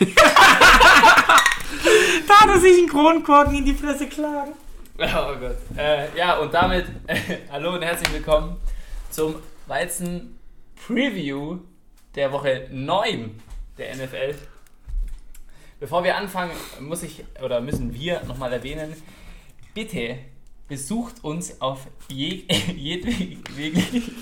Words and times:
da 2.26 2.48
er 2.48 2.58
sich 2.58 2.78
einen 2.78 2.88
Kronkorken 2.88 3.54
in 3.56 3.66
die 3.66 3.74
Fresse 3.74 4.06
klagen. 4.08 4.52
Oh 4.96 5.34
Gott. 5.38 5.58
Äh, 5.76 6.16
ja, 6.16 6.38
und 6.38 6.54
damit 6.54 6.86
äh, 7.06 7.16
hallo 7.52 7.74
und 7.74 7.82
herzlich 7.82 8.10
willkommen 8.14 8.56
zum 9.10 9.34
Weizen 9.66 10.38
Preview 10.86 11.58
der 12.14 12.32
Woche 12.32 12.68
9 12.70 13.42
der 13.76 13.94
NFL. 13.96 14.36
Bevor 15.78 16.02
wir 16.02 16.16
anfangen, 16.16 16.52
muss 16.80 17.02
ich 17.02 17.22
oder 17.44 17.60
müssen 17.60 17.92
wir 17.92 18.22
nochmal 18.24 18.54
erwähnen, 18.54 18.94
bitte 19.74 20.16
besucht 20.66 21.22
uns 21.22 21.60
auf 21.60 21.88
je, 22.08 22.44
jedweglichen 22.74 24.14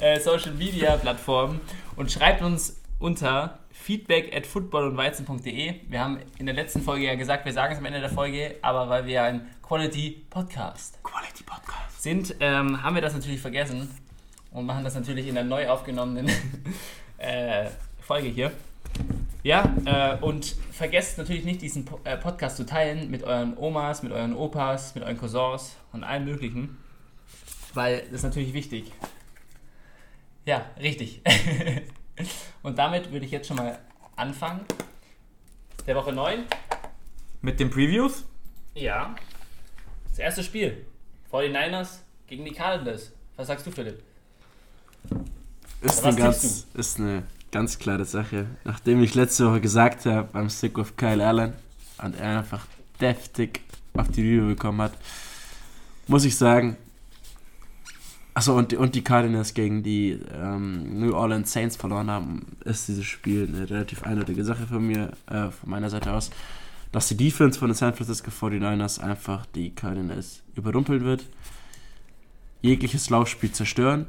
äh, 0.00 0.18
Social 0.18 0.52
Media 0.54 0.96
Plattformen 0.96 1.60
und 1.94 2.10
schreibt 2.10 2.42
uns 2.42 2.80
unter 2.98 3.60
feedback 3.76 4.34
at 4.34 4.46
footballundweizen.de. 4.46 5.74
Wir 5.88 6.00
haben 6.00 6.18
in 6.38 6.46
der 6.46 6.54
letzten 6.54 6.82
Folge 6.82 7.04
ja 7.04 7.14
gesagt, 7.14 7.44
wir 7.44 7.52
sagen 7.52 7.72
es 7.72 7.78
am 7.78 7.84
Ende 7.84 8.00
der 8.00 8.10
Folge, 8.10 8.56
aber 8.62 8.88
weil 8.88 9.06
wir 9.06 9.22
ein 9.22 9.46
Quality 9.62 10.24
Podcast, 10.28 10.98
Quality 11.04 11.44
Podcast. 11.44 12.02
sind, 12.02 12.34
ähm, 12.40 12.82
haben 12.82 12.94
wir 12.94 13.02
das 13.02 13.14
natürlich 13.14 13.40
vergessen 13.40 13.88
und 14.50 14.66
machen 14.66 14.82
das 14.82 14.94
natürlich 14.94 15.28
in 15.28 15.34
der 15.34 15.44
neu 15.44 15.68
aufgenommenen 15.68 16.28
äh, 17.18 17.66
Folge 18.00 18.28
hier. 18.28 18.50
Ja, 19.44 19.72
äh, 19.84 20.16
und 20.24 20.56
vergesst 20.72 21.18
natürlich 21.18 21.44
nicht, 21.44 21.62
diesen 21.62 21.84
po 21.84 22.00
äh, 22.02 22.16
Podcast 22.16 22.56
zu 22.56 22.66
teilen 22.66 23.10
mit 23.10 23.22
euren 23.22 23.56
Omas, 23.56 24.02
mit 24.02 24.10
euren 24.10 24.34
Opas, 24.34 24.96
mit 24.96 25.04
euren 25.04 25.18
Cousins 25.18 25.76
und 25.92 26.02
allen 26.02 26.24
möglichen, 26.24 26.76
weil 27.74 28.00
das 28.00 28.12
ist 28.12 28.22
natürlich 28.24 28.52
wichtig. 28.52 28.90
Ja, 30.44 30.64
richtig. 30.80 31.22
und 32.62 32.78
damit 32.78 33.12
würde 33.12 33.26
ich 33.26 33.32
jetzt 33.32 33.48
schon 33.48 33.56
mal 33.56 33.78
anfangen. 34.16 34.60
Der 35.86 35.94
Woche 35.94 36.12
9. 36.12 36.44
Mit 37.42 37.60
den 37.60 37.70
Previews? 37.70 38.24
Ja. 38.74 39.14
Das 40.08 40.18
erste 40.18 40.42
Spiel. 40.42 40.86
49ers 41.30 41.98
gegen 42.26 42.44
die 42.44 42.52
Cardinals. 42.52 43.12
Was 43.36 43.48
sagst 43.48 43.66
du, 43.66 43.70
Philipp? 43.70 44.02
Ist 45.82 46.04
eine, 46.04 46.16
ganz, 46.16 46.66
ist 46.74 46.98
eine 46.98 47.22
ganz 47.52 47.78
klare 47.78 48.04
Sache. 48.04 48.46
Nachdem 48.64 49.02
ich 49.02 49.14
letzte 49.14 49.48
Woche 49.48 49.60
gesagt 49.60 50.06
habe, 50.06 50.28
beim 50.32 50.48
Stick 50.50 50.78
of 50.78 50.96
Kyle 50.96 51.24
Allen 51.24 51.52
und 52.02 52.18
er 52.18 52.38
einfach 52.38 52.66
deftig 53.00 53.60
auf 53.94 54.08
die 54.08 54.22
Review 54.22 54.48
bekommen 54.48 54.80
hat, 54.82 54.92
muss 56.08 56.24
ich 56.24 56.36
sagen, 56.36 56.76
achso, 58.36 58.54
und, 58.54 58.70
die- 58.70 58.76
und 58.76 58.94
die 58.94 59.02
Cardinals 59.02 59.54
gegen 59.54 59.82
die 59.82 60.20
ähm, 60.34 61.00
New 61.00 61.14
Orleans 61.14 61.50
Saints 61.50 61.74
verloren 61.74 62.10
haben, 62.10 62.56
ist 62.64 62.86
dieses 62.86 63.06
Spiel 63.06 63.48
eine 63.48 63.68
relativ 63.68 64.02
eindeutige 64.02 64.44
Sache 64.44 64.66
von 64.66 64.86
mir, 64.86 65.12
äh, 65.26 65.50
von 65.50 65.70
meiner 65.70 65.88
Seite 65.88 66.12
aus, 66.12 66.30
dass 66.92 67.08
die 67.08 67.16
Defense 67.16 67.58
von 67.58 67.68
den 67.70 67.74
San 67.74 67.94
Francisco 67.94 68.30
49ers 68.30 69.00
einfach 69.00 69.46
die 69.46 69.74
Cardinals 69.74 70.42
überrumpeln 70.54 71.02
wird, 71.02 71.24
jegliches 72.60 73.08
Laufspiel 73.08 73.52
zerstören 73.52 74.06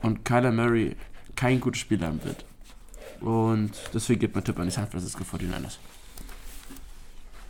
und 0.00 0.24
Kyler 0.24 0.52
Murray 0.52 0.94
kein 1.34 1.58
gutes 1.58 1.80
Spiel 1.80 2.04
haben 2.04 2.22
wird. 2.22 2.44
Und 3.20 3.72
deswegen 3.92 4.20
gibt 4.20 4.36
mein 4.36 4.44
Tipp 4.44 4.58
an 4.60 4.66
die 4.66 4.70
San 4.70 4.86
Francisco 4.88 5.24
49ers. 5.24 5.78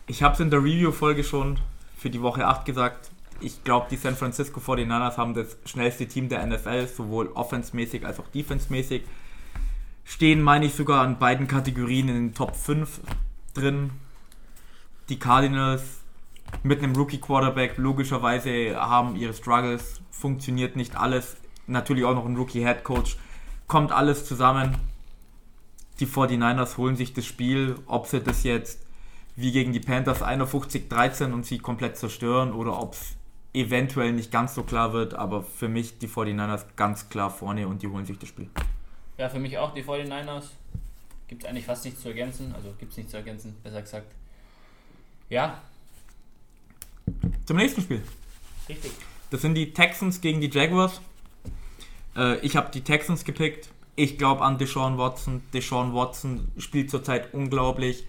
Ich 0.07 0.23
habe 0.23 0.33
es 0.33 0.41
in 0.41 0.51
der 0.51 0.61
Review-Folge 0.61 1.25
schon 1.25 1.59
für 1.99 2.09
die 2.09 2.23
Woche 2.23 2.47
8 2.47 2.65
gesagt. 2.65 3.11
Ich 3.41 3.65
glaube, 3.65 3.87
die 3.91 3.97
San 3.97 4.17
Francisco 4.17 4.61
49ers 4.61 5.17
haben 5.17 5.35
das 5.35 5.57
schnellste 5.67 6.07
Team 6.07 6.29
der 6.29 6.47
NFL, 6.47 6.87
sowohl 6.87 7.29
offensmäßig 7.29 8.07
als 8.07 8.19
auch 8.19 8.29
defensemäßig. 8.29 9.03
Stehen, 10.05 10.43
meine 10.43 10.67
ich, 10.67 10.75
sogar 10.75 11.03
an 11.03 11.19
beiden 11.19 11.49
Kategorien 11.49 12.09
in 12.09 12.15
den 12.15 12.35
Top 12.35 12.57
5 12.57 13.01
drin. 13.55 13.91
Die 15.09 15.19
Cardinals 15.19 15.83
mit 16.63 16.83
einem 16.83 16.95
Rookie-Quarterback 16.95 17.77
logischerweise 17.79 18.77
haben 18.77 19.17
ihre 19.17 19.35
Struggles, 19.35 20.01
funktioniert 20.11 20.77
nicht 20.77 20.97
alles. 20.97 21.37
Natürlich 21.67 22.05
auch 22.05 22.15
noch 22.15 22.27
ein 22.27 22.37
Rookie-Head-Coach. 22.37 23.17
Kommt 23.67 23.93
alles 23.93 24.27
zusammen. 24.27 24.77
Die 26.01 26.07
49ers 26.07 26.77
holen 26.77 26.97
sich 26.97 27.15
das 27.15 27.25
Spiel, 27.25 27.77
ob 27.87 28.07
sie 28.07 28.21
das 28.21 28.43
jetzt 28.43 28.81
wie 29.37 29.53
gegen 29.53 29.73
die 29.73 29.81
Panthers 29.81 30.23
51-13 30.23 31.33
und 31.33 31.45
sie 31.45 31.59
komplett 31.59 31.97
zerstören 31.97 32.53
oder 32.53 32.81
ob 32.81 32.95
es 32.95 33.17
eventuell 33.55 34.13
nicht 34.13 34.31
ganz 34.31 34.55
so 34.55 34.65
klar 34.65 34.93
wird, 34.93 35.15
aber 35.15 35.43
für 35.43 35.69
mich 35.69 35.99
die 35.99 36.09
49ers 36.09 36.65
ganz 36.77 37.09
klar 37.09 37.31
vorne 37.31 37.67
und 37.69 37.83
die 37.83 37.89
holen 37.89 38.05
sich 38.05 38.19
das 38.19 38.29
Spiel. 38.29 38.49
Ja, 39.17 39.29
für 39.29 39.39
mich 39.39 39.57
auch 39.59 39.73
die 39.73 39.83
49ers. 39.85 40.45
Gibt 41.29 41.45
es 41.45 41.49
eigentlich 41.49 41.65
fast 41.65 41.85
nichts 41.85 42.03
zu 42.03 42.09
ergänzen. 42.09 42.53
Also 42.55 42.75
gibt 42.79 42.91
es 42.91 42.97
nichts 42.99 43.13
zu 43.13 43.17
ergänzen, 43.17 43.57
besser 43.63 43.81
gesagt. 43.81 44.13
Ja, 45.31 45.63
Zum 47.47 47.57
nächsten 47.57 47.81
Spiel. 47.83 48.03
richtig. 48.69 48.93
Das 49.31 49.41
sind 49.43 49.55
die 49.55 49.73
Texans 49.73 50.21
gegen 50.21 50.41
die 50.41 50.51
Jaguars. 50.51 51.01
Äh, 52.17 52.39
ich 52.41 52.57
habe 52.57 52.71
die 52.71 52.83
Texans 52.83 53.25
gepickt. 53.25 53.69
Ich 53.97 54.19
glaube 54.19 54.43
an 54.43 54.59
Deshaun 54.59 54.99
Watson. 54.99 55.43
Deshaun 55.53 55.95
Watson 55.95 56.49
spielt 56.59 56.91
zurzeit 56.91 57.33
unglaublich. 57.33 58.07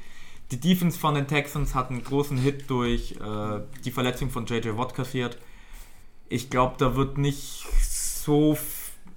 Die 0.51 0.59
Defense 0.59 1.00
von 1.00 1.16
den 1.16 1.28
Texans 1.28 1.73
hat 1.73 1.89
einen 1.89 2.03
großen 2.03 2.38
Hit 2.38 2.69
durch 2.69 3.13
äh, 3.13 3.61
die 3.83 3.91
Verletzung 3.91 4.29
von 4.29 4.45
JJ 4.45 4.78
Watt 4.78 4.94
kassiert. 4.94 5.38
Ich 6.29 6.50
glaube, 6.50 6.75
da 6.78 6.95
wird 6.95 7.17
nicht 7.17 7.66
so. 7.81 8.57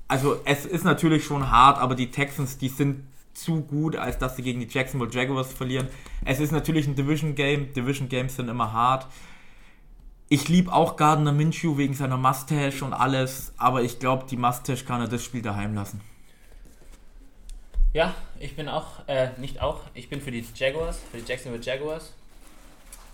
Also, 0.08 0.40
es 0.44 0.64
ist 0.64 0.84
natürlich 0.84 1.24
schon 1.24 1.50
hart, 1.50 1.78
aber 1.78 1.94
die 1.94 2.10
Texans, 2.10 2.56
die 2.56 2.68
sind 2.68 3.04
zu 3.34 3.60
gut, 3.60 3.96
als 3.96 4.18
dass 4.18 4.36
sie 4.36 4.42
gegen 4.42 4.60
die 4.60 4.68
Jacksonville 4.68 5.12
Jaguars 5.12 5.52
verlieren. 5.52 5.88
Es 6.24 6.40
ist 6.40 6.50
natürlich 6.50 6.86
ein 6.86 6.96
Division 6.96 7.34
Game. 7.34 7.72
Division 7.72 8.08
Games 8.08 8.36
sind 8.36 8.48
immer 8.48 8.72
hart. 8.72 9.06
Ich 10.30 10.48
liebe 10.48 10.72
auch 10.72 10.96
Gardner 10.96 11.32
Minshew 11.32 11.78
wegen 11.78 11.94
seiner 11.94 12.18
Mustache 12.18 12.84
und 12.84 12.92
alles, 12.92 13.52
aber 13.56 13.82
ich 13.82 13.98
glaube, 13.98 14.26
die 14.28 14.36
Mustache 14.36 14.84
kann 14.84 15.00
er 15.00 15.08
das 15.08 15.24
Spiel 15.24 15.40
daheim 15.40 15.74
lassen. 15.74 16.00
Ja, 17.94 18.14
ich 18.38 18.54
bin 18.54 18.68
auch, 18.68 19.08
äh, 19.08 19.30
nicht 19.38 19.60
auch, 19.62 19.80
ich 19.94 20.10
bin 20.10 20.20
für 20.20 20.30
die 20.30 20.44
Jaguars, 20.54 20.98
für 21.10 21.18
die 21.18 21.24
Jacksonville 21.26 21.62
Jaguars. 21.62 22.12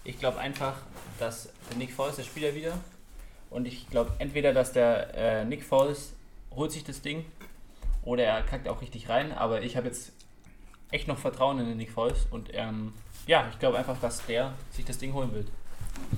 Ich 0.02 0.18
glaube 0.18 0.38
einfach, 0.38 0.74
dass 1.18 1.48
der 1.70 1.78
Nick 1.78 1.92
Foles, 1.92 2.16
der 2.16 2.24
Spieler 2.24 2.54
wieder. 2.54 2.78
Und 3.50 3.66
ich 3.66 3.88
glaube 3.88 4.12
entweder, 4.18 4.52
dass 4.52 4.72
der 4.72 5.14
äh, 5.14 5.44
Nick 5.44 5.62
Foles 5.64 6.12
holt 6.50 6.72
sich 6.72 6.82
das 6.82 7.02
Ding 7.02 7.24
oder 8.02 8.24
er 8.24 8.42
kackt 8.42 8.68
auch 8.68 8.82
richtig 8.82 9.08
rein. 9.08 9.32
Aber 9.32 9.62
ich 9.62 9.76
habe 9.76 9.86
jetzt 9.86 10.12
echt 10.90 11.06
noch 11.06 11.18
Vertrauen 11.18 11.60
in 11.60 11.66
den 11.66 11.76
Nick 11.76 11.92
Foles. 11.92 12.26
Und 12.30 12.50
ähm, 12.52 12.92
ja, 13.26 13.46
ich 13.50 13.58
glaube 13.60 13.78
einfach, 13.78 13.98
dass 14.00 14.26
der 14.26 14.54
sich 14.72 14.84
das 14.84 14.98
Ding 14.98 15.12
holen 15.12 15.32
wird. 15.32 15.46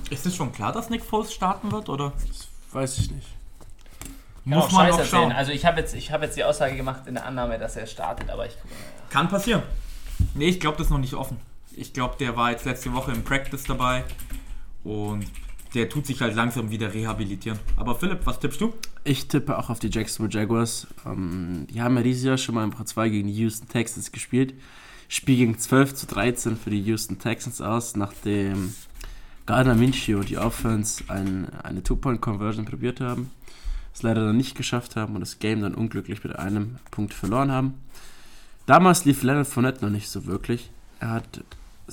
Ist 0.08 0.24
es 0.24 0.34
schon 0.34 0.52
klar, 0.52 0.72
dass 0.72 0.88
Nick 0.88 1.04
Foles 1.04 1.32
starten 1.32 1.70
wird, 1.70 1.90
oder 1.90 2.14
Das 2.26 2.48
weiß 2.72 2.98
ich 2.98 3.10
nicht. 3.10 3.28
Kann 4.48 4.58
muss 4.58 4.72
man 4.72 4.86
Scheiß 4.86 4.92
noch 4.92 4.98
erzählen. 5.00 5.22
schauen? 5.22 5.32
Also 5.32 5.52
ich 5.52 5.64
habe 5.66 5.80
jetzt, 5.80 5.94
ich 5.94 6.12
hab 6.12 6.22
jetzt 6.22 6.36
die 6.36 6.44
Aussage 6.44 6.76
gemacht 6.76 7.06
in 7.06 7.14
der 7.14 7.26
Annahme, 7.26 7.58
dass 7.58 7.76
er 7.76 7.86
startet, 7.86 8.30
aber 8.30 8.46
ich 8.46 8.52
Kann 9.10 9.28
passieren. 9.28 9.62
Nee, 10.34 10.48
ich 10.48 10.60
glaube, 10.60 10.78
das 10.78 10.86
ist 10.86 10.90
noch 10.90 10.98
nicht 10.98 11.14
offen. 11.14 11.38
Ich 11.72 11.92
glaube, 11.92 12.16
der 12.18 12.36
war 12.36 12.52
jetzt 12.52 12.64
letzte 12.64 12.92
Woche 12.92 13.12
im 13.12 13.22
Practice 13.22 13.64
dabei 13.64 14.04
und 14.84 15.26
der 15.74 15.88
tut 15.88 16.06
sich 16.06 16.20
halt 16.22 16.34
langsam 16.34 16.70
wieder 16.70 16.94
rehabilitieren. 16.94 17.58
Aber 17.76 17.96
Philipp, 17.96 18.20
was 18.24 18.40
tippst 18.40 18.60
du? 18.60 18.72
Ich 19.04 19.28
tippe 19.28 19.58
auch 19.58 19.68
auf 19.68 19.78
die 19.78 19.88
Jacksonville 19.88 20.32
Jaguars. 20.32 20.86
Ähm, 21.04 21.66
die 21.70 21.82
haben 21.82 21.96
ja 21.96 22.02
dieses 22.02 22.24
Jahr 22.24 22.38
schon 22.38 22.54
mal 22.54 22.64
im 22.64 22.70
Pro 22.70 22.84
2 22.84 23.08
gegen 23.08 23.28
die 23.28 23.34
Houston 23.34 23.68
Texans 23.68 24.10
gespielt. 24.10 24.54
Spiel 25.08 25.36
ging 25.36 25.58
12 25.58 25.94
zu 25.94 26.06
13 26.06 26.56
für 26.56 26.70
die 26.70 26.80
Houston 26.82 27.18
Texans 27.18 27.60
aus, 27.60 27.94
nachdem 27.94 28.74
Gardner 29.44 29.74
Minshew 29.74 30.18
und 30.18 30.28
die 30.28 30.38
Offense 30.38 31.04
ein, 31.08 31.48
eine 31.62 31.82
Two-Point-Conversion 31.82 32.64
probiert 32.64 33.00
haben. 33.00 33.30
Es 33.96 34.02
leider 34.02 34.26
dann 34.26 34.36
nicht 34.36 34.54
geschafft 34.54 34.94
haben 34.94 35.14
und 35.14 35.20
das 35.20 35.38
Game 35.38 35.62
dann 35.62 35.74
unglücklich 35.74 36.22
mit 36.22 36.38
einem 36.38 36.76
Punkt 36.90 37.14
verloren 37.14 37.50
haben. 37.50 37.72
Damals 38.66 39.06
lief 39.06 39.22
Leonard 39.22 39.46
Fournette 39.46 39.82
noch 39.82 39.90
nicht 39.90 40.10
so 40.10 40.26
wirklich. 40.26 40.68
Er 41.00 41.12
hat 41.12 41.42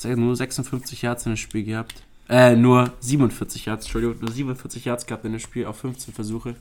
nur 0.03 0.35
56 0.35 1.01
Yards 1.01 1.25
in 1.25 1.31
dem 1.31 1.37
Spiel 1.37 1.63
gehabt. 1.63 2.03
Äh, 2.27 2.57
nur 2.57 2.91
47 2.99 3.67
Yards, 3.67 3.85
Entschuldigung, 3.85 4.19
nur 4.19 4.31
47 4.31 4.83
Yards 4.83 5.05
gehabt 5.05 5.23
in 5.23 5.31
dem 5.31 5.39
Spiel 5.39 5.65
auf 5.65 5.77
15 5.77 6.13
Versuche. 6.13 6.57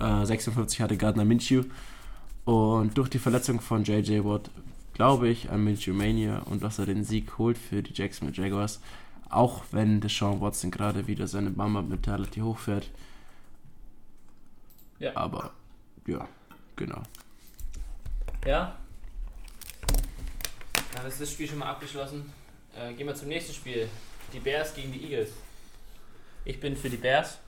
Äh, 0.00 0.24
56 0.24 0.80
hatte 0.80 0.96
Gardner 0.96 1.26
Minshew. 1.26 1.64
Und 2.46 2.96
durch 2.96 3.10
die 3.10 3.18
Verletzung 3.18 3.60
von 3.60 3.84
JJ 3.84 4.24
Watt 4.24 4.50
glaube 4.94 5.28
ich 5.28 5.50
an 5.50 5.62
Minshew 5.62 5.92
Mania 5.92 6.38
und 6.46 6.62
dass 6.62 6.78
er 6.78 6.86
den 6.86 7.04
Sieg 7.04 7.36
holt 7.36 7.58
für 7.58 7.82
die 7.82 7.92
Jacksonville 7.92 8.42
Jaguars. 8.42 8.80
Auch 9.28 9.62
wenn 9.72 10.00
Deshaun 10.00 10.40
Watson 10.40 10.70
gerade 10.70 11.06
wieder 11.06 11.26
seine 11.26 11.50
Mama-Mentality 11.50 12.40
hochfährt. 12.40 12.88
Ja. 14.98 15.16
Aber, 15.16 15.52
ja, 16.06 16.28
genau. 16.76 17.02
Ja. 18.44 18.76
Dann 20.94 21.06
ist 21.06 21.20
das 21.20 21.32
Spiel 21.32 21.48
schon 21.48 21.58
mal 21.58 21.70
abgeschlossen. 21.70 22.32
Äh, 22.76 22.92
gehen 22.94 23.06
wir 23.06 23.14
zum 23.14 23.28
nächsten 23.28 23.54
Spiel. 23.54 23.88
Die 24.32 24.40
Bears 24.40 24.74
gegen 24.74 24.92
die 24.92 25.02
Eagles. 25.04 25.30
Ich 26.44 26.58
bin 26.60 26.76
für 26.76 26.90
die 26.90 26.96
Bears. 26.96 27.38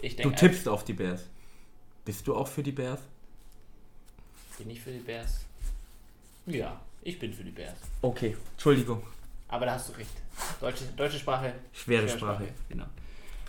Ich 0.00 0.16
Du 0.16 0.22
denke, 0.22 0.36
tippst 0.36 0.68
auf 0.68 0.84
die 0.84 0.92
Bears. 0.92 1.24
Bist 2.04 2.26
du 2.26 2.34
auch 2.34 2.48
für 2.48 2.62
die 2.62 2.72
Bears? 2.72 3.00
Bin 4.58 4.70
ich 4.70 4.80
für 4.80 4.90
die 4.90 4.98
Bears? 4.98 5.40
Ja. 6.46 6.80
Ich 7.02 7.18
bin 7.18 7.32
für 7.32 7.44
die 7.44 7.50
Bears. 7.50 7.78
Okay, 8.00 8.36
Entschuldigung. 8.52 9.02
Aber 9.48 9.66
da 9.66 9.74
hast 9.74 9.88
du 9.88 9.92
recht. 9.94 10.10
Deutsche, 10.60 10.84
deutsche 10.96 11.18
Sprache. 11.18 11.54
Schwere 11.72 12.08
Sprache. 12.08 12.48
Genau. 12.68 12.86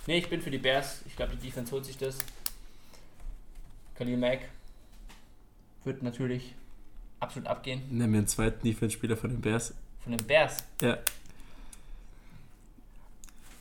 Nee, 0.05 0.17
ich 0.17 0.29
bin 0.29 0.41
für 0.41 0.51
die 0.51 0.57
Bears. 0.57 0.99
Ich 1.05 1.15
glaube, 1.15 1.35
die 1.35 1.47
Defense 1.47 1.71
holt 1.71 1.85
sich 1.85 1.97
das. 1.97 2.17
Khalil 3.95 4.17
Mack 4.17 4.39
wird 5.83 6.01
natürlich 6.01 6.55
absolut 7.19 7.47
abgehen. 7.47 7.81
Nennen 7.89 8.13
wir 8.13 8.19
einen 8.19 8.27
zweiten 8.27 8.63
Defense-Spieler 8.65 9.17
von 9.17 9.29
den 9.29 9.41
Bears. 9.41 9.73
Von 10.03 10.17
den 10.17 10.25
Bears. 10.25 10.63
Ja. 10.81 10.97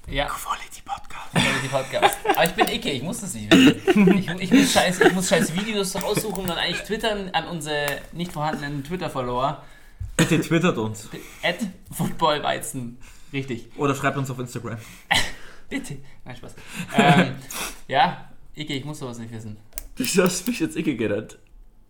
Ja, 0.09 0.27
Quality 0.27 0.83
Podcast. 0.85 1.31
Quality 1.33 1.69
Podcast. 1.69 2.17
Aber 2.25 2.45
ich 2.45 2.53
bin 2.53 2.69
Icke, 2.69 2.91
ich 2.91 3.03
muss 3.03 3.21
das 3.21 3.35
nicht 3.35 3.53
wissen. 3.53 4.19
Ich, 4.19 4.29
ich, 4.29 4.53
muss 4.53 4.73
scheiß, 4.73 5.01
ich 5.01 5.13
muss 5.13 5.29
scheiß 5.29 5.55
Videos 5.55 5.95
raussuchen 6.03 6.43
und 6.43 6.49
dann 6.49 6.59
eigentlich 6.59 6.83
twittern 6.83 7.31
an 7.31 7.47
unsere 7.47 8.01
nicht 8.13 8.33
vorhandenen 8.33 8.83
Twitter-Follower. 8.83 9.63
Bitte 10.17 10.41
twittert 10.41 10.77
uns. 10.77 11.09
At 11.43 11.59
Footballweizen. 11.93 12.99
Richtig. 13.33 13.69
Oder 13.77 13.95
schreibt 13.95 14.17
uns 14.17 14.31
auf 14.31 14.39
Instagram. 14.39 14.79
Bitte. 15.69 15.99
Nein, 16.25 16.37
Spaß. 16.37 16.55
Ähm, 16.97 17.37
ja, 17.89 18.29
Icke, 18.55 18.75
ich 18.75 18.85
muss 18.85 18.99
sowas 18.99 19.19
nicht 19.19 19.33
wissen. 19.33 19.57
Wieso 19.97 20.25
hast 20.25 20.47
du 20.47 20.51
mich 20.51 20.61
jetzt 20.61 20.77
Icke 20.77 20.97
genannt? 20.97 21.39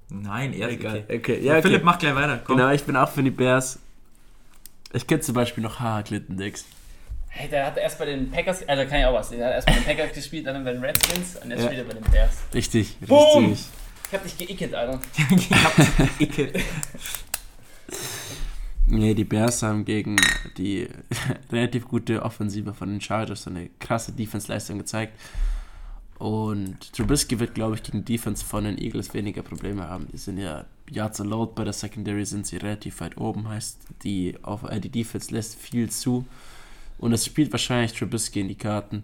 Nein, 0.09 0.53
er 0.53 0.69
ist 0.69 0.75
Egal. 0.75 1.05
okay. 1.09 1.17
Okay, 1.19 1.41
ja, 1.41 1.53
okay. 1.55 1.63
Philipp, 1.63 1.85
mach 1.85 1.99
gleich 1.99 2.15
weiter. 2.15 2.41
Komm. 2.45 2.57
Genau, 2.59 2.71
ich 2.71 2.85
bin 2.85 2.97
auch 2.97 3.09
für 3.11 3.23
die 3.23 3.31
Bears. 3.31 3.79
Ich 4.93 5.07
kenne 5.07 5.21
zum 5.21 5.35
Beispiel 5.35 5.63
noch 5.63 5.81
Haha 5.81 6.03
Klittendicks. 6.03 6.67
Hey, 7.29 7.49
der 7.49 7.65
hat 7.65 7.79
erst 7.79 7.99
bei 7.99 8.05
den 8.05 8.31
Packers, 8.31 8.69
also 8.69 8.85
kann 8.87 9.01
ich 9.01 9.07
auch 9.07 9.15
was, 9.15 9.31
der 9.31 9.47
hat 9.47 9.55
erst 9.55 9.67
bei 9.67 9.73
den 9.73 9.85
Packers 9.85 10.13
gespielt, 10.15 10.47
dann 10.47 10.63
bei 10.65 10.73
den 10.73 10.85
Redskins 10.85 11.37
und 11.43 11.51
jetzt 11.51 11.61
Ja. 11.61 11.67
spielt 11.67 11.81
er 11.81 11.95
bei 11.95 11.95
den 11.99 12.11
Bears. 12.13 12.31
Richtig, 12.53 12.99
Boom! 13.01 13.47
richtig. 13.53 13.69
Ich 14.09 14.15
hab 14.19 14.23
dich 14.25 14.37
geicket, 14.49 14.75
Alter. 14.75 15.01
ich 15.35 15.51
hab 15.51 16.21
Icke. 16.21 16.53
Nee, 18.87 19.15
die 19.15 19.25
Bears 19.25 19.63
haben 19.63 19.87
gegen 19.87 20.17
die 20.59 20.89
relativ 21.51 21.89
gute 21.89 22.23
Offensive 22.23 22.75
von 22.75 22.91
den 22.91 23.01
Chargers 23.01 23.45
so 23.45 23.51
eine 23.51 23.71
krasse 23.81 24.13
Defense-Leistung 24.13 24.77
gezeigt. 24.79 25.19
Und 26.23 26.93
Trubisky 26.93 27.41
wird, 27.41 27.53
glaube 27.53 27.75
ich, 27.75 27.83
gegen 27.83 28.05
Defense 28.05 28.45
von 28.45 28.63
den 28.63 28.79
Eagles 28.79 29.13
weniger 29.13 29.43
Probleme 29.43 29.89
haben. 29.89 30.07
Die 30.13 30.19
sind 30.19 30.39
ja 30.39 30.67
Yards 30.89 31.19
Load 31.19 31.55
bei 31.57 31.65
der 31.65 31.73
Secondary 31.73 32.25
sind 32.25 32.47
sie 32.47 32.59
relativ 32.59 33.01
weit 33.01 33.19
oben, 33.19 33.49
heißt 33.49 33.81
die, 34.05 34.37
auf, 34.43 34.63
äh, 34.63 34.79
die 34.79 34.89
Defense 34.89 35.35
lässt 35.35 35.57
viel 35.57 35.91
zu. 35.91 36.25
Und 36.99 37.13
es 37.13 37.27
spielt 37.27 37.51
wahrscheinlich 37.51 37.95
Trubisky 37.95 38.39
in 38.39 38.47
die 38.47 38.55
Karten. 38.55 39.03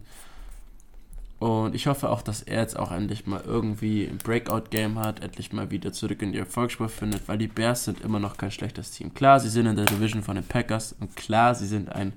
Und 1.41 1.75
ich 1.75 1.89
hoffe 1.89 2.09
auch, 2.09 2.23
dass 2.23 2.43
er 2.43 2.61
jetzt 2.61 2.79
auch 2.79 2.93
endlich 2.93 3.27
mal 3.27 3.43
irgendwie 3.45 4.05
ein 4.07 4.19
Breakout-Game 4.19 5.01
hat, 5.01 5.19
endlich 5.21 5.53
mal 5.53 5.73
wieder 5.73 5.93
zurück 5.93 6.23
in 6.23 6.31
die 6.31 6.39
Erfolgsspur 6.39 6.89
findet, 6.89 7.27
weil 7.27 7.39
die 7.39 7.49
Bears 7.49 7.85
sind 7.85 8.01
immer 8.01 8.21
noch 8.21 8.37
kein 8.37 8.53
schlechtes 8.53 8.93
Team. 8.93 9.13
Klar, 9.13 9.41
sie 9.41 9.49
sind 9.49 9.67
in 9.67 9.75
der 9.75 9.87
Division 9.87 10.23
von 10.23 10.37
den 10.37 10.47
Packers 10.47 10.95
und 11.01 11.17
klar, 11.17 11.57
sie 11.57 11.67
sind 11.67 11.91
ein 11.91 12.13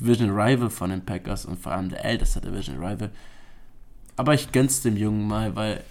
Division 0.00 0.30
Rival 0.30 0.68
von 0.68 0.90
den 0.90 1.04
Packers 1.04 1.46
und 1.46 1.60
vor 1.60 1.70
allem 1.70 1.90
der 1.90 2.04
älteste 2.04 2.40
Division 2.40 2.78
Rival. 2.78 3.12
Aber 4.16 4.34
ich 4.34 4.52
gönn's 4.52 4.82
dem 4.82 4.96
Jungen 4.96 5.26
mal, 5.26 5.56
weil 5.56 5.82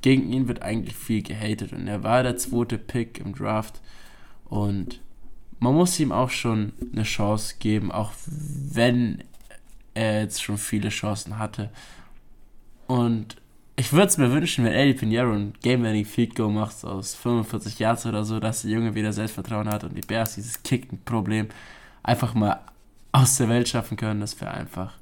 gegen 0.00 0.32
ihn 0.32 0.48
wird 0.48 0.62
eigentlich 0.62 0.96
viel 0.96 1.22
gehatet 1.22 1.72
und 1.72 1.86
er 1.88 2.02
war 2.02 2.22
der 2.22 2.36
zweite 2.36 2.78
Pick 2.78 3.20
im 3.20 3.34
Draft 3.34 3.80
und 4.46 5.00
man 5.60 5.74
muss 5.74 5.98
ihm 6.00 6.10
auch 6.10 6.30
schon 6.30 6.72
eine 6.92 7.04
Chance 7.04 7.54
geben, 7.60 7.92
auch 7.92 8.12
wenn 8.26 9.22
er 9.94 10.22
jetzt 10.22 10.42
schon 10.42 10.58
viele 10.58 10.88
Chancen 10.88 11.38
hatte. 11.38 11.70
Und 12.88 13.36
ich 13.76 13.92
würde 13.92 14.08
es 14.08 14.18
mir 14.18 14.32
wünschen, 14.32 14.64
wenn 14.64 14.72
Eddie 14.72 14.94
Pinheiro 14.94 15.32
ein 15.32 15.54
Game-Winning 15.62 16.04
Field 16.04 16.34
Goal 16.34 16.52
macht 16.52 16.84
aus 16.84 17.14
45 17.14 17.78
Yards 17.78 18.06
oder 18.06 18.24
so, 18.24 18.40
dass 18.40 18.62
der 18.62 18.72
Junge 18.72 18.94
wieder 18.94 19.12
Selbstvertrauen 19.12 19.68
hat 19.68 19.84
und 19.84 19.96
die 19.96 20.06
Bears 20.06 20.34
dieses 20.34 20.62
Kicken-Problem 20.62 21.48
einfach 22.02 22.34
mal 22.34 22.60
aus 23.12 23.36
der 23.36 23.48
Welt 23.48 23.68
schaffen 23.68 23.96
können. 23.96 24.20
Das 24.20 24.40
wäre 24.40 24.52
einfach. 24.52 24.94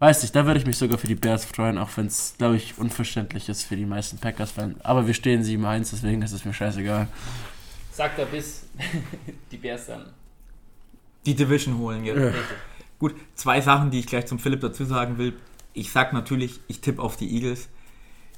Weiß 0.00 0.22
nicht, 0.22 0.34
da 0.36 0.46
würde 0.46 0.60
ich 0.60 0.66
mich 0.66 0.76
sogar 0.76 0.96
für 0.96 1.08
die 1.08 1.16
Bears 1.16 1.44
freuen, 1.44 1.76
auch 1.76 1.90
wenn 1.96 2.06
es, 2.06 2.34
glaube 2.38 2.56
ich, 2.56 2.78
unverständlich 2.78 3.48
ist 3.48 3.64
für 3.64 3.76
die 3.76 3.86
meisten 3.86 4.18
Packers-Fans. 4.18 4.80
Aber 4.84 5.08
wir 5.08 5.14
stehen 5.14 5.42
7-1, 5.42 5.90
deswegen 5.90 6.22
ist 6.22 6.32
es 6.32 6.44
mir 6.44 6.54
scheißegal. 6.54 7.08
Sagt 7.92 8.18
er 8.18 8.26
bis 8.26 8.66
die 9.50 9.56
Bears 9.56 9.86
dann. 9.86 10.06
Die 11.26 11.34
Division 11.34 11.78
holen 11.78 12.04
jetzt. 12.04 12.18
Ja. 12.20 12.32
Gut, 13.00 13.14
zwei 13.34 13.60
Sachen, 13.60 13.90
die 13.90 13.98
ich 13.98 14.06
gleich 14.06 14.26
zum 14.26 14.38
Philipp 14.38 14.60
dazu 14.60 14.84
sagen 14.84 15.18
will. 15.18 15.34
Ich 15.72 15.90
sag 15.90 16.12
natürlich, 16.12 16.60
ich 16.68 16.80
tippe 16.80 17.02
auf 17.02 17.16
die 17.16 17.34
Eagles. 17.34 17.68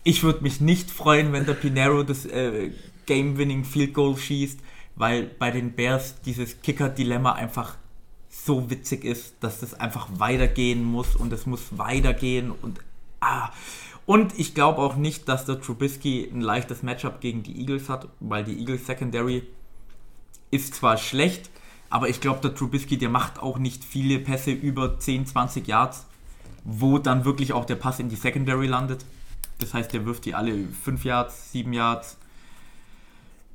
Ich 0.02 0.22
würde 0.22 0.42
mich 0.42 0.62
nicht 0.62 0.90
freuen, 0.90 1.32
wenn 1.32 1.44
der 1.44 1.54
Pinero 1.54 2.02
das 2.02 2.24
äh, 2.24 2.70
Game-Winning 3.04 3.64
Field 3.64 3.92
Goal 3.92 4.16
schießt, 4.16 4.60
weil 4.96 5.24
bei 5.24 5.50
den 5.50 5.72
Bears 5.72 6.20
dieses 6.22 6.62
Kicker-Dilemma 6.62 7.32
einfach 7.32 7.76
so 8.50 8.68
witzig 8.68 9.04
ist, 9.04 9.34
dass 9.38 9.60
das 9.60 9.74
einfach 9.74 10.08
weitergehen 10.16 10.82
muss 10.82 11.14
und 11.14 11.32
es 11.32 11.46
muss 11.46 11.78
weitergehen 11.78 12.50
und 12.50 12.80
ah. 13.20 13.50
Und 14.06 14.36
ich 14.40 14.56
glaube 14.56 14.80
auch 14.80 14.96
nicht, 14.96 15.28
dass 15.28 15.44
der 15.44 15.60
Trubisky 15.60 16.28
ein 16.32 16.40
leichtes 16.40 16.82
Matchup 16.82 17.20
gegen 17.20 17.44
die 17.44 17.60
Eagles 17.60 17.88
hat, 17.88 18.08
weil 18.18 18.42
die 18.42 18.58
Eagles 18.58 18.86
Secondary 18.86 19.44
ist 20.50 20.74
zwar 20.74 20.96
schlecht, 20.96 21.48
aber 21.90 22.08
ich 22.08 22.20
glaube, 22.20 22.40
der 22.40 22.56
Trubisky, 22.56 22.98
der 22.98 23.08
macht 23.08 23.38
auch 23.38 23.56
nicht 23.58 23.84
viele 23.84 24.18
Pässe 24.18 24.50
über 24.50 24.98
10, 24.98 25.26
20 25.26 25.68
Yards, 25.68 26.06
wo 26.64 26.98
dann 26.98 27.24
wirklich 27.24 27.52
auch 27.52 27.66
der 27.66 27.76
Pass 27.76 28.00
in 28.00 28.08
die 28.08 28.16
Secondary 28.16 28.66
landet. 28.66 29.04
Das 29.60 29.74
heißt, 29.74 29.92
der 29.92 30.06
wirft 30.06 30.24
die 30.24 30.34
alle 30.34 30.66
5 30.82 31.04
Yards, 31.04 31.52
7 31.52 31.72
Yards. 31.72 32.16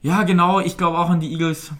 Ja, 0.01 0.23
genau, 0.23 0.61
ich 0.61 0.77
glaube 0.77 0.99
auch 0.99 1.09
an 1.09 1.19
die 1.19 1.33
Eagles. 1.33 1.73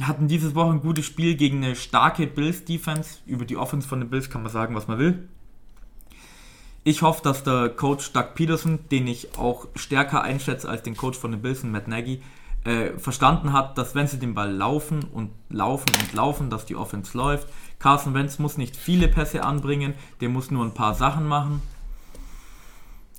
Hatten 0.00 0.26
dieses 0.26 0.54
Woche 0.54 0.72
ein 0.72 0.80
gutes 0.80 1.06
Spiel 1.06 1.36
gegen 1.36 1.64
eine 1.64 1.76
starke 1.76 2.26
Bills-Defense. 2.26 3.18
Über 3.26 3.44
die 3.44 3.56
Offense 3.56 3.86
von 3.86 4.00
den 4.00 4.10
Bills 4.10 4.28
kann 4.28 4.42
man 4.42 4.50
sagen, 4.50 4.74
was 4.74 4.88
man 4.88 4.98
will. 4.98 5.28
Ich 6.82 7.00
hoffe, 7.02 7.22
dass 7.22 7.44
der 7.44 7.70
Coach 7.70 8.12
Doug 8.12 8.34
Peterson, 8.34 8.80
den 8.90 9.06
ich 9.06 9.38
auch 9.38 9.68
stärker 9.74 10.22
einschätze 10.22 10.68
als 10.68 10.82
den 10.82 10.96
Coach 10.96 11.18
von 11.18 11.30
den 11.30 11.40
Bills, 11.40 11.62
Matt 11.62 11.88
Nagy, 11.88 12.20
äh, 12.64 12.98
verstanden 12.98 13.52
hat, 13.52 13.78
dass 13.78 13.94
wenn 13.94 14.06
sie 14.06 14.18
den 14.18 14.34
Ball 14.34 14.50
laufen 14.50 15.04
und 15.04 15.30
laufen 15.48 15.90
und 16.00 16.12
laufen, 16.12 16.50
dass 16.50 16.66
die 16.66 16.76
Offense 16.76 17.16
läuft. 17.16 17.48
Carson 17.78 18.14
Wentz 18.14 18.38
muss 18.38 18.58
nicht 18.58 18.76
viele 18.76 19.08
Pässe 19.08 19.44
anbringen, 19.44 19.94
der 20.20 20.28
muss 20.28 20.50
nur 20.50 20.64
ein 20.64 20.74
paar 20.74 20.94
Sachen 20.94 21.26
machen. 21.26 21.62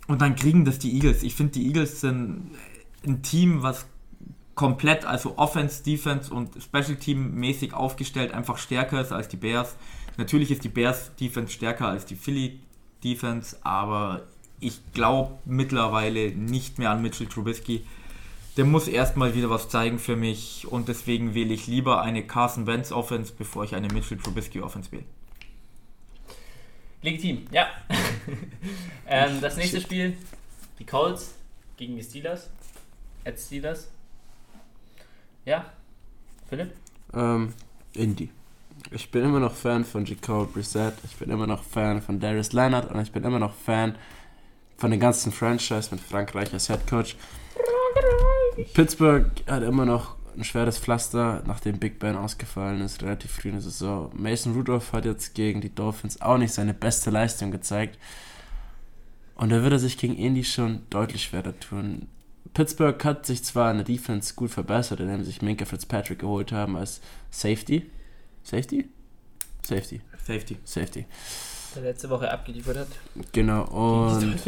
Und 0.08 0.22
dann 0.22 0.36
kriegen 0.36 0.66
das 0.66 0.80
die 0.80 0.94
Eagles. 0.94 1.24
Ich 1.24 1.36
finde, 1.36 1.54
die 1.54 1.68
Eagles 1.68 2.02
sind 2.02 2.52
ein 3.06 3.24
Team, 3.24 3.64
was 3.64 3.88
komplett, 4.56 5.06
also 5.06 5.38
Offense, 5.38 5.84
Defense 5.84 6.34
und 6.34 6.52
Special 6.62 6.96
Team 6.96 7.36
mäßig 7.36 7.74
aufgestellt, 7.74 8.34
einfach 8.34 8.58
stärker 8.58 9.02
ist 9.02 9.12
als 9.12 9.28
die 9.28 9.38
Bears. 9.38 9.76
Natürlich 10.18 10.50
ist 10.50 10.64
die 10.64 10.70
Bears 10.70 11.12
Defense 11.20 11.52
stärker 11.52 11.88
als 11.88 12.06
die 12.06 12.16
Philly 12.16 12.60
Defense, 13.04 13.58
aber 13.62 14.24
ich 14.62 14.80
glaube 14.94 15.38
mittlerweile 15.46 16.32
nicht 16.32 16.80
mehr 16.80 16.90
an 16.90 17.02
Mitchell 17.02 17.28
Trubisky. 17.28 17.86
Der 18.56 18.64
muss 18.64 18.88
erstmal 18.88 19.36
wieder 19.36 19.50
was 19.50 19.68
zeigen 19.68 20.00
für 20.00 20.16
mich 20.16 20.66
und 20.70 20.88
deswegen 20.88 21.36
wähle 21.36 21.54
ich 21.54 21.68
lieber 21.68 22.02
eine 22.02 22.26
Carson 22.26 22.66
Wentz 22.66 22.94
Offense, 22.94 23.34
bevor 23.38 23.66
ich 23.66 23.76
eine 23.76 23.90
Mitchell 23.90 24.18
Trubisky 24.18 24.62
Offense 24.62 24.92
wähle. 24.94 25.04
Legitim, 27.02 27.46
ja. 27.52 27.68
ähm, 29.08 29.42
das 29.42 29.58
nächste 29.58 29.82
Spiel, 29.82 30.18
die 30.80 30.86
Colts 30.86 31.36
gegen 31.76 31.98
die 31.98 32.04
Steelers. 32.04 32.50
At 33.26 33.38
Steelers. 33.38 33.90
Ja, 35.46 35.66
Philipp? 36.50 36.74
Ähm, 37.14 37.54
Indy. 37.94 38.30
Ich 38.92 39.10
bin 39.12 39.24
immer 39.24 39.40
noch 39.40 39.54
Fan 39.54 39.86
von 39.86 40.06
Jacob 40.06 40.54
Brissett, 40.54 40.96
ich 41.04 41.16
bin 41.16 41.30
immer 41.30 41.48
noch 41.48 41.64
Fan 41.64 42.02
von 42.02 42.20
Darius 42.20 42.52
Leonard 42.52 42.92
und 42.92 43.00
ich 43.02 43.12
bin 43.12 43.24
immer 43.24 43.40
noch 43.40 43.54
Fan 43.54 43.96
von 44.78 44.92
den 44.92 45.00
ganzen 45.00 45.32
Franchise 45.32 45.90
mit 45.92 46.00
Frankreich 46.00 46.52
als 46.52 46.68
Head 46.68 46.86
Coach. 46.88 47.16
Pittsburgh 48.74 49.32
hat 49.48 49.64
immer 49.64 49.86
noch 49.86 50.16
ein 50.36 50.44
schweres 50.44 50.80
Pflaster, 50.80 51.44
nachdem 51.46 51.80
Big 51.80 52.00
Ben 52.00 52.16
ausgefallen 52.16 52.82
ist, 52.82 53.02
relativ 53.02 53.32
früh 53.32 53.50
in 53.50 53.56
der 53.56 53.62
Saison. 53.62 54.12
Mason 54.14 54.54
Rudolph 54.54 54.94
hat 54.94 55.06
jetzt 55.06 55.34
gegen 55.34 55.62
die 55.62 55.74
Dolphins 55.74 56.22
auch 56.22 56.38
nicht 56.38 56.54
seine 56.54 56.74
beste 56.74 57.10
Leistung 57.10 57.52
gezeigt. 57.52 57.98
Und 59.36 59.50
da 59.50 59.62
würde 59.62 59.78
er 59.78 59.80
sich 59.80 59.98
gegen 59.98 60.16
Indy 60.16 60.44
schon 60.44 60.84
deutlich 60.90 61.24
schwerer 61.24 61.58
tun. 61.60 62.08
Pittsburgh 62.56 63.04
hat 63.04 63.26
sich 63.26 63.44
zwar 63.44 63.70
in 63.70 63.78
der 63.78 63.86
Defense 63.86 64.34
gut 64.34 64.50
verbessert, 64.50 65.02
indem 65.02 65.20
sie 65.20 65.26
sich 65.26 65.42
Minka 65.42 65.66
Fitzpatrick 65.66 66.20
geholt 66.20 66.54
haben 66.54 66.78
als 66.78 67.02
Safety. 67.30 67.86
Safety? 68.44 68.90
Safety. 69.62 70.02
Safety. 70.26 70.58
Safety. 70.64 71.06
Der 71.76 71.84
letzte 71.84 72.10
Woche 72.10 72.32
abgeliefert 72.32 72.78
hat. 72.78 72.88
Genau. 73.34 73.66
Und 73.66 74.40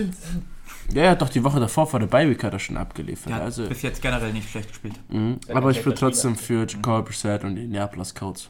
ja, 0.94 1.04
er 1.04 1.12
hat 1.12 1.22
doch 1.22 1.28
die 1.28 1.44
Woche 1.44 1.60
davor 1.60 1.86
vor 1.86 2.00
der 2.00 2.08
Bye 2.08 2.30
Week 2.30 2.42
hat 2.44 2.54
er 2.54 2.60
schon 2.60 2.78
abgeliefert. 2.78 3.28
Der 3.28 3.36
hat 3.36 3.44
also, 3.44 3.68
bis 3.68 3.82
jetzt 3.82 4.02
generell 4.02 4.32
nicht 4.32 4.50
schlecht 4.50 4.70
gespielt. 4.70 4.96
mhm. 5.10 5.42
Aber 5.54 5.70
ich 5.72 5.86
würde 5.86 6.00
trotzdem 6.00 6.38
für 6.38 6.66
Jacob 6.66 7.08
Brissett 7.08 7.44
und 7.44 7.56
die 7.56 7.66
Indianapolis 7.66 8.16
Colts. 8.16 8.50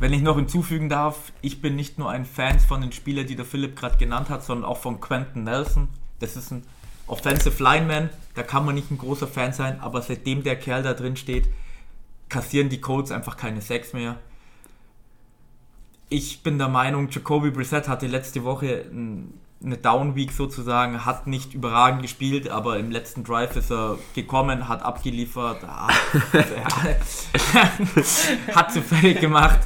Wenn 0.00 0.14
ich 0.14 0.22
noch 0.22 0.36
hinzufügen 0.36 0.88
darf, 0.88 1.32
ich 1.42 1.60
bin 1.60 1.76
nicht 1.76 1.98
nur 1.98 2.10
ein 2.10 2.24
Fan 2.24 2.58
von 2.58 2.80
den 2.80 2.92
Spielern, 2.92 3.26
die 3.26 3.36
der 3.36 3.44
Philipp 3.44 3.76
gerade 3.76 3.98
genannt 3.98 4.30
hat, 4.30 4.42
sondern 4.42 4.64
auch 4.64 4.78
von 4.78 5.00
Quentin 5.00 5.44
Nelson. 5.44 5.88
Das 6.18 6.36
ist 6.36 6.50
ein 6.50 6.62
Offensive 7.12 7.62
Lineman, 7.62 8.08
da 8.34 8.42
kann 8.42 8.64
man 8.64 8.74
nicht 8.74 8.90
ein 8.90 8.96
großer 8.96 9.28
Fan 9.28 9.52
sein, 9.52 9.78
aber 9.80 10.00
seitdem 10.00 10.42
der 10.42 10.56
Kerl 10.56 10.82
da 10.82 10.94
drin 10.94 11.16
steht, 11.16 11.46
kassieren 12.30 12.70
die 12.70 12.80
Colts 12.80 13.10
einfach 13.10 13.36
keine 13.36 13.60
Sacks 13.60 13.92
mehr. 13.92 14.16
Ich 16.08 16.42
bin 16.42 16.56
der 16.56 16.68
Meinung, 16.68 17.10
Jacoby 17.10 17.50
Brissett 17.50 17.86
hatte 17.86 18.06
letzte 18.06 18.44
Woche 18.44 18.86
eine 18.90 19.76
Down 19.76 20.16
Week 20.16 20.32
sozusagen, 20.32 21.04
hat 21.04 21.26
nicht 21.26 21.52
überragend 21.52 22.00
gespielt, 22.00 22.48
aber 22.48 22.78
im 22.78 22.90
letzten 22.90 23.24
Drive 23.24 23.56
ist 23.56 23.70
er 23.70 23.98
gekommen, 24.14 24.66
hat 24.68 24.82
abgeliefert, 24.82 25.66
hat 28.54 28.72
sie 28.72 28.80
fertig 28.80 29.20
gemacht. 29.20 29.60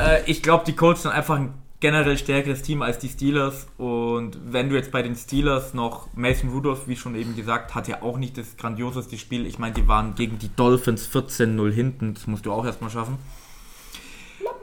Äh, 0.00 0.22
ich 0.30 0.40
glaube, 0.40 0.64
die 0.64 0.76
Colts 0.76 1.02
sind 1.02 1.10
einfach 1.10 1.34
ein 1.36 1.52
generell 1.80 2.16
stärkeres 2.16 2.62
Team 2.62 2.82
als 2.82 2.98
die 2.98 3.08
Steelers. 3.08 3.66
Und 3.76 4.38
wenn 4.44 4.68
du 4.68 4.76
jetzt 4.76 4.90
bei 4.90 5.02
den 5.02 5.16
Steelers 5.16 5.74
noch 5.74 6.08
Mason 6.14 6.50
Rudolph, 6.50 6.88
wie 6.88 6.96
schon 6.96 7.14
eben 7.14 7.36
gesagt, 7.36 7.74
hat 7.74 7.88
ja 7.88 8.02
auch 8.02 8.16
nicht 8.16 8.38
das 8.38 8.56
grandioseste 8.56 9.18
Spiel. 9.18 9.46
Ich 9.46 9.58
meine, 9.58 9.74
die 9.74 9.86
waren 9.86 10.14
gegen 10.14 10.38
die 10.38 10.54
Dolphins 10.54 11.08
14-0 11.08 11.70
hinten. 11.72 12.14
Das 12.14 12.26
musst 12.26 12.46
du 12.46 12.52
auch 12.52 12.64
erstmal 12.64 12.90
schaffen. 12.90 13.18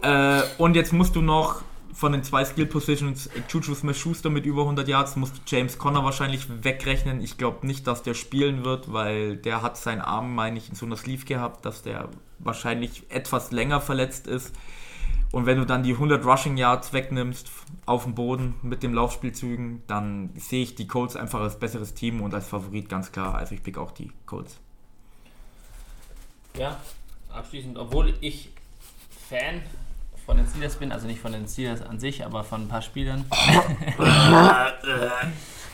Äh, 0.01 0.41
und 0.57 0.75
jetzt 0.75 0.93
musst 0.93 1.15
du 1.15 1.21
noch 1.21 1.61
von 1.93 2.13
den 2.13 2.23
zwei 2.23 2.43
Skill 2.45 2.65
Positions 2.65 3.29
Juju 3.49 3.75
Smith-Schuster 3.75 4.29
mit 4.29 4.45
über 4.45 4.61
100 4.61 4.87
Yards 4.87 5.15
musst 5.17 5.37
du 5.37 5.41
James 5.45 5.77
Conner 5.77 6.03
wahrscheinlich 6.03 6.47
wegrechnen. 6.63 7.21
Ich 7.21 7.37
glaube 7.37 7.67
nicht, 7.67 7.85
dass 7.85 8.01
der 8.01 8.13
spielen 8.13 8.65
wird, 8.65 8.91
weil 8.91 9.37
der 9.37 9.61
hat 9.61 9.77
seinen 9.77 10.01
Arm, 10.01 10.33
meine 10.33 10.57
ich, 10.57 10.69
in 10.69 10.75
so 10.75 10.85
einer 10.85 10.97
Sleeve 10.97 11.25
gehabt, 11.25 11.65
dass 11.65 11.83
der 11.83 12.09
wahrscheinlich 12.39 13.03
etwas 13.09 13.51
länger 13.51 13.81
verletzt 13.81 14.25
ist. 14.27 14.55
Und 15.31 15.45
wenn 15.45 15.57
du 15.57 15.65
dann 15.65 15.83
die 15.83 15.93
100 15.93 16.25
Rushing 16.25 16.57
Yards 16.57 16.91
wegnimmst 16.91 17.49
auf 17.85 18.03
dem 18.03 18.15
Boden 18.15 18.55
mit 18.61 18.83
den 18.83 18.93
Laufspielzügen, 18.93 19.81
dann 19.87 20.31
sehe 20.35 20.63
ich 20.63 20.75
die 20.75 20.87
Colts 20.87 21.15
einfach 21.15 21.39
als 21.39 21.57
besseres 21.57 21.93
Team 21.93 22.21
und 22.21 22.33
als 22.33 22.47
Favorit 22.47 22.89
ganz 22.89 23.11
klar. 23.11 23.35
Also 23.35 23.55
ich 23.55 23.63
pick 23.63 23.77
auch 23.77 23.91
die 23.91 24.11
Colts. 24.25 24.59
Ja, 26.57 26.81
abschließend, 27.29 27.77
obwohl 27.77 28.13
ich 28.19 28.49
Fan 29.29 29.61
von 30.25 30.35
den 30.35 30.45
Steelers 30.47 30.75
bin, 30.75 30.91
also 30.91 31.07
nicht 31.07 31.21
von 31.21 31.31
den 31.31 31.47
Steelers 31.47 31.81
an 31.81 31.97
sich, 31.99 32.25
aber 32.25 32.43
von 32.43 32.63
ein 32.63 32.67
paar 32.67 32.81
Spielern. 32.81 33.23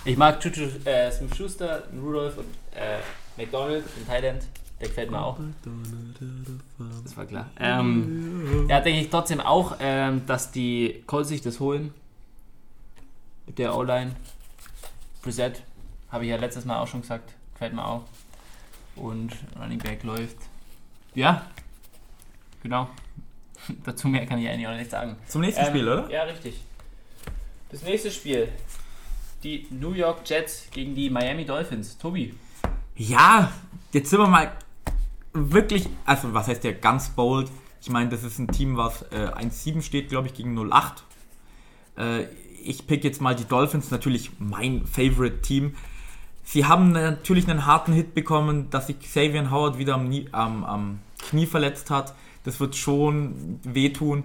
ich 0.05 0.17
mag 0.17 0.43
Juju 0.43 0.69
äh, 0.85 1.11
Smith 1.11 1.35
Schuster, 1.35 1.83
Rudolph 1.99 2.37
und 2.37 2.45
äh, 2.75 2.99
McDonald, 3.37 3.85
den 3.97 4.05
Thailand. 4.05 4.43
Der 4.79 4.87
gefällt 4.89 5.09
mir 5.09 5.23
auch. 5.23 5.39
Das 7.03 7.17
war 7.17 7.25
klar. 7.25 7.49
Ähm, 7.59 8.67
ja, 8.69 8.79
denke 8.79 9.01
ich 9.01 9.09
trotzdem 9.09 9.39
auch, 9.39 9.77
ähm, 9.79 10.25
dass 10.27 10.51
die 10.51 11.03
Colts 11.07 11.29
sich 11.29 11.41
das 11.41 11.59
holen. 11.59 11.93
Mit 13.47 13.57
der 13.57 13.75
O-Line. 13.75 14.15
Preset. 15.23 15.63
Habe 16.11 16.25
ich 16.25 16.29
ja 16.29 16.37
letztes 16.37 16.65
Mal 16.65 16.79
auch 16.79 16.87
schon 16.87 17.01
gesagt. 17.01 17.33
Gefällt 17.53 17.73
mir 17.73 17.85
auch. 17.85 18.03
Und 18.95 19.31
Running 19.59 19.79
Back 19.79 20.03
läuft. 20.03 20.37
Ja. 21.15 21.47
Genau. 22.61 22.87
Dazu 23.83 24.07
mehr 24.07 24.27
kann 24.27 24.37
ich 24.39 24.47
eigentlich 24.47 24.67
auch 24.67 24.75
nicht 24.75 24.91
sagen. 24.91 25.15
Zum 25.27 25.41
nächsten 25.41 25.63
ähm, 25.63 25.69
Spiel, 25.69 25.87
oder? 25.87 26.09
Ja, 26.11 26.23
richtig. 26.23 26.61
Das 27.71 27.81
nächste 27.81 28.11
Spiel. 28.11 28.49
Die 29.43 29.67
New 29.71 29.93
York 29.93 30.19
Jets 30.25 30.67
gegen 30.71 30.93
die 30.93 31.09
Miami 31.09 31.45
Dolphins. 31.45 31.97
Tobi. 31.97 32.35
Ja, 32.95 33.51
jetzt 33.91 34.09
sind 34.09 34.19
wir 34.19 34.27
mal 34.27 34.51
wirklich, 35.33 35.87
also 36.05 36.33
was 36.33 36.47
heißt 36.47 36.63
der 36.63 36.73
ganz 36.73 37.09
bold? 37.09 37.51
Ich 37.81 37.89
meine, 37.89 38.09
das 38.09 38.23
ist 38.23 38.39
ein 38.39 38.47
Team, 38.47 38.77
was 38.77 39.03
äh, 39.11 39.31
1-7 39.35 39.81
steht, 39.81 40.09
glaube 40.09 40.27
ich, 40.27 40.33
gegen 40.33 40.57
0-8. 40.57 40.93
Äh, 41.97 42.25
ich 42.63 42.85
pick 42.87 43.03
jetzt 43.03 43.21
mal 43.21 43.35
die 43.35 43.45
Dolphins, 43.45 43.91
natürlich 43.91 44.31
mein 44.39 44.85
Favorite 44.85 45.41
Team. 45.41 45.75
Sie 46.43 46.65
haben 46.65 46.91
natürlich 46.91 47.47
einen 47.49 47.65
harten 47.65 47.93
Hit 47.93 48.13
bekommen, 48.13 48.69
dass 48.69 48.87
sich 48.87 48.99
Xavier 48.99 49.51
Howard 49.51 49.77
wieder 49.77 49.95
am, 49.95 50.11
am, 50.31 50.63
am 50.63 50.99
Knie 51.19 51.45
verletzt 51.45 51.89
hat. 51.89 52.13
Das 52.43 52.59
wird 52.59 52.75
schon 52.75 53.59
wehtun. 53.63 54.23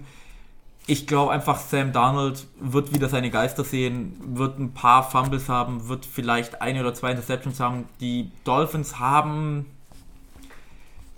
Ich 0.85 1.07
glaube 1.07 1.31
einfach, 1.31 1.59
Sam 1.59 1.93
Darnold 1.93 2.47
wird 2.59 2.93
wieder 2.93 3.07
seine 3.07 3.29
Geister 3.29 3.63
sehen, 3.63 4.15
wird 4.35 4.59
ein 4.59 4.73
paar 4.73 5.09
Fumbles 5.09 5.47
haben, 5.47 5.87
wird 5.87 6.05
vielleicht 6.05 6.61
eine 6.61 6.81
oder 6.81 6.93
zwei 6.93 7.11
Interceptions 7.11 7.59
haben. 7.59 7.85
Die 8.01 8.31
Dolphins 8.43 8.99
haben 8.99 9.65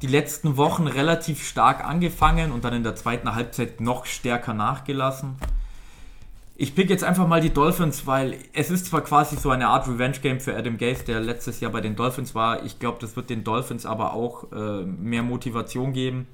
die 0.06 0.12
letzten 0.12 0.56
Wochen 0.56 0.86
relativ 0.86 1.44
stark 1.44 1.84
angefangen 1.84 2.52
und 2.52 2.64
dann 2.64 2.74
in 2.74 2.84
der 2.84 2.96
zweiten 2.96 3.34
Halbzeit 3.34 3.82
noch 3.82 4.06
stärker 4.06 4.54
nachgelassen. 4.54 5.36
Ich 6.56 6.76
pick 6.76 6.92
jetzt 6.92 7.04
einfach 7.04 7.28
mal 7.28 7.42
die 7.42 7.50
Dolphins, 7.50 8.06
weil 8.06 8.38
es 8.54 8.70
ist 8.70 8.86
zwar 8.86 9.02
quasi 9.02 9.36
so 9.36 9.50
eine 9.50 9.68
Art 9.68 9.88
Revenge-Game 9.88 10.40
für 10.40 10.56
Adam 10.56 10.78
Gase, 10.78 11.06
der 11.06 11.22
letztes 11.22 11.60
Jahr 11.60 11.72
bei 11.72 11.82
den 11.82 11.96
Dolphins 11.96 12.36
war. 12.36 12.64
Ich 12.64 12.78
glaube, 12.78 13.00
das 13.02 13.16
wird 13.16 13.32
den 13.32 13.44
Dolphins 13.44 13.88
aber 13.88 14.14
auch 14.14 14.52
äh, 14.52 14.84
mehr 14.84 15.24
Motivation 15.24 15.92
geben. 15.92 16.28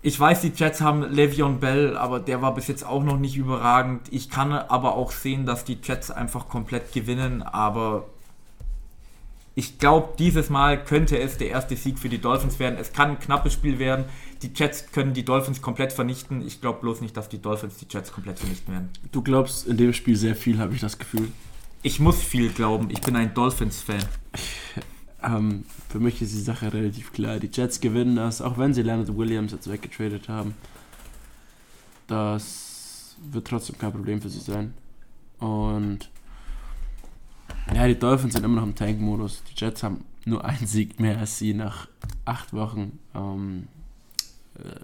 Ich 0.00 0.18
weiß, 0.18 0.40
die 0.42 0.52
Jets 0.54 0.80
haben 0.80 1.02
Le'Veon 1.04 1.58
Bell, 1.58 1.96
aber 1.96 2.20
der 2.20 2.40
war 2.42 2.54
bis 2.54 2.68
jetzt 2.68 2.86
auch 2.86 3.02
noch 3.02 3.18
nicht 3.18 3.36
überragend. 3.36 4.02
Ich 4.12 4.30
kann 4.30 4.52
aber 4.52 4.94
auch 4.94 5.10
sehen, 5.10 5.46
dass 5.46 5.64
die 5.64 5.78
Jets 5.82 6.12
einfach 6.12 6.48
komplett 6.48 6.92
gewinnen, 6.92 7.42
aber 7.42 8.06
ich 9.60 9.78
glaube, 9.78 10.14
dieses 10.18 10.48
Mal 10.48 10.82
könnte 10.82 11.18
es 11.18 11.36
der 11.36 11.50
erste 11.50 11.76
Sieg 11.76 11.98
für 11.98 12.08
die 12.08 12.16
Dolphins 12.16 12.58
werden. 12.58 12.78
Es 12.80 12.94
kann 12.94 13.10
ein 13.10 13.18
knappes 13.18 13.52
Spiel 13.52 13.78
werden. 13.78 14.06
Die 14.40 14.50
Jets 14.54 14.90
können 14.90 15.12
die 15.12 15.22
Dolphins 15.22 15.60
komplett 15.60 15.92
vernichten. 15.92 16.40
Ich 16.40 16.62
glaube 16.62 16.80
bloß 16.80 17.02
nicht, 17.02 17.14
dass 17.14 17.28
die 17.28 17.42
Dolphins 17.42 17.76
die 17.76 17.86
Jets 17.86 18.10
komplett 18.10 18.38
vernichten 18.38 18.72
werden. 18.72 18.88
Du 19.12 19.20
glaubst 19.20 19.66
in 19.66 19.76
dem 19.76 19.92
Spiel 19.92 20.16
sehr 20.16 20.34
viel, 20.34 20.58
habe 20.58 20.72
ich 20.72 20.80
das 20.80 20.98
Gefühl. 20.98 21.30
Ich 21.82 22.00
muss 22.00 22.22
viel 22.22 22.48
glauben. 22.48 22.88
Ich 22.88 23.02
bin 23.02 23.14
ein 23.16 23.34
Dolphins-Fan. 23.34 24.02
ähm, 25.22 25.66
für 25.90 26.00
mich 26.00 26.22
ist 26.22 26.32
die 26.32 26.40
Sache 26.40 26.72
relativ 26.72 27.12
klar. 27.12 27.38
Die 27.38 27.50
Jets 27.52 27.82
gewinnen 27.82 28.16
das, 28.16 28.40
auch 28.40 28.56
wenn 28.56 28.72
sie 28.72 28.80
Leonard 28.80 29.14
Williams 29.14 29.52
jetzt 29.52 29.70
weggetradet 29.70 30.30
haben. 30.30 30.54
Das 32.06 33.14
wird 33.30 33.46
trotzdem 33.46 33.76
kein 33.76 33.92
Problem 33.92 34.22
für 34.22 34.30
sie 34.30 34.40
sein. 34.40 34.72
Und 35.38 36.08
ja, 37.74 37.86
die 37.86 37.98
Dolphins 37.98 38.34
sind 38.34 38.44
immer 38.44 38.56
noch 38.56 38.66
im 38.66 38.74
Tank-Modus. 38.74 39.42
Die 39.44 39.54
Jets 39.58 39.82
haben 39.82 40.04
nur 40.24 40.44
einen 40.44 40.66
Sieg 40.66 41.00
mehr 41.00 41.18
als 41.18 41.38
sie 41.38 41.54
nach 41.54 41.88
acht 42.24 42.52
Wochen. 42.52 42.98
Ähm, 43.14 43.68
äh, 44.58 44.80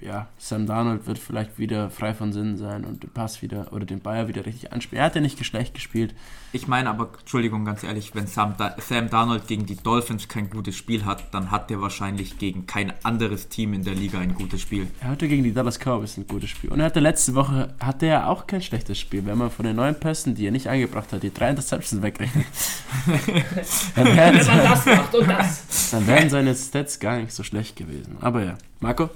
ja, 0.00 0.28
Sam 0.38 0.66
Darnold 0.66 1.06
wird 1.06 1.18
vielleicht 1.18 1.58
wieder 1.58 1.90
frei 1.90 2.14
von 2.14 2.32
Sinnen 2.32 2.56
sein 2.56 2.84
und 2.84 3.02
den 3.02 3.10
Pass 3.10 3.42
wieder 3.42 3.72
oder 3.72 3.84
den 3.84 4.00
Bayer 4.00 4.28
wieder 4.28 4.46
richtig 4.46 4.72
anspielen. 4.72 5.00
Er 5.00 5.06
hat 5.06 5.14
ja 5.14 5.20
nicht 5.20 5.44
schlecht 5.44 5.74
gespielt. 5.74 6.14
Ich 6.52 6.66
meine 6.66 6.88
aber, 6.88 7.10
Entschuldigung, 7.18 7.64
ganz 7.64 7.84
ehrlich, 7.84 8.14
wenn 8.14 8.26
Sam, 8.26 8.54
da 8.56 8.74
Sam 8.78 9.10
Darnold 9.10 9.46
gegen 9.46 9.66
die 9.66 9.76
Dolphins 9.76 10.26
kein 10.26 10.48
gutes 10.48 10.76
Spiel 10.76 11.04
hat, 11.04 11.32
dann 11.32 11.50
hat 11.50 11.70
er 11.70 11.80
wahrscheinlich 11.80 12.38
gegen 12.38 12.66
kein 12.66 12.92
anderes 13.04 13.48
Team 13.48 13.74
in 13.74 13.84
der 13.84 13.94
Liga 13.94 14.18
ein 14.18 14.34
gutes 14.34 14.62
Spiel. 14.62 14.88
Er 15.00 15.08
hatte 15.08 15.28
gegen 15.28 15.44
die 15.44 15.52
Dallas 15.52 15.78
Cowboys 15.78 16.16
ein 16.16 16.26
gutes 16.26 16.50
Spiel. 16.50 16.70
Und 16.70 16.80
er 16.80 16.86
hatte 16.86 17.00
letzte 17.00 17.34
Woche 17.34 17.74
hatte 17.78 18.06
er 18.06 18.28
auch 18.28 18.46
kein 18.46 18.62
schlechtes 18.62 18.98
Spiel. 18.98 19.26
Wenn 19.26 19.38
man 19.38 19.50
von 19.50 19.64
den 19.64 19.76
neuen 19.76 19.94
Pässen, 19.94 20.34
die 20.34 20.46
er 20.46 20.50
nicht 20.50 20.68
eingebracht 20.68 21.12
hat, 21.12 21.22
die 21.22 21.32
drei 21.32 21.50
Interceptions 21.50 22.02
wegrechnet, 22.02 22.46
dann, 23.94 24.16
wären 24.16 24.38
das 24.38 25.90
dann 25.90 26.06
wären 26.06 26.30
seine 26.30 26.54
Stats 26.54 26.98
gar 26.98 27.18
nicht 27.18 27.32
so 27.32 27.42
schlecht 27.42 27.76
gewesen. 27.76 28.16
Aber 28.20 28.42
ja, 28.42 28.54
Marco? 28.80 29.10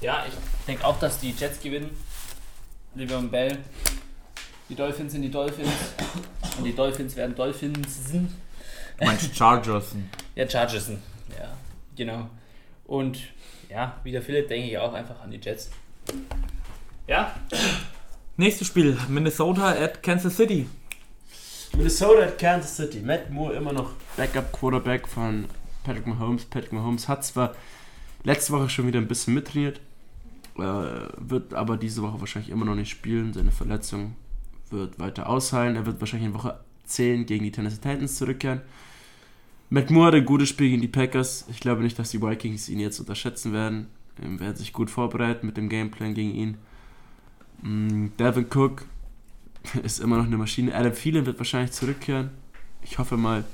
Ja, 0.00 0.24
ich 0.26 0.34
denke 0.66 0.84
auch, 0.84 0.98
dass 0.98 1.18
die 1.20 1.30
Jets 1.32 1.60
gewinnen. 1.60 1.90
Le'Veon 2.96 3.28
Bell. 3.30 3.58
Die 4.68 4.74
Dolphins 4.74 5.12
sind 5.12 5.22
die 5.22 5.30
Dolphins. 5.30 5.70
Und 6.58 6.64
die 6.64 6.74
Dolphins 6.74 7.16
werden 7.16 7.34
Dolphins. 7.34 8.12
Du 8.12 9.04
meinst 9.04 9.36
Chargers? 9.36 9.94
ja, 10.34 10.48
Chargers. 10.48 10.88
Ja, 10.88 11.56
genau. 11.94 12.28
Und 12.86 13.18
ja, 13.68 13.98
wie 14.04 14.12
der 14.12 14.22
Philipp 14.22 14.48
denke 14.48 14.68
ich 14.68 14.78
auch 14.78 14.92
einfach 14.92 15.20
an 15.20 15.30
die 15.30 15.38
Jets. 15.38 15.70
Ja. 17.06 17.34
Nächstes 18.36 18.66
Spiel: 18.66 18.98
Minnesota 19.08 19.70
at 19.70 20.02
Kansas 20.02 20.36
City. 20.36 20.68
Minnesota 21.74 22.22
at 22.22 22.38
Kansas 22.38 22.76
City. 22.76 23.00
Matt 23.00 23.30
Moore 23.30 23.54
immer 23.54 23.72
noch 23.72 23.90
Backup-Quarterback 24.16 25.08
von 25.08 25.46
Patrick 25.84 26.06
Mahomes. 26.06 26.44
Patrick 26.44 26.72
Mahomes 26.72 27.08
hat 27.08 27.24
zwar 27.24 27.54
letzte 28.26 28.52
Woche 28.52 28.68
schon 28.68 28.86
wieder 28.86 29.00
ein 29.00 29.06
bisschen 29.06 29.34
mittrainiert, 29.34 29.80
äh, 30.58 30.62
wird 31.16 31.54
aber 31.54 31.76
diese 31.76 32.02
Woche 32.02 32.20
wahrscheinlich 32.20 32.50
immer 32.50 32.64
noch 32.64 32.74
nicht 32.74 32.90
spielen. 32.90 33.32
Seine 33.32 33.52
Verletzung 33.52 34.16
wird 34.70 34.98
weiter 34.98 35.28
ausheilen. 35.28 35.76
Er 35.76 35.86
wird 35.86 36.00
wahrscheinlich 36.00 36.28
in 36.28 36.34
Woche 36.34 36.58
10 36.84 37.26
gegen 37.26 37.44
die 37.44 37.52
Tennessee 37.52 37.80
Titans 37.80 38.16
zurückkehren. 38.16 38.62
McMoore 39.70 40.08
hat 40.08 40.14
ein 40.14 40.24
gutes 40.24 40.48
Spiel 40.48 40.70
gegen 40.70 40.82
die 40.82 40.88
Packers. 40.88 41.46
Ich 41.50 41.60
glaube 41.60 41.82
nicht, 41.82 41.98
dass 41.98 42.10
die 42.10 42.20
Vikings 42.20 42.68
ihn 42.68 42.80
jetzt 42.80 42.98
unterschätzen 42.98 43.52
werden. 43.52 43.86
Er 44.20 44.40
wird 44.40 44.58
sich 44.58 44.72
gut 44.72 44.90
vorbereiten 44.90 45.46
mit 45.46 45.56
dem 45.56 45.68
Gameplan 45.68 46.14
gegen 46.14 46.34
ihn. 46.34 46.56
Mm, 47.62 48.08
Devin 48.18 48.46
Cook 48.52 48.86
ist 49.84 50.00
immer 50.00 50.18
noch 50.18 50.26
eine 50.26 50.36
Maschine. 50.36 50.74
Adam 50.74 50.94
Thielen 50.94 51.26
wird 51.26 51.38
wahrscheinlich 51.38 51.72
zurückkehren. 51.72 52.30
Ich 52.82 52.98
hoffe 52.98 53.16
mal, 53.16 53.44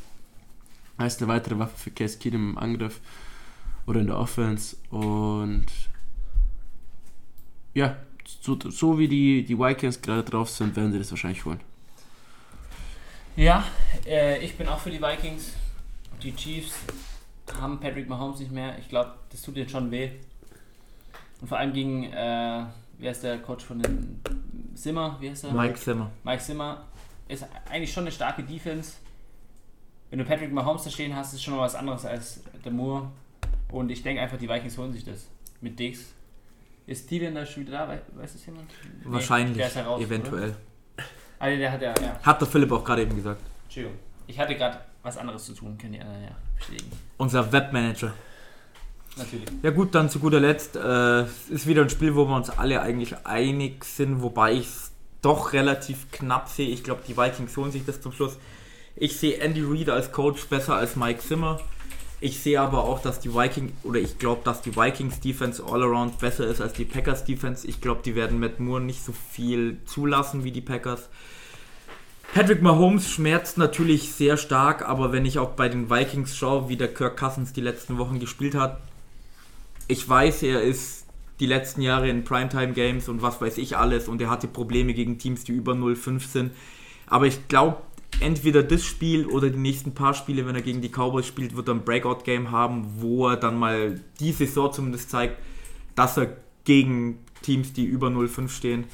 er 0.99 1.07
ist 1.07 1.21
eine 1.21 1.29
weitere 1.29 1.59
Waffe 1.59 1.77
für 1.77 1.91
Case 1.91 2.19
Keenum 2.19 2.51
im 2.51 2.59
Angriff 2.59 3.01
oder 3.87 4.01
in 4.01 4.07
der 4.07 4.19
Offense. 4.19 4.77
Und 4.91 5.67
ja, 7.75 7.97
so, 8.41 8.59
so 8.71 8.99
wie 8.99 9.09
die, 9.09 9.45
die 9.45 9.59
Vikings 9.59 10.01
gerade 10.01 10.23
drauf 10.23 10.51
sind, 10.51 10.77
werden 10.77 10.93
sie 10.93 10.99
das 10.99 11.11
wahrscheinlich 11.11 11.45
holen. 11.45 11.61
Ja, 13.37 13.65
äh, 14.07 14.45
ich 14.45 14.57
bin 14.57 14.69
auch 14.69 14.79
für 14.79 14.91
die 14.91 15.01
Vikings. 15.01 15.55
Die 16.23 16.35
Chiefs 16.37 16.75
haben 17.61 17.81
Patrick 17.81 18.09
Mahomes 18.09 18.41
nicht 18.41 18.53
mehr. 18.53 18.79
Ich 18.79 18.89
glaube, 18.89 19.15
das 19.31 19.43
tut 19.43 19.57
ihnen 19.57 19.69
schon 19.69 19.91
weh. 19.91 20.11
Und 21.41 21.49
vor 21.49 21.59
allem 21.59 21.73
gegen, 21.73 22.05
äh, 22.05 22.65
wie 22.99 23.09
heißt 23.09 23.25
der 23.25 23.39
Coach 23.39 23.65
von 23.65 23.83
den 23.83 24.21
Zimmer? 24.75 25.17
Wie 25.21 25.31
heißt 25.31 25.45
der? 25.45 25.53
Mike 25.53 25.75
Zimmer. 25.75 26.11
Mike 26.23 26.43
Zimmer 26.43 26.85
ist 27.29 27.47
eigentlich 27.71 27.93
schon 27.93 28.05
eine 28.05 28.13
starke 28.13 28.43
Defense. 28.43 28.95
Wenn 30.11 30.19
du 30.19 30.25
Patrick 30.25 30.53
Mahomes 30.53 30.85
da 30.85 30.91
stehen 30.91 31.17
hast, 31.17 31.33
ist 31.33 31.43
schon 31.43 31.55
mal 31.55 31.63
was 31.63 31.75
anderes 31.75 32.05
als 32.05 32.43
der 32.65 32.71
Moore. 32.71 33.11
Und 33.73 33.91
ich 33.91 34.03
denke 34.03 34.23
einfach, 34.23 34.39
die 34.39 34.49
Vikings 34.49 34.77
holen 34.79 34.93
sich 34.93 35.05
das 35.05 35.27
mit 35.61 35.79
Dix. 35.79 36.01
Ist 36.87 37.09
Thielen 37.09 37.35
da 37.35 37.45
schon 37.47 37.63
wieder 37.67 37.79
da? 37.79 37.89
Wei- 37.89 38.03
Weiß 38.15 38.33
das 38.35 38.45
jemand? 38.47 38.69
Nee, 38.85 39.05
Wahrscheinlich, 39.13 39.57
der 39.57 39.67
ist 39.69 39.77
ja 39.77 39.83
raus, 39.85 40.03
eventuell. 40.03 40.51
Oder? 40.51 41.05
Ah, 41.39 41.47
nee, 41.49 41.59
der 41.59 41.73
hat 41.73 41.83
ja, 41.83 41.95
ja. 42.01 42.21
Hat 42.23 42.41
der 42.41 42.49
Philipp 42.49 42.71
auch 42.71 42.85
gerade 42.85 43.03
eben 43.03 43.17
gesagt. 43.17 43.41
Entschuldigung. 43.65 43.99
Ich 44.27 44.39
hatte 44.39 44.55
gerade 44.55 44.79
was 45.03 45.17
anderes 45.19 45.45
zu 45.45 45.55
tun, 45.55 45.77
können 45.79 45.95
die 45.95 46.01
anderen 46.01 46.23
ja 46.23 46.37
bestätigen. 46.57 46.91
Unser 47.17 47.51
Webmanager. 47.53 48.13
Natürlich. 49.17 49.45
Ja 49.63 49.71
gut, 49.71 49.95
dann 49.95 50.09
zu 50.09 50.19
guter 50.21 50.41
Letzt. 50.41 50.77
Äh, 50.77 51.21
es 51.23 51.49
ist 51.51 51.67
wieder 51.67 51.83
ein 51.83 51.91
Spiel, 51.91 52.15
wo 52.15 52.25
wir 52.27 52.35
uns 52.37 52.51
alle 52.51 52.81
eigentlich 52.81 53.15
einig 53.27 53.85
sind, 53.85 54.23
wobei 54.23 54.53
ich 54.55 54.67
es 54.67 54.93
doch 55.21 55.53
relativ 55.53 56.11
knapp 56.13 56.49
sehe. 56.49 56.69
Ich 56.69 56.83
glaube, 56.83 57.03
die 57.07 57.17
Vikings 57.17 57.57
holen 57.57 57.71
sich 57.73 57.85
das 57.85 58.01
zum 58.01 58.13
Schluss. 58.13 58.39
Ich 58.97 59.19
sehe 59.19 59.39
Andy 59.39 59.63
Reid 59.65 59.89
als 59.91 60.13
Coach 60.13 60.47
besser 60.47 60.77
als 60.77 60.97
Mike 60.97 61.21
Zimmer. 61.21 61.61
Ich 62.25 62.39
sehe 62.39 62.61
aber 62.61 62.85
auch, 62.85 63.03
dass 63.03 63.19
die 63.19 63.35
Vikings, 63.35 63.73
oder 63.83 63.99
ich 63.99 64.17
glaube, 64.17 64.43
dass 64.45 64.63
die 64.63 64.77
Vikings 64.77 65.19
Defense 65.19 65.61
all 65.61 65.83
around 65.83 66.21
besser 66.21 66.47
ist 66.47 66.61
als 66.61 66.73
die 66.73 66.85
Packers 66.85 67.25
Defense. 67.25 67.67
Ich 67.67 67.81
glaube, 67.81 68.03
die 68.05 68.15
werden 68.15 68.39
Matt 68.39 68.61
Moore 68.61 68.81
nicht 68.81 69.05
so 69.05 69.13
viel 69.33 69.79
zulassen 69.87 70.45
wie 70.45 70.53
die 70.53 70.61
Packers. 70.61 71.09
Patrick 72.33 72.63
Mahomes 72.63 73.11
schmerzt 73.11 73.59
natürlich 73.59 74.13
sehr 74.13 74.37
stark, 74.37 74.89
aber 74.89 75.11
wenn 75.11 75.27
ich 75.27 75.41
auch 75.41 75.51
bei 75.51 75.69
den 75.69 75.91
Vikings 75.91 76.37
schaue, 76.37 76.69
wie 76.69 76.77
der 76.77 76.95
Kirk 76.95 77.17
Cousins 77.17 77.53
die 77.55 77.61
letzten 77.61 77.99
Wochen 77.99 78.21
gespielt 78.21 78.55
hat, 78.55 78.81
ich 79.89 80.09
weiß, 80.09 80.45
er 80.45 80.63
ist 80.63 81.07
die 81.41 81.47
letzten 81.47 81.83
Jahre 81.83 82.09
in 82.09 82.23
Primetime 82.23 82.73
Games 82.73 83.09
und 83.09 83.21
was 83.21 83.41
weiß 83.41 83.59
ich 83.59 83.77
alles 83.77 84.07
und 84.07 84.23
er 84.23 84.31
hatte 84.31 84.47
Probleme 84.47 84.95
gegen 84.95 85.19
Teams, 85.19 85.43
die 85.43 85.53
über 85.53 85.73
0-5 85.73 86.21
sind. 86.21 86.53
Aber 87.09 87.27
ich 87.27 87.49
glaube, 87.49 87.79
entweder 88.21 88.63
das 88.63 88.85
Spiel 88.85 89.27
oder 89.27 89.51
die 89.51 89.59
nächsten 89.59 89.95
paar 89.95 90.15
Spiele, 90.15 90.47
wenn 90.47 90.55
er 90.55 90.63
gegen 90.63 90.81
die 90.81 90.91
Cowboys 90.91 91.27
spielt, 91.27 91.57
wird 91.57 91.69
er 91.69 91.75
ein 91.75 91.85
Breakout-Game 91.85 92.51
haben, 92.51 92.87
wo 92.99 93.29
er 93.29 93.37
dann 93.37 93.59
mal 93.59 94.01
die 94.21 94.33
Saison 94.33 94.73
zumindest 94.73 95.11
zeigt, 95.11 95.39
dass 95.95 96.17
er 96.17 96.37
gegen 96.65 97.19
Teams, 97.43 97.73
die 97.73 97.85
über 97.85 98.09
0-5 98.09 98.49
stehen, 98.49 98.85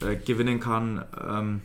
äh, 0.00 0.16
gewinnen 0.16 0.60
kann. 0.60 1.04
Ähm, 1.20 1.60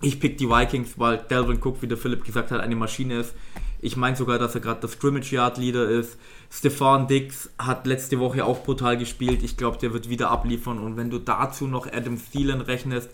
ich 0.00 0.20
pick 0.20 0.38
die 0.38 0.48
Vikings, 0.48 0.98
weil 0.98 1.18
Delvin 1.18 1.58
Cook, 1.62 1.82
wie 1.82 1.88
der 1.88 1.98
Philipp 1.98 2.24
gesagt 2.24 2.50
hat, 2.50 2.60
eine 2.60 2.76
Maschine 2.76 3.20
ist. 3.20 3.34
Ich 3.80 3.96
meine 3.96 4.16
sogar, 4.16 4.38
dass 4.38 4.54
er 4.54 4.60
gerade 4.60 4.80
der 4.80 4.88
Scrimmage 4.88 5.32
Yard 5.32 5.58
Leader 5.58 5.88
ist. 5.88 6.18
Stefan 6.50 7.06
Dix 7.06 7.50
hat 7.58 7.86
letzte 7.86 8.18
Woche 8.18 8.44
auch 8.44 8.64
brutal 8.64 8.96
gespielt. 8.96 9.42
Ich 9.42 9.56
glaube, 9.56 9.78
der 9.78 9.92
wird 9.92 10.08
wieder 10.08 10.30
abliefern. 10.30 10.78
Und 10.78 10.96
wenn 10.96 11.10
du 11.10 11.18
dazu 11.18 11.68
noch 11.68 11.86
Adam 11.86 12.18
Thielen 12.32 12.60
rechnest, 12.60 13.10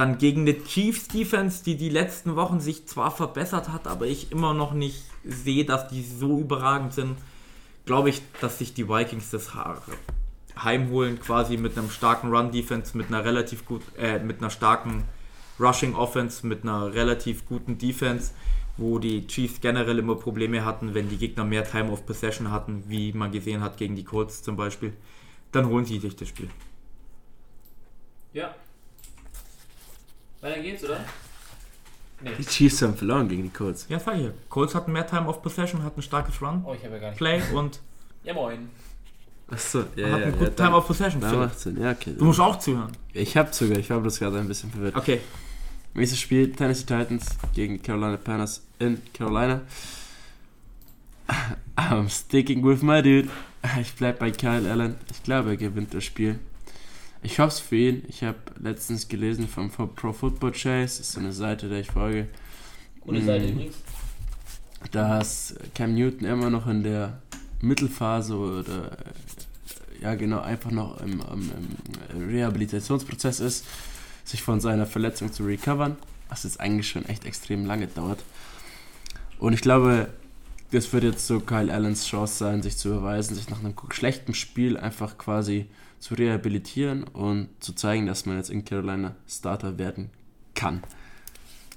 dann 0.00 0.16
gegen 0.16 0.42
eine 0.42 0.64
Chiefs 0.64 1.08
Defense, 1.08 1.62
die 1.62 1.76
die 1.76 1.90
letzten 1.90 2.34
Wochen 2.34 2.58
sich 2.58 2.86
zwar 2.86 3.10
verbessert 3.10 3.68
hat, 3.68 3.86
aber 3.86 4.06
ich 4.06 4.32
immer 4.32 4.54
noch 4.54 4.72
nicht 4.72 5.04
sehe, 5.24 5.66
dass 5.66 5.88
die 5.88 6.02
so 6.02 6.38
überragend 6.38 6.94
sind, 6.94 7.18
glaube 7.84 8.08
ich, 8.08 8.22
dass 8.40 8.58
sich 8.58 8.72
die 8.72 8.88
Vikings 8.88 9.28
das 9.28 9.50
heimholen, 10.56 11.20
quasi 11.20 11.58
mit 11.58 11.76
einem 11.76 11.90
starken 11.90 12.34
Run 12.34 12.50
Defense, 12.50 12.96
mit 12.96 13.08
einer 13.08 13.26
relativ 13.26 13.66
gut, 13.66 13.82
äh, 13.98 14.18
mit 14.20 14.38
einer 14.38 14.48
starken 14.48 15.04
Rushing 15.58 15.94
Offense, 15.94 16.46
mit 16.46 16.62
einer 16.62 16.94
relativ 16.94 17.46
guten 17.46 17.76
Defense, 17.76 18.32
wo 18.78 18.98
die 18.98 19.26
Chiefs 19.26 19.60
generell 19.60 19.98
immer 19.98 20.14
Probleme 20.14 20.64
hatten, 20.64 20.94
wenn 20.94 21.10
die 21.10 21.18
Gegner 21.18 21.44
mehr 21.44 21.70
Time 21.70 21.90
of 21.90 22.06
Possession 22.06 22.50
hatten, 22.50 22.84
wie 22.88 23.12
man 23.12 23.32
gesehen 23.32 23.60
hat 23.60 23.76
gegen 23.76 23.96
die 23.96 24.04
Colts 24.04 24.42
zum 24.42 24.56
Beispiel, 24.56 24.94
dann 25.52 25.66
holen 25.68 25.84
sie 25.84 25.98
sich 25.98 26.16
das 26.16 26.28
Spiel. 26.28 26.48
Ja. 28.32 28.54
Weiter 30.40 30.60
geht's, 30.60 30.84
oder? 30.84 31.00
Nee. 32.22 32.30
Die 32.38 32.44
Chiefs 32.44 32.82
haben 32.82 32.94
verloren 32.94 33.28
gegen 33.28 33.44
die 33.44 33.48
Colts. 33.50 33.86
Ja, 33.88 33.98
sag 33.98 34.16
ich 34.16 34.24
ja. 34.24 34.30
Colts 34.48 34.74
hatten 34.74 34.92
mehr 34.92 35.06
Time 35.06 35.26
of 35.26 35.42
Possession, 35.42 35.82
hatten 35.82 36.00
ein 36.00 36.02
starkes 36.02 36.40
Run, 36.42 36.62
Oh, 36.66 36.74
ich 36.74 36.84
habe 36.84 36.94
ja 36.94 37.00
gar 37.00 37.08
nicht. 37.10 37.18
Play 37.18 37.42
und 37.54 37.80
Ja, 38.24 38.34
moin. 38.34 38.68
Achso, 39.50 39.84
ja, 39.96 40.10
hatten 40.10 40.22
ja, 40.22 40.30
gut 40.30 40.40
ja, 40.42 40.50
Time 40.50 40.76
of 40.76 40.86
Possession. 40.86 41.20
da 41.20 41.32
macht 41.32 41.58
Sinn. 41.58 41.80
Ja, 41.80 41.92
okay. 41.92 42.14
Du 42.16 42.24
musst 42.26 42.40
auch 42.40 42.58
zuhören. 42.58 42.92
Ich 43.14 43.36
hab 43.36 43.54
sogar, 43.54 43.78
ich 43.78 43.88
war 43.90 44.00
bloß 44.00 44.18
gerade 44.18 44.38
ein 44.38 44.46
bisschen 44.48 44.70
verwirrt. 44.70 44.96
Okay. 44.96 45.20
Nächstes 45.94 46.20
Spiel, 46.20 46.52
Tennessee 46.52 46.86
Titans 46.86 47.26
gegen 47.54 47.82
Carolina 47.82 48.16
Panthers 48.16 48.62
in 48.78 49.00
Carolina. 49.12 49.62
I'm 51.76 52.08
sticking 52.08 52.62
with 52.64 52.82
my 52.82 53.02
dude. 53.02 53.28
Ich 53.80 53.94
bleib 53.94 54.18
bei 54.18 54.30
Kyle 54.30 54.70
Allen. 54.70 54.96
Ich 55.10 55.22
glaube, 55.22 55.50
er 55.50 55.56
gewinnt 55.56 55.92
das 55.94 56.04
Spiel. 56.04 56.38
Ich 57.22 57.38
hoffe 57.38 57.48
es 57.48 57.60
für 57.60 57.76
ihn. 57.76 58.02
Ich 58.08 58.22
habe 58.22 58.38
letztens 58.58 59.08
gelesen 59.08 59.46
vom 59.48 59.70
Pro 59.70 60.12
Football 60.12 60.52
Chase, 60.52 60.98
das 60.98 61.00
ist 61.00 61.12
so 61.12 61.20
eine 61.20 61.32
Seite, 61.32 61.68
der 61.68 61.80
ich 61.80 61.90
folge, 61.90 62.28
Gute 63.00 63.22
Seite 63.24 63.46
Mm. 63.46 63.50
übrigens. 63.50 63.76
dass 64.92 65.54
Cam 65.74 65.94
Newton 65.94 66.26
immer 66.26 66.48
noch 66.50 66.66
in 66.66 66.82
der 66.82 67.20
Mittelphase 67.60 68.34
oder 68.36 68.92
äh, 68.92 70.02
ja 70.02 70.14
genau 70.14 70.40
einfach 70.40 70.70
noch 70.70 70.98
im, 71.02 71.20
im, 71.20 71.50
im 72.14 72.28
Rehabilitationsprozess 72.28 73.40
ist, 73.40 73.66
sich 74.24 74.42
von 74.42 74.60
seiner 74.60 74.86
Verletzung 74.86 75.30
zu 75.32 75.44
recovern, 75.44 75.96
was 76.30 76.44
jetzt 76.44 76.60
eigentlich 76.60 76.88
schon 76.88 77.04
echt 77.04 77.26
extrem 77.26 77.66
lange 77.66 77.86
dauert. 77.88 78.22
Und 79.38 79.52
ich 79.52 79.60
glaube, 79.60 80.08
das 80.72 80.90
wird 80.92 81.04
jetzt 81.04 81.26
so 81.26 81.40
Kyle 81.40 81.72
Allens 81.72 82.06
Chance 82.06 82.36
sein, 82.38 82.62
sich 82.62 82.78
zu 82.78 82.88
beweisen, 82.90 83.34
sich 83.34 83.50
nach 83.50 83.58
einem 83.60 83.74
schlechten 83.90 84.32
Spiel 84.34 84.76
einfach 84.78 85.18
quasi 85.18 85.66
zu 86.00 86.14
rehabilitieren 86.14 87.04
und 87.04 87.48
zu 87.60 87.72
zeigen, 87.74 88.06
dass 88.06 88.26
man 88.26 88.36
jetzt 88.36 88.50
in 88.50 88.64
Carolina 88.64 89.14
Starter 89.28 89.78
werden 89.78 90.10
kann. 90.54 90.82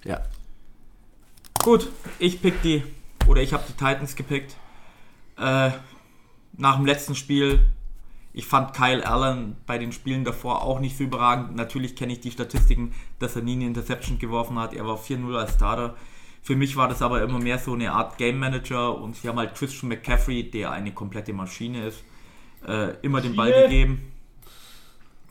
Ja, 0.03 0.21
Gut, 1.63 1.89
ich 2.19 2.41
pick 2.41 2.61
die, 2.61 2.83
oder 3.25 3.41
ich 3.41 3.53
habe 3.53 3.63
die 3.65 3.71
Titans 3.71 4.17
gepickt. 4.17 4.57
Äh, 5.37 5.71
nach 6.57 6.75
dem 6.75 6.85
letzten 6.85 7.15
Spiel, 7.15 7.67
ich 8.33 8.45
fand 8.45 8.73
Kyle 8.73 9.07
Allen 9.07 9.55
bei 9.65 9.77
den 9.77 9.93
Spielen 9.93 10.25
davor 10.25 10.63
auch 10.63 10.81
nicht 10.81 10.97
so 10.97 11.05
überragend. 11.05 11.55
Natürlich 11.55 11.95
kenne 11.95 12.11
ich 12.11 12.19
die 12.19 12.31
Statistiken, 12.31 12.93
dass 13.19 13.37
er 13.37 13.43
nie 13.43 13.53
eine 13.53 13.65
Interception 13.65 14.19
geworfen 14.19 14.59
hat. 14.59 14.73
Er 14.73 14.85
war 14.85 14.97
4-0 14.97 15.33
als 15.37 15.53
Starter. 15.53 15.95
Für 16.41 16.57
mich 16.57 16.75
war 16.75 16.89
das 16.89 17.01
aber 17.01 17.21
immer 17.21 17.39
mehr 17.39 17.57
so 17.57 17.75
eine 17.75 17.93
Art 17.93 18.17
Game 18.17 18.39
Manager 18.39 18.97
und 18.97 19.15
sie 19.15 19.29
haben 19.29 19.39
halt 19.39 19.55
Christian 19.55 19.87
McCaffrey, 19.87 20.51
der 20.51 20.71
eine 20.71 20.91
komplette 20.91 21.31
Maschine 21.31 21.87
ist, 21.87 22.03
äh, 22.67 22.97
immer 23.03 23.21
den 23.21 23.37
Ball 23.37 23.53
gegeben. 23.53 24.11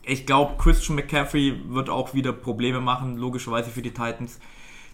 Ich 0.05 0.25
glaube, 0.25 0.55
Christian 0.57 0.97
McCaffrey 0.97 1.61
wird 1.69 1.89
auch 1.89 2.13
wieder 2.13 2.33
Probleme 2.33 2.81
machen, 2.81 3.15
logischerweise 3.17 3.69
für 3.69 3.81
die 3.81 3.91
Titans. 3.91 4.39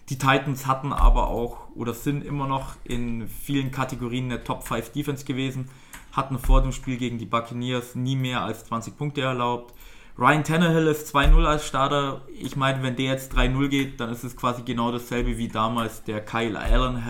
Die 0.08 0.18
Titans 0.18 0.66
hatten 0.66 0.92
aber 0.92 1.28
auch 1.28 1.68
oder 1.74 1.94
sind 1.94 2.24
immer 2.24 2.46
noch 2.46 2.76
in 2.84 3.28
vielen 3.28 3.72
Kategorien 3.72 4.26
eine 4.26 4.44
Top 4.44 4.62
5 4.62 4.92
Defense 4.92 5.24
gewesen, 5.24 5.68
hatten 6.12 6.38
vor 6.38 6.62
dem 6.62 6.70
Spiel 6.72 6.96
gegen 6.96 7.18
die 7.18 7.26
Buccaneers 7.26 7.96
nie 7.96 8.14
mehr 8.14 8.42
als 8.42 8.64
20 8.66 8.96
Punkte 8.96 9.22
erlaubt. 9.22 9.74
Ryan 10.16 10.44
Tannehill 10.44 10.86
ist 10.86 11.14
2-0 11.14 11.44
als 11.44 11.66
Starter. 11.66 12.22
Ich 12.38 12.54
meine, 12.54 12.82
wenn 12.82 12.94
der 12.94 13.06
jetzt 13.06 13.34
3-0 13.34 13.68
geht, 13.68 14.00
dann 14.00 14.10
ist 14.10 14.22
es 14.22 14.36
quasi 14.36 14.62
genau 14.62 14.92
dasselbe 14.92 15.38
wie 15.38 15.48
damals 15.48 16.04
der 16.04 16.24
Kyle 16.24 16.58
Allen 16.58 17.02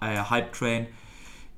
äh, 0.00 0.18
Hype 0.30 0.52
Train. 0.52 0.86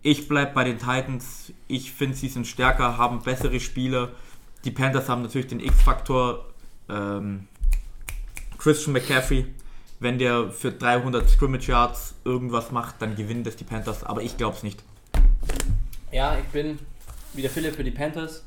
Ich 0.03 0.29
bleibe 0.29 0.55
bei 0.55 0.65
den 0.65 0.79
Titans. 0.79 1.53
Ich 1.69 1.93
finde, 1.93 2.17
sie 2.17 2.29
sind 2.29 2.47
stärker, 2.47 2.99
haben 2.99 3.23
bessere 3.23 3.61
Spieler. 3.61 4.11
Die 4.65 4.71
Panthers 4.71 5.09
haben 5.09 5.23
natürlich 5.23 5.49
den 5.49 5.61
X-Faktor. 5.61 6.47
Ähm, 6.89 7.49
Christian 8.57 8.95
McCaffrey, 8.95 9.47
wenn 10.01 10.19
der 10.19 10.51
für 10.51 10.73
300 10.73 11.29
Scrimmage 11.29 11.69
Yards 11.69 12.15
irgendwas 12.25 12.71
macht, 12.71 13.01
dann 13.03 13.15
gewinnen 13.15 13.45
das 13.45 13.57
die 13.57 13.65
Panthers, 13.65 14.05
aber 14.05 14.23
ich 14.23 14.39
glaube 14.39 14.57
es 14.57 14.63
nicht. 14.63 14.83
Ja, 16.11 16.39
ich 16.39 16.47
bin 16.47 16.79
wieder 17.35 17.51
Philipp 17.51 17.75
für 17.75 17.85
die 17.85 17.91
Panthers. 17.91 18.43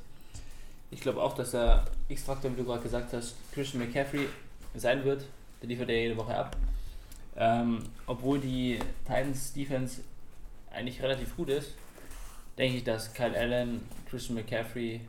Ich 0.89 1.01
glaube 1.01 1.21
auch, 1.21 1.35
dass 1.35 1.51
der 1.51 1.85
X-Faktor, 2.07 2.51
wie 2.51 2.55
du 2.55 2.63
gerade 2.63 2.81
gesagt 2.81 3.13
hast, 3.13 3.35
Christian 3.53 3.85
McCaffrey 3.85 4.27
sein 4.73 5.03
wird. 5.03 5.25
Der 5.61 5.69
liefert 5.69 5.89
ja 5.89 5.95
jede 5.95 6.17
Woche 6.17 6.35
ab. 6.35 6.55
Ähm, 7.35 7.83
obwohl 8.07 8.39
die 8.39 8.79
Titans 9.05 9.53
Defense 9.53 10.01
eigentlich 10.71 11.01
relativ 11.03 11.35
gut 11.35 11.49
ist, 11.49 11.73
denke 12.57 12.77
ich, 12.77 12.83
dass 12.83 13.13
Kyle 13.13 13.37
Allen, 13.37 13.81
Christian 14.09 14.35
McCaffrey 14.35 15.01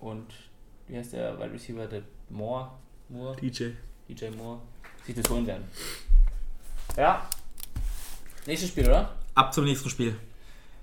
und 0.00 0.26
wie 0.86 0.96
heißt 0.96 1.12
der 1.12 1.38
Wide 1.38 1.52
Receiver, 1.52 1.86
der 1.86 2.02
Moore, 2.30 2.70
Moore, 3.08 3.36
DJ. 3.36 3.70
DJ 4.08 4.30
Moore, 4.30 4.60
sich 5.04 5.14
das 5.14 5.28
holen 5.28 5.46
werden. 5.46 5.64
Ja. 6.96 7.28
Nächstes 8.46 8.70
Spiel, 8.70 8.86
oder? 8.86 9.14
Ab 9.34 9.52
zum 9.52 9.64
nächsten 9.64 9.90
Spiel. 9.90 10.16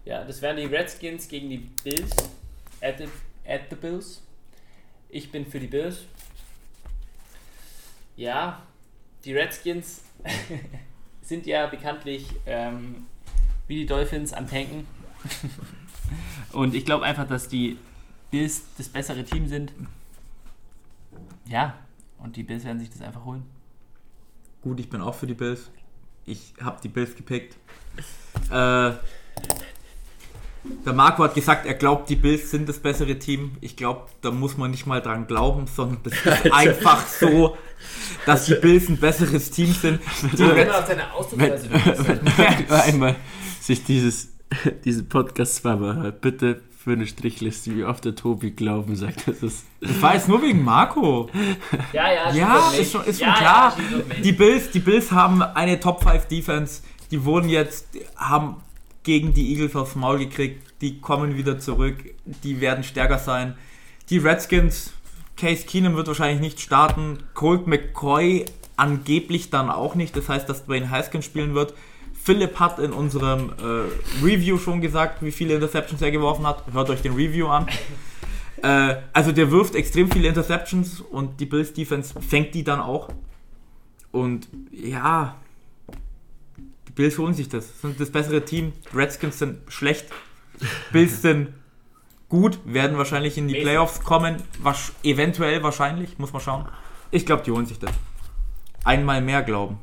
Ja, 0.05 0.23
das 0.23 0.41
wären 0.41 0.57
die 0.57 0.65
Redskins 0.65 1.27
gegen 1.27 1.49
die 1.49 1.69
Bills. 1.83 2.11
At 2.81 2.99
the, 2.99 3.05
at 3.47 3.61
the 3.69 3.75
Bills. 3.75 4.21
Ich 5.09 5.31
bin 5.31 5.45
für 5.45 5.59
die 5.59 5.67
Bills. 5.67 6.05
Ja, 8.15 8.61
die 9.23 9.33
Redskins 9.33 10.03
sind 11.21 11.47
ja 11.47 11.65
bekanntlich 11.65 12.27
ähm, 12.45 13.07
wie 13.67 13.77
die 13.77 13.85
Dolphins 13.85 14.31
am 14.31 14.47
Tanken. 14.47 14.87
Und 16.53 16.75
ich 16.75 16.85
glaube 16.85 17.05
einfach, 17.05 17.27
dass 17.27 17.47
die 17.47 17.77
Bills 18.31 18.63
das 18.77 18.89
bessere 18.89 19.23
Team 19.23 19.47
sind. 19.47 19.73
Ja, 21.47 21.75
und 22.19 22.35
die 22.35 22.43
Bills 22.43 22.63
werden 22.63 22.79
sich 22.79 22.89
das 22.89 23.01
einfach 23.01 23.25
holen. 23.25 23.43
Gut, 24.61 24.79
ich 24.79 24.89
bin 24.89 25.01
auch 25.01 25.15
für 25.15 25.27
die 25.27 25.33
Bills. 25.33 25.69
Ich 26.25 26.53
habe 26.61 26.79
die 26.81 26.87
Bills 26.87 27.15
gepickt. 27.15 27.55
Äh, 28.49 28.93
der 30.85 30.93
Marco 30.93 31.23
hat 31.23 31.35
gesagt, 31.35 31.65
er 31.65 31.75
glaubt, 31.75 32.09
die 32.09 32.15
Bills 32.15 32.49
sind 32.49 32.67
das 32.67 32.79
bessere 32.79 33.19
Team. 33.19 33.57
Ich 33.61 33.75
glaube, 33.75 34.07
da 34.21 34.31
muss 34.31 34.57
man 34.57 34.71
nicht 34.71 34.87
mal 34.87 35.01
dran 35.01 35.27
glauben, 35.27 35.67
sondern 35.67 35.99
das 36.03 36.13
ist 36.13 36.51
einfach 36.51 37.05
so, 37.07 37.55
dass 38.25 38.45
die 38.45 38.55
Bills 38.55 38.89
ein 38.89 38.97
besseres 38.97 39.51
Team 39.51 39.71
sind. 39.71 40.01
Die 40.33 40.39
Wenn 40.39 40.67
Wenn, 41.37 42.07
wenn 42.07 42.23
man 42.23 42.69
einmal 42.81 43.15
sich 43.61 43.83
dieses, 43.83 44.29
diesen 44.83 45.07
Podcast 45.07 45.57
zweimal 45.57 45.97
hört, 45.97 46.21
bitte 46.21 46.61
für 46.85 46.91
eine 46.91 47.07
Strichliste, 47.07 47.75
wie 47.75 47.83
oft 47.83 48.05
der 48.05 48.13
Tobi 48.13 48.51
Glauben 48.51 48.95
sagt, 48.95 49.27
das 49.27 49.41
ist. 49.41 49.65
ich 49.81 49.99
weiß 49.99 50.27
nur 50.27 50.43
wegen 50.43 50.63
Marco. 50.63 51.27
Ja, 51.91 52.13
ja, 52.13 52.31
Ja, 52.31 52.71
ist 52.79 52.91
schon, 52.91 53.03
ist 53.05 53.17
schon 53.17 53.27
ja, 53.27 53.33
klar. 53.33 53.75
Ja, 53.77 54.15
die, 54.23 54.31
Bills, 54.31 54.69
die 54.69 54.79
Bills 54.79 55.11
haben 55.11 55.41
eine 55.41 55.79
Top 55.79 56.03
5 56.03 56.27
Defense. 56.27 56.83
Die 57.09 57.25
wurden 57.25 57.49
jetzt, 57.49 57.87
haben 58.15 58.57
gegen 59.01 59.33
die 59.33 59.51
Eagles 59.51 59.75
aufs 59.75 59.95
Maul 59.95 60.19
gekriegt. 60.19 60.61
Die 60.81 61.01
kommen 61.01 61.35
wieder 61.35 61.57
zurück. 61.57 61.97
Die 62.43 62.61
werden 62.61 62.83
stärker 62.83 63.17
sein. 63.17 63.55
Die 64.11 64.19
Redskins, 64.19 64.93
Case 65.37 65.65
Keenum 65.65 65.95
wird 65.95 66.05
wahrscheinlich 66.05 66.39
nicht 66.39 66.59
starten. 66.59 67.17
Colt 67.33 67.65
McCoy 67.65 68.45
angeblich 68.77 69.49
dann 69.49 69.71
auch 69.71 69.95
nicht. 69.95 70.15
Das 70.15 70.29
heißt, 70.29 70.47
dass 70.47 70.65
Dwayne 70.65 70.91
Haskins 70.91 71.25
spielen 71.25 71.55
wird. 71.55 71.73
Philipp 72.25 72.59
hat 72.59 72.79
in 72.79 72.91
unserem 72.91 73.51
äh, 73.59 74.25
Review 74.25 74.57
schon 74.57 74.81
gesagt, 74.81 75.21
wie 75.21 75.31
viele 75.31 75.53
Interceptions 75.53 76.01
er 76.01 76.09
geworfen 76.09 76.47
hat. 76.47 76.63
Hört 76.73 76.89
euch 76.89 77.03
den 77.03 77.13
Review 77.13 77.47
an. 77.47 77.67
äh, 78.63 78.95
also 79.13 79.31
der 79.31 79.51
wirft 79.51 79.75
extrem 79.75 80.09
viele 80.09 80.27
Interceptions 80.27 81.01
und 81.01 81.39
die 81.39 81.45
Bills 81.45 81.73
Defense 81.73 82.19
fängt 82.19 82.55
die 82.55 82.63
dann 82.63 82.79
auch. 82.79 83.09
Und 84.11 84.47
ja, 84.71 85.35
die 86.87 86.93
Bills 86.93 87.19
holen 87.19 87.35
sich 87.35 87.47
das. 87.47 87.79
Sind 87.79 87.99
das 87.99 88.09
bessere 88.09 88.43
Team. 88.43 88.73
Redskins 88.91 89.37
sind 89.37 89.59
schlecht. 89.67 90.07
Bills 90.91 91.21
sind 91.21 91.49
gut, 92.27 92.57
werden 92.65 92.97
wahrscheinlich 92.97 93.37
in 93.37 93.47
die. 93.47 93.61
Playoffs 93.61 94.01
kommen. 94.01 94.37
Wasch, 94.63 94.93
eventuell 95.03 95.61
wahrscheinlich, 95.61 96.17
muss 96.17 96.33
man 96.33 96.41
schauen. 96.41 96.65
Ich 97.11 97.27
glaube, 97.27 97.43
die 97.43 97.51
holen 97.51 97.67
sich 97.67 97.77
das. 97.77 97.91
Einmal 98.83 99.21
mehr 99.21 99.43
glauben. 99.43 99.77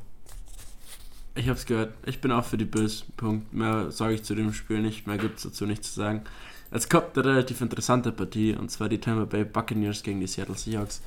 Ich 1.34 1.48
hab's 1.48 1.64
gehört. 1.64 1.94
Ich 2.04 2.20
bin 2.20 2.30
auch 2.30 2.44
für 2.44 2.58
die 2.58 2.64
Bills. 2.64 3.04
Punkt. 3.16 3.52
Mehr 3.54 3.90
sage 3.90 4.14
ich 4.14 4.22
zu 4.22 4.34
dem 4.34 4.52
Spiel 4.52 4.80
nicht. 4.80 5.06
Mehr 5.06 5.18
gibt's 5.18 5.42
dazu 5.42 5.66
nichts 5.66 5.94
zu 5.94 6.00
sagen. 6.00 6.22
Es 6.70 6.88
kommt 6.88 7.16
eine 7.16 7.26
relativ 7.26 7.60
interessante 7.60 8.12
Partie 8.12 8.54
und 8.54 8.70
zwar 8.70 8.88
die 8.88 8.98
Tampa 8.98 9.24
Bay 9.24 9.44
Buccaneers 9.44 10.02
gegen 10.02 10.20
die 10.20 10.26
Seattle 10.26 10.56
Seahawks. 10.56 11.02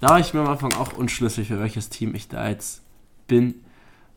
Da 0.00 0.08
war 0.08 0.20
ich 0.20 0.34
mir 0.34 0.40
am 0.40 0.48
Anfang 0.48 0.72
auch 0.74 0.94
unschlüssig, 0.94 1.48
für 1.48 1.60
welches 1.60 1.88
Team 1.90 2.14
ich 2.14 2.28
da 2.28 2.48
jetzt 2.48 2.82
bin, 3.28 3.54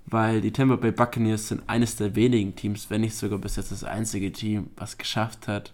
weil 0.05 0.41
die 0.41 0.51
Tampa 0.51 0.77
Bay 0.77 0.91
Buccaneers 0.91 1.49
sind 1.49 1.61
eines 1.67 1.95
der 1.95 2.15
wenigen 2.15 2.55
Teams, 2.55 2.89
wenn 2.89 3.01
nicht 3.01 3.15
sogar 3.15 3.37
bis 3.37 3.55
jetzt 3.55 3.71
das 3.71 3.83
einzige 3.83 4.31
Team, 4.31 4.69
was 4.75 4.97
geschafft 4.97 5.47
hat, 5.47 5.73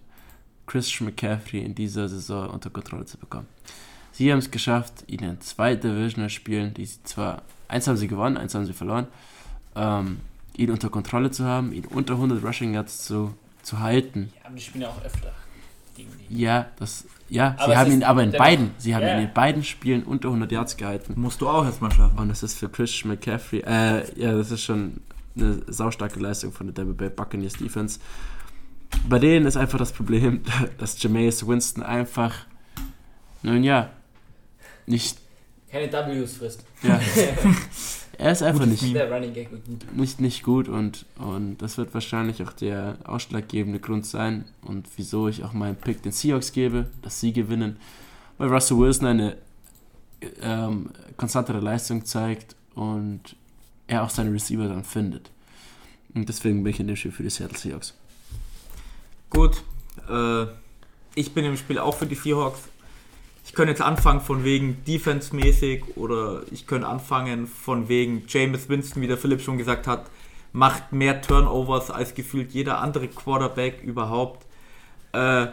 Christian 0.68 1.10
McCaffrey 1.10 1.62
in 1.62 1.76
dieser 1.76 2.10
Saison 2.10 2.50
unter 2.50 2.70
Kontrolle 2.70 3.06
zu 3.06 3.18
bekommen. 3.18 3.48
Sie 4.12 4.32
haben 4.32 4.40
es 4.40 4.52
geschafft, 4.52 5.06
ihn 5.08 5.24
in 5.24 5.40
zwei 5.40 5.76
Divisional 5.76 6.30
Spielen, 6.30 6.74
die 6.74 6.86
sie 6.86 7.04
zwar, 7.04 7.44
eins 7.68 7.88
haben 7.88 7.98
sie 7.98 8.08
gewonnen, 8.08 8.36
eins 8.36 8.54
haben 8.54 8.66
sie 8.66 8.74
verloren, 8.74 9.08
ähm, 9.80 10.20
ihn 10.58 10.72
unter 10.72 10.90
Kontrolle 10.90 11.32
zu 11.32 11.46
haben, 11.46 11.72
ihn 11.72 11.86
unter 11.86 12.16
100 12.16 12.44
Rushing 12.44 12.74
Yards 12.74 13.04
zu, 13.06 13.34
zu 13.64 13.80
halten. 13.80 14.32
Ja, 14.36 14.46
aber 14.48 14.56
die 14.56 14.62
spielen 14.62 14.82
ja 14.84 14.90
auch 14.90 15.02
öfter 15.04 15.32
gegen 15.96 16.10
die. 16.30 16.42
Ja, 16.42 16.68
das, 16.78 17.06
ja, 17.30 17.56
Aber 17.58 17.74
sie 17.74 17.78
haben 17.78 17.92
ihn 17.92 18.04
aber 18.04 18.24
in 18.24 18.32
beiden, 18.32 18.72
sie 18.78 18.96
haben 18.96 19.04
Ja. 19.04 19.18
ihn 19.18 19.28
in 19.28 19.34
beiden 19.34 19.64
Spielen 19.64 20.04
unter 20.04 20.30
100 20.30 20.52
Yards 20.52 20.78
gehalten. 20.78 21.14
Musst 21.16 21.42
du 21.42 21.48
auch 21.48 21.64
erstmal 21.66 21.92
schaffen. 21.92 22.18
Und 22.18 22.30
das 22.30 22.44
ist 22.44 22.58
für 22.58 22.70
Christian 22.70 23.10
McCaffrey, 23.12 23.60
äh, 23.66 24.20
ja, 24.20 24.34
das 24.36 24.52
ist 24.52 24.64
schon 24.64 25.02
eine 25.36 25.62
saustarke 25.68 26.20
Leistung 26.20 26.52
von 26.52 26.68
der 26.68 26.74
Tampa 26.76 26.94
Bay 26.94 27.10
Buccaneers 27.10 27.54
Defense. 27.54 28.00
Bei 29.08 29.20
denen 29.20 29.46
ist 29.46 29.56
einfach 29.58 29.78
das 29.78 29.94
Problem, 29.94 30.42
dass 30.78 31.02
Jameis 31.02 31.48
Winston 31.48 31.84
einfach, 31.84 32.34
nun 33.44 33.64
ja, 33.64 33.90
nicht, 34.88 35.20
Keine 35.72 35.90
Ws 35.92 36.34
frisst. 36.38 36.66
ja, 36.82 37.00
er 38.20 38.34
ist 38.34 38.44
einfach 38.44 38.66
nicht, 38.66 38.94
Der 38.94 39.12
Running 39.12 39.34
Gag 39.34 39.50
wird 39.52 39.66
gut. 39.66 39.96
nicht, 39.96 40.20
nicht 40.20 40.44
gut 40.44 40.68
und, 40.68 41.06
und 41.18 41.58
das 41.60 41.78
wird 41.78 41.94
wahrscheinlich 41.94 42.44
auch 42.44 42.52
der 42.52 42.98
ausschlaggebende 43.06 43.80
Grund 43.80 44.06
sein 44.06 44.46
und 44.62 44.88
wieso 44.98 45.30
ich 45.30 45.44
auch 45.44 45.54
meinen 45.54 45.78
Pick 45.78 46.04
den 46.04 46.12
Seahawks 46.12 46.52
gebe, 46.52 46.88
dass 47.02 47.20
sie 47.22 47.32
gewinnen, 47.32 47.78
weil 48.38 48.50
Russell 48.50 48.78
Wilson 48.78 49.08
eine 49.08 49.38
ähm, 50.42 50.90
konstantere 51.16 51.62
Leistung 51.62 52.04
zeigt 52.06 52.56
und 52.76 53.38
er 53.88 54.04
auch 54.04 54.10
seine 54.10 54.34
Receiver 54.34 54.68
dann 54.68 54.84
findet. 54.84 55.32
Und 56.14 56.28
deswegen 56.28 56.64
bin 56.64 56.74
ich 56.74 56.80
in 56.80 56.88
dem 56.88 56.96
Spiel 56.98 57.12
für 57.12 57.24
die 57.24 57.30
Seattle 57.30 57.58
Seahawks. 57.58 57.94
Gut, 59.30 59.64
äh, 60.10 60.46
ich 61.16 61.34
bin 61.34 61.46
im 61.46 61.56
Spiel 61.56 61.80
auch 61.80 61.96
für 61.96 62.06
die 62.06 62.16
Seahawks. 62.16 62.68
Ich 63.50 63.56
könnte 63.56 63.72
jetzt 63.72 63.82
anfangen 63.82 64.22
von 64.22 64.44
wegen 64.44 64.84
Defense-mäßig 64.86 65.98
oder 65.98 66.44
ich 66.52 66.68
könnte 66.68 66.88
anfangen 66.88 67.48
von 67.48 67.90
wegen 67.90 68.22
Jameis 68.28 68.70
Winston, 68.70 69.02
wie 69.02 69.08
der 69.08 69.18
Philipp 69.18 69.42
schon 69.42 69.58
gesagt 69.58 69.88
hat, 69.88 70.06
macht 70.54 70.94
mehr 70.94 71.20
Turnovers 71.20 71.90
als 71.90 72.14
gefühlt 72.14 72.52
jeder 72.52 72.80
andere 72.80 73.08
Quarterback 73.08 73.82
überhaupt. 73.82 74.46
Äh, 75.14 75.48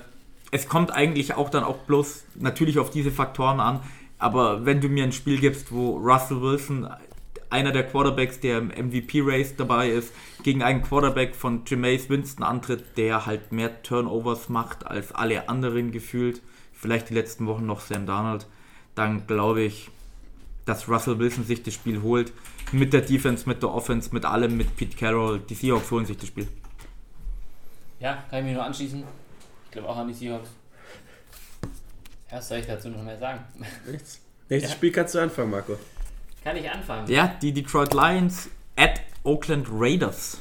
es 0.50 0.68
kommt 0.68 0.90
eigentlich 0.90 1.36
auch 1.36 1.48
dann 1.48 1.64
auch 1.64 1.78
bloß 1.86 2.26
natürlich 2.34 2.78
auf 2.78 2.90
diese 2.90 3.10
Faktoren 3.10 3.60
an, 3.60 3.80
aber 4.18 4.66
wenn 4.66 4.82
du 4.82 4.90
mir 4.90 5.04
ein 5.04 5.12
Spiel 5.12 5.40
gibst, 5.40 5.72
wo 5.72 5.96
Russell 5.96 6.42
Wilson, 6.42 6.90
einer 7.48 7.72
der 7.72 7.84
Quarterbacks, 7.84 8.40
der 8.40 8.58
im 8.58 8.68
MVP-Race 8.68 9.56
dabei 9.56 9.88
ist, 9.88 10.12
gegen 10.42 10.62
einen 10.62 10.82
Quarterback 10.82 11.34
von 11.34 11.62
Jameis 11.66 12.10
Winston 12.10 12.44
antritt, 12.44 12.98
der 12.98 13.24
halt 13.24 13.52
mehr 13.52 13.82
Turnovers 13.82 14.50
macht 14.50 14.86
als 14.86 15.12
alle 15.12 15.48
anderen 15.48 15.92
gefühlt, 15.92 16.42
vielleicht 16.86 17.10
die 17.10 17.14
letzten 17.14 17.46
Wochen 17.48 17.66
noch 17.66 17.80
Sam 17.80 18.06
Darnold, 18.06 18.46
dann 18.94 19.26
glaube 19.26 19.62
ich, 19.62 19.90
dass 20.66 20.88
Russell 20.88 21.18
Wilson 21.18 21.44
sich 21.44 21.64
das 21.64 21.74
Spiel 21.74 22.00
holt. 22.00 22.32
Mit 22.70 22.92
der 22.92 23.00
Defense, 23.00 23.48
mit 23.48 23.60
der 23.62 23.70
Offense, 23.70 24.10
mit 24.12 24.24
allem, 24.24 24.56
mit 24.56 24.76
Pete 24.76 24.96
Carroll. 24.96 25.40
Die 25.40 25.54
Seahawks 25.54 25.90
holen 25.90 26.06
sich 26.06 26.16
das 26.16 26.28
Spiel. 26.28 26.46
Ja, 27.98 28.22
kann 28.30 28.38
ich 28.40 28.44
mich 28.44 28.54
nur 28.54 28.64
anschließen. 28.64 29.02
Ich 29.64 29.70
glaube 29.72 29.88
auch 29.88 29.96
an 29.96 30.06
die 30.06 30.14
Seahawks. 30.14 30.48
Ja, 32.30 32.38
was 32.38 32.48
soll 32.48 32.58
ich 32.58 32.66
dazu 32.66 32.88
noch 32.88 33.02
mehr 33.02 33.18
sagen? 33.18 33.40
Nichts. 33.90 34.20
Nächstes 34.48 34.70
Ja. 34.70 34.76
Spiel 34.76 34.92
kannst 34.92 35.14
du 35.16 35.18
anfangen, 35.18 35.50
Marco. 35.50 35.76
Kann 36.44 36.56
ich 36.56 36.70
anfangen? 36.70 37.10
Ja, 37.10 37.26
die 37.42 37.52
Detroit 37.52 37.92
Lions 37.94 38.48
at 38.76 39.00
Oakland 39.24 39.66
Raiders. 39.72 40.40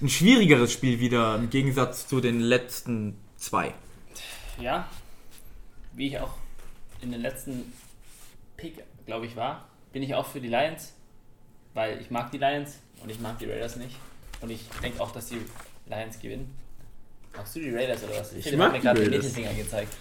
Ein 0.00 0.08
schwierigeres 0.08 0.72
Spiel 0.72 1.00
wieder 1.00 1.34
im 1.36 1.50
Gegensatz 1.50 2.06
zu 2.06 2.20
den 2.20 2.38
letzten 2.40 3.16
zwei. 3.36 3.74
Ja, 4.60 4.88
wie 5.94 6.08
ich 6.08 6.18
auch 6.18 6.34
in 7.00 7.12
den 7.12 7.20
letzten 7.20 7.72
Pick, 8.56 8.82
glaube 9.06 9.26
ich, 9.26 9.36
war, 9.36 9.68
bin 9.92 10.02
ich 10.02 10.14
auch 10.14 10.26
für 10.26 10.40
die 10.40 10.48
Lions, 10.48 10.92
weil 11.74 12.00
ich 12.00 12.10
mag 12.10 12.30
die 12.30 12.38
Lions 12.38 12.78
und 13.02 13.10
ich 13.10 13.20
mag 13.20 13.38
die 13.38 13.46
Raiders 13.46 13.76
nicht. 13.76 13.96
Und 14.40 14.50
ich 14.50 14.68
denke 14.82 15.00
auch, 15.00 15.12
dass 15.12 15.28
die 15.28 15.40
Lions 15.86 16.18
gewinnen. 16.20 16.56
Magst 17.36 17.56
du 17.56 17.60
die 17.60 17.70
Raiders 17.74 18.02
oder 18.04 18.18
was? 18.18 18.32
Ich 18.32 18.44
Philipp 18.44 18.58
mag 18.58 18.72
mir 18.72 18.80
gerade 18.80 19.00
den. 19.00 19.10
Mittelfinger 19.10 19.54
gezeigt. 19.54 19.94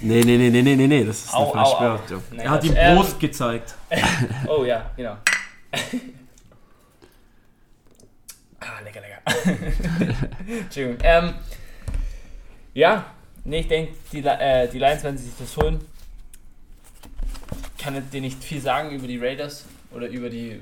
Nee, 0.00 0.20
nee, 0.24 0.36
nee, 0.36 0.50
nee, 0.50 0.62
nee, 0.62 0.76
nee, 0.76 0.86
nee, 0.86 1.04
das 1.04 1.24
ist 1.24 1.34
Au, 1.34 1.52
eine 1.52 1.52
falsche 1.52 1.72
au, 1.72 1.76
au. 1.76 1.80
Behauptung. 1.80 2.22
Nein, 2.30 2.40
Er 2.40 2.50
hat 2.50 2.62
die. 2.62 2.70
Ähm, 2.74 2.96
Brust 2.96 3.18
gezeigt. 3.20 3.74
Oh 4.46 4.64
ja, 4.64 4.90
genau. 4.96 5.16
ah, 8.60 8.80
lecker, 8.84 9.00
lecker. 9.00 9.20
Entschuldigung. 10.46 10.98
Ähm, 11.02 11.34
ja, 12.74 13.12
nee, 13.48 13.60
ich 13.60 13.68
denke, 13.68 13.94
die, 14.12 14.22
äh, 14.24 14.68
die 14.68 14.78
Lions 14.78 15.02
werden 15.02 15.18
sich 15.18 15.32
das 15.38 15.56
holen. 15.56 15.80
Ich 17.76 17.84
kann 17.84 18.10
dir 18.10 18.20
nicht 18.20 18.42
viel 18.42 18.60
sagen 18.60 18.90
über 18.90 19.06
die 19.06 19.18
Raiders 19.18 19.64
oder 19.90 20.08
über 20.08 20.28
die, 20.28 20.60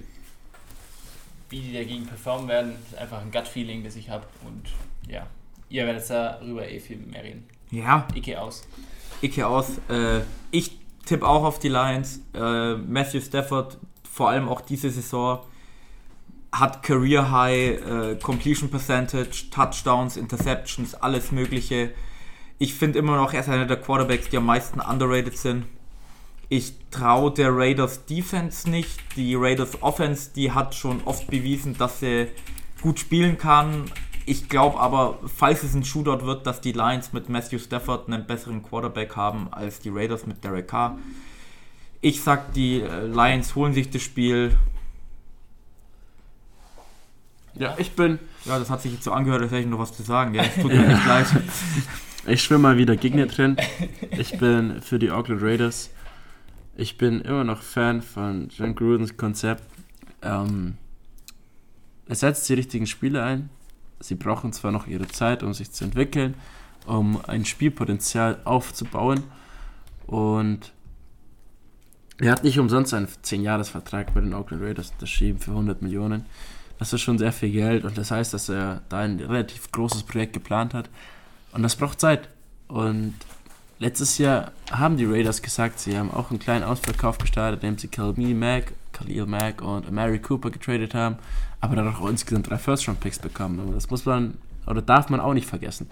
wie 1.51 1.61
die 1.61 1.73
dagegen 1.73 2.07
performen 2.07 2.49
werden. 2.49 2.73
Das 2.73 2.93
ist 2.93 2.99
einfach 2.99 3.21
ein 3.21 3.31
Gut-Feeling, 3.31 3.83
das 3.85 3.97
ich 3.97 4.09
habe. 4.09 4.27
Und 4.45 4.71
ja, 5.11 5.27
ihr 5.69 5.87
werdet 5.87 6.09
darüber 6.09 6.69
eh 6.69 6.79
viel 6.79 6.99
mehr 6.99 7.25
reden. 7.25 7.47
Ja, 7.71 8.07
Icke 8.15 8.41
aus. 8.41 8.67
Icke 9.21 9.47
aus. 9.47 9.79
Äh, 9.89 10.21
ich 10.51 10.79
tippe 11.05 11.27
auch 11.27 11.45
auf 11.45 11.59
die 11.59 11.69
Lions. 11.69 12.21
Äh, 12.35 12.75
Matthew 12.75 13.21
Stafford, 13.21 13.79
vor 14.09 14.31
allem 14.31 14.49
auch 14.49 14.61
diese 14.61 14.91
Saison, 14.91 15.41
hat 16.53 16.83
Career 16.83 17.31
High 17.31 17.81
äh, 17.81 18.17
Completion 18.23 18.71
Percentage, 18.71 19.51
Touchdowns, 19.51 20.17
Interceptions, 20.17 20.95
alles 20.95 21.33
Mögliche. 21.33 21.93
Ich 22.59 22.75
finde 22.75 22.99
immer 22.99 23.17
noch, 23.17 23.33
er 23.33 23.41
ist 23.41 23.49
einer 23.49 23.67
der 23.67 23.77
Quarterbacks, 23.77 24.29
die 24.31 24.39
am 24.39 24.47
meisten 24.47 24.81
underrated 24.81 25.37
sind. 25.37 25.67
Ich 26.49 26.75
traue 26.91 27.33
der 27.33 27.55
Raiders 27.55 28.07
Defense 28.07 28.71
nicht. 28.71 28.99
Die 29.17 29.35
Raiders 29.35 29.83
Offense, 29.83 30.31
die 30.35 30.53
hat 30.53 30.75
schon 30.75 31.03
oft 31.05 31.27
bewiesen, 31.27 31.77
dass 31.77 32.01
sie 32.01 32.29
gut 32.81 33.01
spielen 33.01 33.37
kann. 33.37 33.91
Ich 34.27 34.49
glaube 34.49 34.79
aber, 34.81 35.19
falls 35.27 35.63
es 35.63 35.75
ein 35.75 35.85
Shootout 35.85 36.25
wird, 36.25 36.47
dass 36.47 36.61
die 36.61 36.73
Lions 36.73 37.13
mit 37.13 37.29
Matthew 37.29 37.59
Stafford 37.59 38.09
einen 38.09 38.27
besseren 38.27 38.63
Quarterback 38.63 39.17
haben 39.17 39.49
als 39.53 39.81
die 39.81 39.91
Raiders 39.91 40.27
mit 40.27 40.43
Derek 40.43 40.69
Carr. 40.69 40.99
Ich 42.01 42.23
sag, 42.23 42.53
die 42.53 42.81
äh, 42.81 43.07
Lions 43.07 43.55
holen 43.55 43.73
sich 43.73 43.91
das 43.91 44.03
Spiel. 44.03 44.57
Ja, 47.55 47.75
ich 47.79 47.93
bin. 47.93 48.19
Ja, 48.45 48.59
das 48.59 48.69
hat 48.69 48.83
sich 48.83 48.93
jetzt 48.93 49.05
so 49.05 49.13
angehört, 49.13 49.43
als 49.43 49.51
hätte 49.51 49.63
ich 49.63 49.69
noch 49.69 49.79
was 49.79 49.97
zu 49.97 50.03
sagen. 50.03 50.35
Ja, 50.35 50.43
es 50.43 50.55
tut 50.55 50.73
mir 50.73 50.87
echt 50.87 51.07
leid. 51.07 51.27
Ich 52.29 52.43
schwimme 52.43 52.63
mal 52.63 52.77
wieder 52.77 52.97
gegen 52.97 53.19
dir 53.19 53.27
drin. 53.27 53.57
Ich 54.11 54.37
bin 54.39 54.83
für 54.83 54.99
die 54.99 55.13
Oakland 55.13 55.43
Raiders. 55.43 55.91
Ich 56.77 56.99
bin 56.99 57.21
immer 57.21 57.45
noch 57.45 57.63
Fan 57.63 58.03
von 58.03 58.49
John 58.49 58.75
Grudens 58.75 59.17
Konzept. 59.17 59.63
Ähm, 60.23 60.75
er 62.09 62.17
setzt 62.17 62.49
die 62.49 62.55
richtigen 62.55 62.89
Spiele 62.89 63.23
ein. 63.23 63.49
Sie 64.01 64.17
brauchen 64.17 64.53
zwar 64.53 64.73
noch 64.73 64.89
ihre 64.89 65.07
Zeit, 65.07 65.45
um 65.45 65.55
sich 65.55 65.71
zu 65.71 65.85
entwickeln, 65.85 66.35
um 66.85 67.25
ein 67.27 67.45
Spielpotenzial 67.45 68.41
aufzubauen. 68.45 69.23
Und 70.09 70.73
er 72.19 72.33
hat 72.33 72.43
nicht 72.43 72.59
umsonst 72.59 72.93
einen 72.93 73.07
10-Jahres-Vertrag 73.07 74.15
bei 74.15 74.21
den 74.21 74.35
Oakland 74.35 74.65
Raiders 74.65 74.91
unterschrieben 74.91 75.39
für 75.39 75.53
100 75.53 75.81
Millionen. 75.81 76.25
Das 76.81 76.93
ist 76.93 77.03
schon 77.03 77.19
sehr 77.19 77.33
viel 77.33 77.53
Geld 77.53 77.85
und 77.85 77.97
das 77.97 78.11
heißt, 78.11 78.35
dass 78.35 78.49
er 78.49 78.83
da 78.89 78.99
ein 78.99 79.21
relativ 79.21 79.71
großes 79.71 80.03
Projekt 80.03 80.33
geplant 80.33 80.75
hat. 80.75 80.91
Und 81.57 81.63
das 81.63 81.75
braucht 81.75 81.99
Zeit. 81.99 82.29
Und 82.69 83.15
letztes 83.79 84.19
Jahr 84.19 84.53
haben 84.71 84.99
die 84.99 85.07
Raiders 85.07 85.41
gesagt, 85.41 85.81
sie 85.81 85.97
haben 85.97 86.11
auch 86.11 86.29
einen 86.29 86.39
kleinen 86.39 86.65
Ausverkauf 86.65 87.17
gestartet, 87.17 87.63
indem 87.63 87.79
sie 87.79 87.89
Khalil 87.89 88.35
Mack, 88.35 88.75
Khalil 88.93 89.25
Mack 89.25 89.63
und 89.63 89.91
Mary 89.91 90.19
Cooper 90.19 90.51
getradet 90.51 90.95
haben, 90.95 91.17
aber 91.63 91.75
dann 91.75 91.89
auch 91.89 92.07
insgesamt 92.11 92.51
drei 92.51 92.59
First-Round-Picks 92.59 93.21
bekommen. 93.21 93.59
Und 93.59 93.75
das 93.75 93.89
muss 93.89 94.05
man 94.05 94.37
oder 94.67 94.83
darf 94.83 95.09
man 95.09 95.19
auch 95.19 95.33
nicht 95.33 95.49
vergessen. 95.49 95.89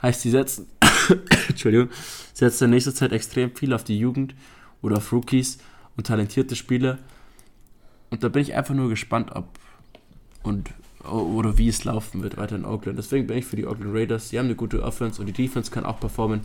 Heißt, 0.00 0.20
sie 0.20 0.30
setzen, 0.30 0.68
Entschuldigung, 1.48 1.88
setzen 2.32 2.64
in 2.64 2.70
nächster 2.70 2.94
Zeit 2.94 3.10
extrem 3.10 3.52
viel 3.56 3.74
auf 3.74 3.82
die 3.82 3.98
Jugend 3.98 4.36
oder 4.80 4.98
auf 4.98 5.12
Rookies 5.12 5.58
und 5.96 6.06
talentierte 6.06 6.54
Spieler. 6.54 6.98
Und 8.10 8.22
da 8.22 8.28
bin 8.28 8.42
ich 8.42 8.54
einfach 8.54 8.74
nur 8.74 8.90
gespannt, 8.90 9.32
ob 9.34 9.48
und 10.44 10.70
oder 11.10 11.58
wie 11.58 11.68
es 11.68 11.84
laufen 11.84 12.22
wird 12.22 12.36
weiter 12.36 12.56
in 12.56 12.64
Oakland. 12.64 12.98
Deswegen 12.98 13.26
bin 13.26 13.38
ich 13.38 13.44
für 13.44 13.56
die 13.56 13.66
Oakland 13.66 13.94
Raiders. 13.94 14.28
Sie 14.30 14.38
haben 14.38 14.46
eine 14.46 14.54
gute 14.54 14.82
Offense 14.82 15.20
und 15.20 15.26
die 15.26 15.32
Defense 15.32 15.70
kann 15.70 15.84
auch 15.84 16.00
performen, 16.00 16.42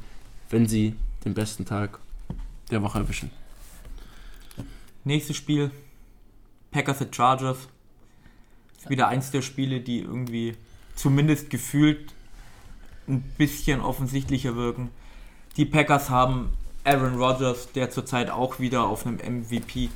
wenn 0.49 0.67
sie 0.67 0.95
den 1.25 1.33
besten 1.33 1.65
Tag 1.65 1.99
der 2.71 2.81
Woche 2.81 2.99
erwischen. 2.99 3.31
Nächstes 5.03 5.37
Spiel: 5.37 5.71
Packers 6.71 7.01
at 7.01 7.15
Chargers. 7.15 7.57
Wieder 8.87 9.07
eins 9.09 9.31
der 9.31 9.41
Spiele, 9.41 9.81
die 9.81 9.99
irgendwie 9.99 10.55
zumindest 10.95 11.49
gefühlt 11.49 12.13
ein 13.07 13.21
bisschen 13.37 13.81
offensichtlicher 13.81 14.55
wirken. 14.55 14.89
Die 15.57 15.65
Packers 15.65 16.09
haben 16.09 16.51
Aaron 16.85 17.15
Rodgers, 17.15 17.71
der 17.73 17.89
zurzeit 17.89 18.29
auch 18.29 18.59
wieder 18.59 18.83
auf 18.85 19.05
einem 19.05 19.17
MVP-Niveau 19.17 19.89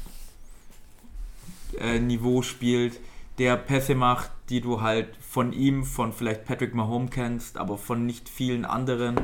äh, 2.40 2.44
spielt 2.44 3.00
der 3.38 3.58
Pässe 3.58 3.96
macht, 3.96 4.32
die 4.50 4.62
du 4.62 4.82
halt 4.82 5.16
von 5.18 5.54
ihm, 5.54 5.84
von 5.84 6.14
vielleicht 6.14 6.46
Patrick 6.46 6.76
Mahomes 6.76 7.12
kennst, 7.12 7.58
aber 7.58 7.78
von 7.78 8.06
nicht 8.06 8.30
vielen 8.30 8.66
anderen. 8.66 9.16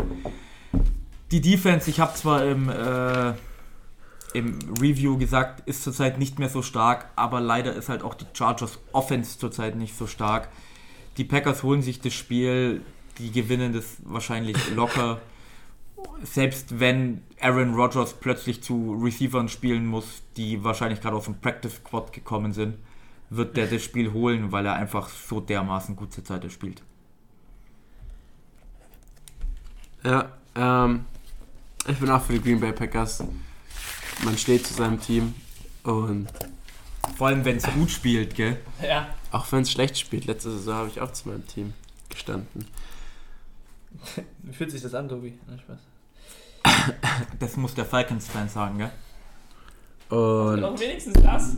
Die 1.31 1.41
Defense, 1.41 1.89
ich 1.89 1.99
habe 1.99 2.15
zwar 2.15 2.43
im, 2.43 2.69
äh, 2.69 3.33
im 4.33 4.57
Review 4.81 5.17
gesagt, 5.17 5.67
ist 5.67 5.83
zurzeit 5.83 6.17
nicht 6.17 6.39
mehr 6.39 6.49
so 6.49 6.63
stark, 6.63 7.09
aber 7.15 7.39
leider 7.39 7.73
ist 7.73 7.89
halt 7.89 8.01
auch 8.01 8.15
die 8.15 8.25
Chargers 8.33 8.79
Offense 8.93 9.37
zurzeit 9.37 9.75
nicht 9.75 9.95
so 9.95 10.07
stark. 10.07 10.49
Die 11.17 11.23
Packers 11.23 11.61
holen 11.61 11.83
sich 11.83 12.01
das 12.01 12.13
Spiel, 12.13 12.81
die 13.19 13.31
gewinnen 13.31 13.73
das 13.73 13.97
wahrscheinlich 14.03 14.57
locker. 14.75 15.21
Selbst 16.23 16.79
wenn 16.79 17.21
Aaron 17.41 17.75
Rodgers 17.75 18.13
plötzlich 18.13 18.63
zu 18.63 18.97
Receivern 19.03 19.49
spielen 19.49 19.85
muss, 19.85 20.23
die 20.37 20.63
wahrscheinlich 20.63 21.01
gerade 21.01 21.17
aus 21.17 21.25
dem 21.25 21.39
Practice 21.39 21.75
Squad 21.75 22.13
gekommen 22.13 22.53
sind 22.53 22.75
wird 23.29 23.57
der 23.57 23.67
das 23.67 23.83
Spiel 23.83 24.11
holen, 24.11 24.51
weil 24.51 24.65
er 24.65 24.73
einfach 24.73 25.09
so 25.09 25.39
dermaßen 25.39 25.95
gut 25.95 26.13
zur 26.13 26.25
Zeit 26.25 26.49
spielt. 26.51 26.81
Ja, 30.03 30.31
ähm, 30.55 31.05
ich 31.87 31.97
bin 31.97 32.09
auch 32.09 32.21
für 32.21 32.33
die 32.33 32.41
Green 32.41 32.59
Bay 32.59 32.71
Packers. 32.71 33.23
Man 34.23 34.37
steht 34.37 34.65
zu 34.65 34.73
seinem 34.73 34.99
Team 34.99 35.33
und. 35.83 36.27
Vor 37.17 37.27
allem, 37.27 37.43
wenn 37.43 37.57
es 37.57 37.63
gut 37.63 37.89
spielt, 37.89 38.35
gell? 38.35 38.59
Ja. 38.81 39.07
Auch 39.31 39.51
wenn 39.51 39.61
es 39.61 39.71
schlecht 39.71 39.97
spielt. 39.97 40.25
Letzte 40.25 40.51
Saison 40.51 40.75
habe 40.75 40.89
ich 40.89 41.01
auch 41.01 41.11
zu 41.11 41.29
meinem 41.29 41.45
Team 41.47 41.73
gestanden. 42.09 42.65
Wie 44.43 44.53
fühlt 44.53 44.71
sich 44.71 44.81
das 44.81 44.93
an, 44.93 45.09
Tobi? 45.09 45.37
Spaß. 45.63 45.79
Das 47.39 47.57
muss 47.57 47.73
der 47.73 47.85
Falcons-Fan 47.85 48.49
sagen, 48.49 48.77
gell? 48.77 48.91
Und. 50.09 50.63
Auch 50.63 50.79
wenigstens 50.79 51.13
das 51.21 51.55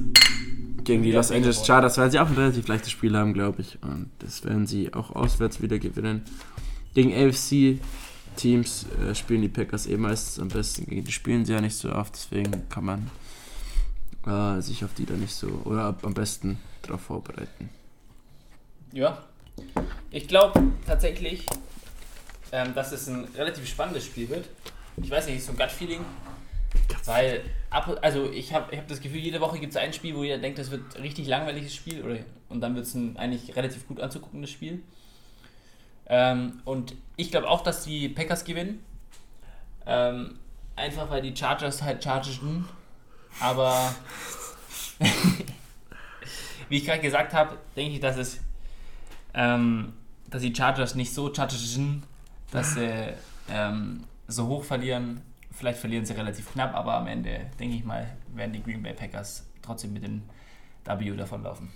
gegen 0.92 1.04
die 1.04 1.12
Los 1.14 1.32
Angeles 1.32 1.66
Chargers, 1.66 1.98
weil 1.98 2.12
sie 2.12 2.20
auch 2.20 2.28
ein 2.28 2.36
relativ 2.36 2.68
leichtes 2.68 2.92
Spiel 2.92 3.16
haben, 3.18 3.34
glaube 3.34 3.62
ich. 3.62 3.82
Und 3.82 4.12
das 4.20 4.44
werden 4.44 4.68
sie 4.68 4.94
auch 4.94 5.16
auswärts 5.16 5.62
wieder 5.62 5.80
gewinnen. 5.80 6.26
Gegen 6.94 7.14
AFC-Teams 7.14 8.88
äh, 9.00 9.16
spielen 9.16 9.42
die 9.42 9.48
Packers 9.48 9.88
eh 9.88 9.96
meistens 9.96 10.38
am 10.40 10.50
besten. 10.50 10.86
Gegen 10.88 11.06
die 11.06 11.12
spielen 11.14 11.46
sie 11.46 11.54
ja 11.54 11.62
nicht 11.62 11.78
so 11.78 11.94
oft, 11.94 12.14
deswegen 12.14 12.68
kann 12.68 12.84
man 12.84 13.10
äh, 14.28 14.62
sich 14.62 14.84
auf 14.84 14.94
die 14.94 15.06
da 15.06 15.14
nicht 15.14 15.34
so 15.34 15.62
oder 15.64 15.96
am 16.02 16.14
besten 16.14 16.60
darauf 16.82 17.00
vorbereiten. 17.00 17.70
Ja, 18.92 19.24
ich 20.10 20.28
glaube 20.28 20.62
tatsächlich, 20.86 21.46
ähm, 22.52 22.76
dass 22.76 22.92
es 22.92 23.08
ein 23.08 23.30
relativ 23.38 23.66
spannendes 23.66 24.06
Spiel 24.06 24.28
wird. 24.28 24.50
Ich 25.02 25.10
weiß 25.10 25.28
nicht, 25.28 25.42
so 25.42 25.54
ein 25.54 25.58
Gut-Feeling 25.58 26.02
weil, 27.06 27.42
also 27.72 28.30
ich 28.30 28.54
habe 28.54 28.74
ich 28.74 28.80
hab 28.80 28.88
das 28.88 29.00
Gefühl, 29.00 29.20
jede 29.20 29.40
Woche 29.40 29.58
gibt 29.58 29.72
es 29.72 29.78
ein 29.78 29.94
Spiel, 29.94 30.16
wo 30.16 30.24
jeder 30.24 30.38
denkt, 30.38 30.60
das 30.60 30.72
wird 30.72 30.96
ein 30.96 31.02
richtig 31.02 31.28
langweiliges 31.28 31.74
Spiel 31.74 32.04
oder, 32.04 32.18
und 32.50 32.60
dann 32.62 32.76
wird 32.76 32.86
es 32.86 32.94
ein 32.94 33.16
eigentlich 33.18 33.56
relativ 33.56 33.88
gut 33.88 34.02
anzuguckendes 34.02 34.50
Spiel. 34.50 34.84
Ähm, 36.08 36.62
und 36.66 36.96
ich 37.16 37.32
glaube 37.32 37.50
auch, 37.50 37.62
dass 37.62 37.86
die 37.86 38.10
Packers 38.10 38.44
gewinnen. 38.44 38.84
Ähm, 39.86 40.38
einfach 40.76 41.10
weil 41.10 41.22
die 41.22 41.36
Chargers 41.36 41.82
halt 41.82 42.04
chargen. 42.04 42.68
Aber 43.40 43.96
wie 46.70 46.78
ich 46.78 46.86
gerade 46.86 47.00
gesagt 47.00 47.34
habe, 47.34 47.58
denke 47.78 47.94
ich, 47.94 48.00
dass 48.02 48.18
es 48.18 48.42
ähm, 49.34 49.94
dass 50.30 50.42
die 50.42 50.54
Chargers 50.54 50.96
nicht 50.96 51.14
so 51.14 51.34
chargen, 51.34 52.04
dass 52.52 52.74
sie 52.74 53.14
ähm, 53.50 54.04
so 54.28 54.48
hoch 54.48 54.66
verlieren 54.66 55.22
Vielleicht 55.52 55.80
verlieren 55.80 56.06
sie 56.06 56.14
relativ 56.14 56.52
knapp, 56.52 56.74
aber 56.74 56.96
am 56.96 57.08
Ende, 57.08 57.48
denke 57.60 57.76
ich 57.76 57.84
mal, 57.84 58.08
werden 58.34 58.54
die 58.54 58.64
Green 58.64 58.82
Bay 58.82 58.94
Packers 58.94 59.46
trotzdem 59.62 59.94
mit 59.94 60.04
dem 60.04 60.24
W 60.86 61.12
davonlaufen. 61.16 61.70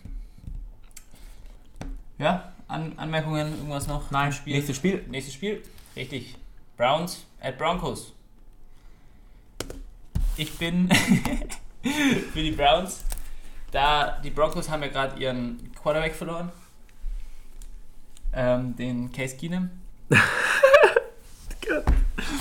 Ja, 2.18 2.54
An 2.68 2.98
Anmerkungen, 2.98 3.52
irgendwas 3.58 3.88
noch? 3.88 4.10
Nein, 4.12 4.32
Spiel? 4.32 4.54
nächstes 4.56 4.78
Spiel. 4.78 5.04
Nächstes 5.10 5.34
Spiel, 5.34 5.62
richtig. 5.96 6.38
Browns 6.78 7.26
at 7.42 7.58
Broncos. 7.58 8.14
Ich 10.38 10.58
bin 10.58 10.90
für 11.84 12.42
die 12.42 12.52
Browns. 12.52 13.04
Da 13.72 14.20
die 14.24 14.30
Broncos 14.30 14.70
haben 14.70 14.82
ja 14.84 14.90
gerade 14.90 15.20
ihren 15.22 15.72
Quarterback 15.76 16.16
verloren. 16.16 16.52
Ähm, 18.34 18.76
den 18.76 19.12
Case 19.12 19.36
Keenum. 19.36 19.70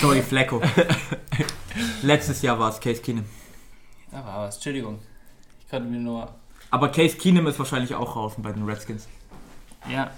Joey 0.05 0.21
Flecko. 0.21 0.61
Letztes 2.03 2.43
Jahr 2.43 2.59
war 2.59 2.69
es 2.69 2.79
Case 2.79 3.01
Keenum. 3.01 3.25
Da 4.11 4.23
war 4.23 4.47
was, 4.47 4.57
Entschuldigung. 4.57 4.99
Ich 5.61 5.67
konnte 5.71 5.89
mir 5.89 5.99
nur. 5.99 6.29
Aber 6.71 6.91
Case 6.91 7.17
Keenum 7.17 7.47
ist 7.47 7.59
wahrscheinlich 7.59 7.95
auch 7.95 8.13
draußen 8.13 8.43
bei 8.43 8.53
den 8.53 8.65
Redskins. 8.65 9.09
Ja. 9.91 10.11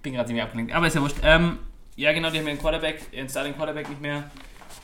Bin 0.00 0.12
gerade 0.12 0.28
ziemlich 0.28 0.44
abgelenkt. 0.44 0.72
Aber 0.72 0.86
ist 0.86 0.94
ja 0.94 1.02
wurscht. 1.02 1.16
Ähm, 1.24 1.58
ja, 1.96 2.12
genau, 2.12 2.30
die 2.30 2.38
haben 2.38 2.46
ihren 2.46 2.60
Quarterback, 2.60 3.00
ihren 3.10 3.28
Starting 3.28 3.56
Quarterback 3.56 3.88
nicht 3.88 4.00
mehr. 4.00 4.30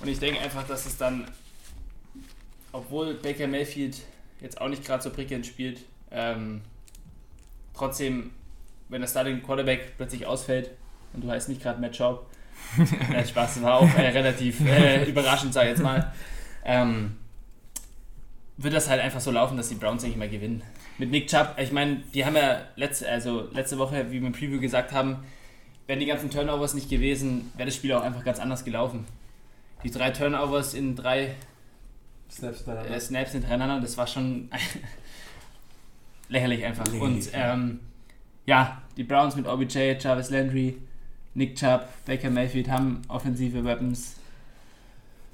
Und 0.00 0.08
ich 0.08 0.18
denke 0.18 0.40
einfach, 0.40 0.66
dass 0.66 0.86
es 0.86 0.96
dann, 0.96 1.28
obwohl 2.72 3.14
Baker 3.14 3.46
Mayfield 3.46 4.02
jetzt 4.40 4.60
auch 4.60 4.68
nicht 4.68 4.84
gerade 4.84 5.04
so 5.04 5.10
prickelnd 5.10 5.46
spielt, 5.46 5.84
ähm, 6.10 6.62
trotzdem, 7.74 8.32
wenn 8.88 9.02
der 9.02 9.08
Starting 9.08 9.40
Quarterback 9.44 9.96
plötzlich 9.96 10.26
ausfällt 10.26 10.72
und 11.12 11.22
du 11.22 11.30
heißt 11.30 11.48
nicht 11.48 11.62
gerade 11.62 11.80
Matt 11.80 11.94
Schaub, 11.94 12.26
ja, 13.12 13.24
Spaß, 13.24 13.54
das 13.54 13.62
war 13.62 13.74
auch 13.74 13.94
äh, 13.96 14.08
relativ 14.08 14.60
äh, 14.60 15.04
überraschend, 15.04 15.54
sag 15.54 15.64
ich 15.64 15.70
jetzt 15.70 15.82
mal. 15.82 16.12
Ähm, 16.64 17.16
wird 18.56 18.74
das 18.74 18.88
halt 18.88 19.00
einfach 19.00 19.20
so 19.20 19.30
laufen, 19.30 19.56
dass 19.56 19.68
die 19.68 19.74
Browns 19.74 20.02
nicht 20.02 20.16
mal 20.16 20.28
gewinnen. 20.28 20.62
Mit 20.98 21.10
Nick 21.10 21.28
Chubb, 21.28 21.56
ich 21.58 21.72
meine, 21.72 22.02
die 22.14 22.24
haben 22.24 22.36
ja 22.36 22.62
letzte, 22.76 23.08
also 23.08 23.48
letzte 23.52 23.78
Woche, 23.78 24.10
wie 24.10 24.20
wir 24.20 24.26
im 24.26 24.32
Preview 24.32 24.60
gesagt 24.60 24.92
haben, 24.92 25.24
wären 25.86 25.98
die 25.98 26.06
ganzen 26.06 26.30
Turnovers 26.30 26.74
nicht 26.74 26.88
gewesen, 26.88 27.52
wäre 27.56 27.66
das 27.66 27.74
Spiel 27.74 27.92
auch 27.92 28.02
einfach 28.02 28.24
ganz 28.24 28.38
anders 28.38 28.64
gelaufen. 28.64 29.06
Die 29.82 29.90
drei 29.90 30.10
Turnovers 30.10 30.74
in 30.74 30.96
drei 30.96 31.34
Snaps, 32.30 32.66
äh, 32.66 33.00
Snaps 33.00 33.32
hintereinander, 33.32 33.80
das 33.80 33.96
war 33.96 34.06
schon 34.06 34.48
lächerlich 36.28 36.64
einfach. 36.64 36.86
Lächerlich, 36.86 37.02
Und 37.02 37.30
ähm, 37.34 37.80
ja, 38.46 38.82
die 38.96 39.04
Browns 39.04 39.36
mit 39.36 39.46
OBJ, 39.46 39.96
Jarvis 40.00 40.30
Landry, 40.30 40.78
Nick 41.34 41.56
Chubb, 41.56 41.88
Baker 42.06 42.30
Mayfield 42.30 42.68
haben 42.68 43.02
offensive 43.08 43.64
Weapons. 43.64 44.16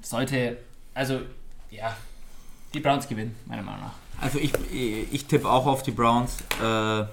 Sollte, 0.01 0.57
also, 0.93 1.21
ja, 1.69 1.95
die 2.73 2.79
Browns 2.79 3.07
gewinnen, 3.07 3.35
meiner 3.45 3.61
Meinung 3.61 3.81
nach. 3.81 3.93
Also 4.19 4.39
ich, 4.39 4.53
ich 4.71 5.25
tippe 5.25 5.49
auch 5.49 5.65
auf 5.65 5.83
die 5.83 5.91
Browns. 5.91 6.37
Äh, 6.61 7.05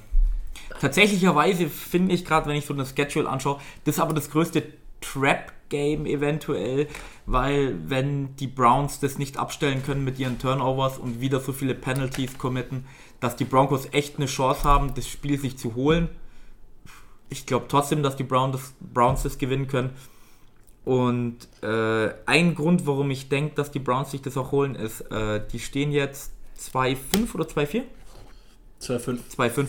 tatsächlicherweise 0.81 1.69
finde 1.69 2.15
ich 2.15 2.25
gerade, 2.25 2.47
wenn 2.47 2.57
ich 2.57 2.67
so 2.67 2.75
das 2.75 2.95
Schedule 2.95 3.29
anschaue, 3.29 3.61
das 3.85 3.97
ist 3.97 4.01
aber 4.01 4.15
das 4.15 4.31
größte 4.31 4.63
Trap-Game 5.01 6.07
eventuell, 6.07 6.89
weil 7.27 7.77
wenn 7.89 8.37
die 8.37 8.47
Browns 8.47 9.01
das 9.01 9.19
nicht 9.19 9.37
abstellen 9.39 9.83
können 9.83 10.05
mit 10.05 10.19
ihren 10.19 10.39
Turnovers 10.39 10.99
und 10.99 11.21
wieder 11.21 11.41
so 11.41 11.53
viele 11.53 11.75
Penalties 11.75 12.37
committen, 12.39 12.87
dass 13.21 13.37
die 13.37 13.45
Broncos 13.45 13.89
echt 13.93 14.17
eine 14.17 14.27
Chance 14.27 14.65
haben, 14.65 14.95
das 14.95 15.09
Spiel 15.09 15.39
sich 15.39 15.57
zu 15.59 15.75
holen. 15.75 16.09
Ich 17.31 17.47
glaube 17.47 17.67
trotzdem, 17.69 18.03
dass 18.03 18.17
die 18.17 18.25
Browns, 18.25 18.75
Browns 18.81 19.23
das 19.23 19.39
gewinnen 19.39 19.67
können. 19.69 19.91
Und 20.85 21.37
äh, 21.63 22.15
ein 22.25 22.55
Grund, 22.55 22.87
warum 22.87 23.11
ich 23.11 23.29
denke, 23.29 23.55
dass 23.55 23.71
die 23.71 23.79
Browns 23.79 24.11
sich 24.11 24.23
das 24.23 24.37
auch 24.39 24.53
holen, 24.53 24.75
ist, 24.75 25.03
äh, 25.11 25.43
die 25.53 25.59
stehen 25.59 25.93
jetzt 25.93 26.33
2-5 26.59 27.35
oder 27.35 27.45
2-4? 27.45 27.83
2-5. 28.81 29.19
2-5. 29.37 29.67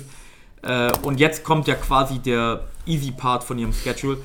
Äh, 0.62 0.92
und 1.04 1.20
jetzt 1.20 1.44
kommt 1.44 1.68
ja 1.68 1.76
quasi 1.76 2.20
der 2.20 2.68
easy 2.86 3.12
Part 3.12 3.44
von 3.44 3.60
ihrem 3.60 3.74
Schedule 3.74 4.18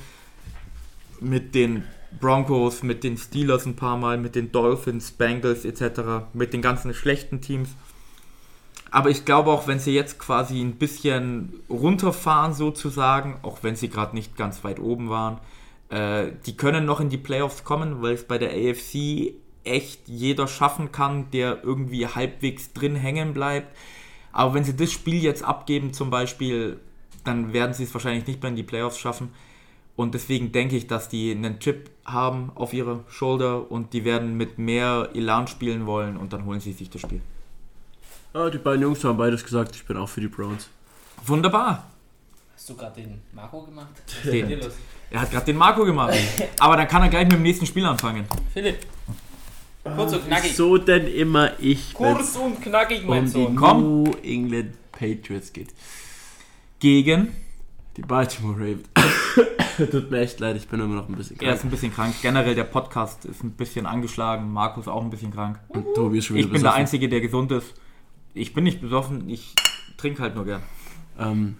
mit 1.19 1.55
den 1.55 1.83
Broncos, 2.19 2.83
mit 2.83 3.03
den 3.03 3.17
Steelers 3.17 3.65
ein 3.65 3.75
paar 3.75 3.97
Mal, 3.97 4.17
mit 4.17 4.35
den 4.35 4.51
Dolphins, 4.51 5.11
Bengals 5.11 5.65
etc., 5.65 6.27
mit 6.33 6.53
den 6.53 6.61
ganzen 6.61 6.93
schlechten 6.93 7.41
Teams. 7.41 7.69
Aber 8.91 9.09
ich 9.09 9.25
glaube 9.25 9.51
auch, 9.51 9.67
wenn 9.67 9.79
sie 9.79 9.93
jetzt 9.93 10.19
quasi 10.19 10.61
ein 10.61 10.75
bisschen 10.75 11.53
runterfahren 11.69 12.53
sozusagen, 12.53 13.37
auch 13.41 13.59
wenn 13.61 13.75
sie 13.75 13.89
gerade 13.89 14.15
nicht 14.15 14.37
ganz 14.37 14.63
weit 14.63 14.79
oben 14.79 15.09
waren, 15.09 15.39
äh, 15.89 16.31
die 16.45 16.55
können 16.55 16.85
noch 16.85 16.99
in 16.99 17.09
die 17.09 17.17
Playoffs 17.17 17.63
kommen, 17.63 18.01
weil 18.01 18.13
es 18.13 18.25
bei 18.25 18.37
der 18.37 18.51
AFC 18.51 19.33
echt 19.63 20.07
jeder 20.07 20.47
schaffen 20.47 20.91
kann, 20.91 21.31
der 21.31 21.63
irgendwie 21.63 22.07
halbwegs 22.07 22.73
drin 22.73 22.95
hängen 22.95 23.33
bleibt. 23.33 23.75
Aber 24.31 24.53
wenn 24.53 24.63
sie 24.63 24.75
das 24.75 24.91
Spiel 24.91 25.21
jetzt 25.21 25.43
abgeben 25.43 25.93
zum 25.93 26.09
Beispiel, 26.09 26.79
dann 27.23 27.53
werden 27.53 27.73
sie 27.73 27.83
es 27.83 27.93
wahrscheinlich 27.93 28.27
nicht 28.27 28.41
mehr 28.41 28.49
in 28.49 28.55
die 28.55 28.63
Playoffs 28.63 28.99
schaffen. 28.99 29.29
Und 29.95 30.13
deswegen 30.13 30.51
denke 30.51 30.75
ich, 30.75 30.87
dass 30.87 31.07
die 31.07 31.31
einen 31.31 31.59
Chip 31.59 31.89
haben 32.03 32.51
auf 32.55 32.73
ihre 32.73 33.03
Shoulder 33.07 33.71
und 33.71 33.93
die 33.93 34.03
werden 34.03 34.35
mit 34.35 34.57
mehr 34.57 35.09
Elan 35.13 35.47
spielen 35.47 35.85
wollen 35.85 36.17
und 36.17 36.33
dann 36.33 36.45
holen 36.45 36.59
sie 36.59 36.73
sich 36.73 36.89
das 36.89 37.01
Spiel. 37.01 37.21
Ah, 38.35 38.49
die 38.49 38.57
beiden 38.57 38.81
Jungs 38.81 39.01
haben 39.05 39.17
beides 39.17 39.45
gesagt, 39.45 39.73
ich 39.77 39.85
bin 39.85 39.95
auch 39.95 40.09
für 40.09 40.19
die 40.19 40.27
Browns. 40.27 40.67
Wunderbar. 41.25 41.89
Hast 42.53 42.69
du 42.69 42.75
gerade 42.75 43.01
den 43.01 43.21
Marco 43.31 43.61
gemacht? 43.63 43.87
Den. 44.25 44.59
Er 45.09 45.21
hat 45.21 45.31
gerade 45.31 45.45
den 45.45 45.55
Marco 45.55 45.85
gemacht. 45.85 46.13
Aber 46.59 46.75
dann 46.75 46.85
kann 46.89 47.01
er 47.03 47.07
gleich 47.07 47.23
mit 47.23 47.31
dem 47.31 47.43
nächsten 47.43 47.65
Spiel 47.65 47.85
anfangen. 47.85 48.25
Philipp. 48.53 48.79
Kurz 49.85 50.11
und 50.11 50.25
knackig. 50.27 50.53
So 50.53 50.77
denn 50.77 51.07
immer 51.07 51.57
ich, 51.61 51.93
Kurz 51.93 52.35
und 52.35 52.61
knackig, 52.61 53.05
mein 53.05 53.19
um 53.19 53.25
die 53.25 53.31
Sohn. 53.31 53.55
Komm. 53.55 54.03
New 54.03 54.11
England 54.21 54.73
Patriots 54.91 55.53
geht. 55.53 55.69
Gegen, 56.79 57.33
Die 57.95 58.01
Baltimore 58.01 58.55
Ravens. 58.59 58.89
Tut 59.91 60.11
mir 60.11 60.19
echt 60.19 60.41
leid, 60.41 60.57
ich 60.57 60.67
bin 60.67 60.81
immer 60.81 60.95
noch 60.95 61.07
ein 61.07 61.15
bisschen 61.15 61.39
er 61.39 61.53
ist 61.53 61.59
krank. 61.61 61.63
ein 61.63 61.69
bisschen 61.69 61.93
krank. 61.93 62.15
Generell 62.21 62.55
der 62.55 62.63
Podcast 62.65 63.23
ist 63.23 63.43
ein 63.45 63.51
bisschen 63.51 63.85
angeschlagen. 63.85 64.51
Markus 64.51 64.89
auch 64.89 65.01
ein 65.03 65.09
bisschen 65.09 65.31
krank. 65.31 65.57
Und 65.69 65.93
Tobi 65.93 66.17
ist 66.17 66.25
schon 66.25 66.35
wieder 66.35 66.47
Ich 66.47 66.51
bin 66.51 66.61
der. 66.61 66.73
Einzige, 66.73 67.07
der 67.07 67.21
gesund 67.21 67.53
ist. 67.53 67.73
Ich 68.37 68.53
bin 68.53 68.65
nicht 68.65 68.81
besoffen, 68.81 69.29
ich 69.29 69.55
trinke 69.95 70.21
halt 70.21 70.35
nur 70.35 70.43
gern. 70.43 70.61
Ähm, 71.17 71.55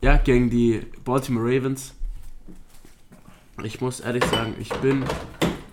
ja, 0.00 0.16
gegen 0.16 0.50
die 0.50 0.80
Baltimore 1.04 1.46
Ravens. 1.46 1.94
Ich 3.62 3.80
muss 3.80 4.00
ehrlich 4.00 4.24
sagen, 4.24 4.56
ich 4.58 4.70
bin 4.80 5.04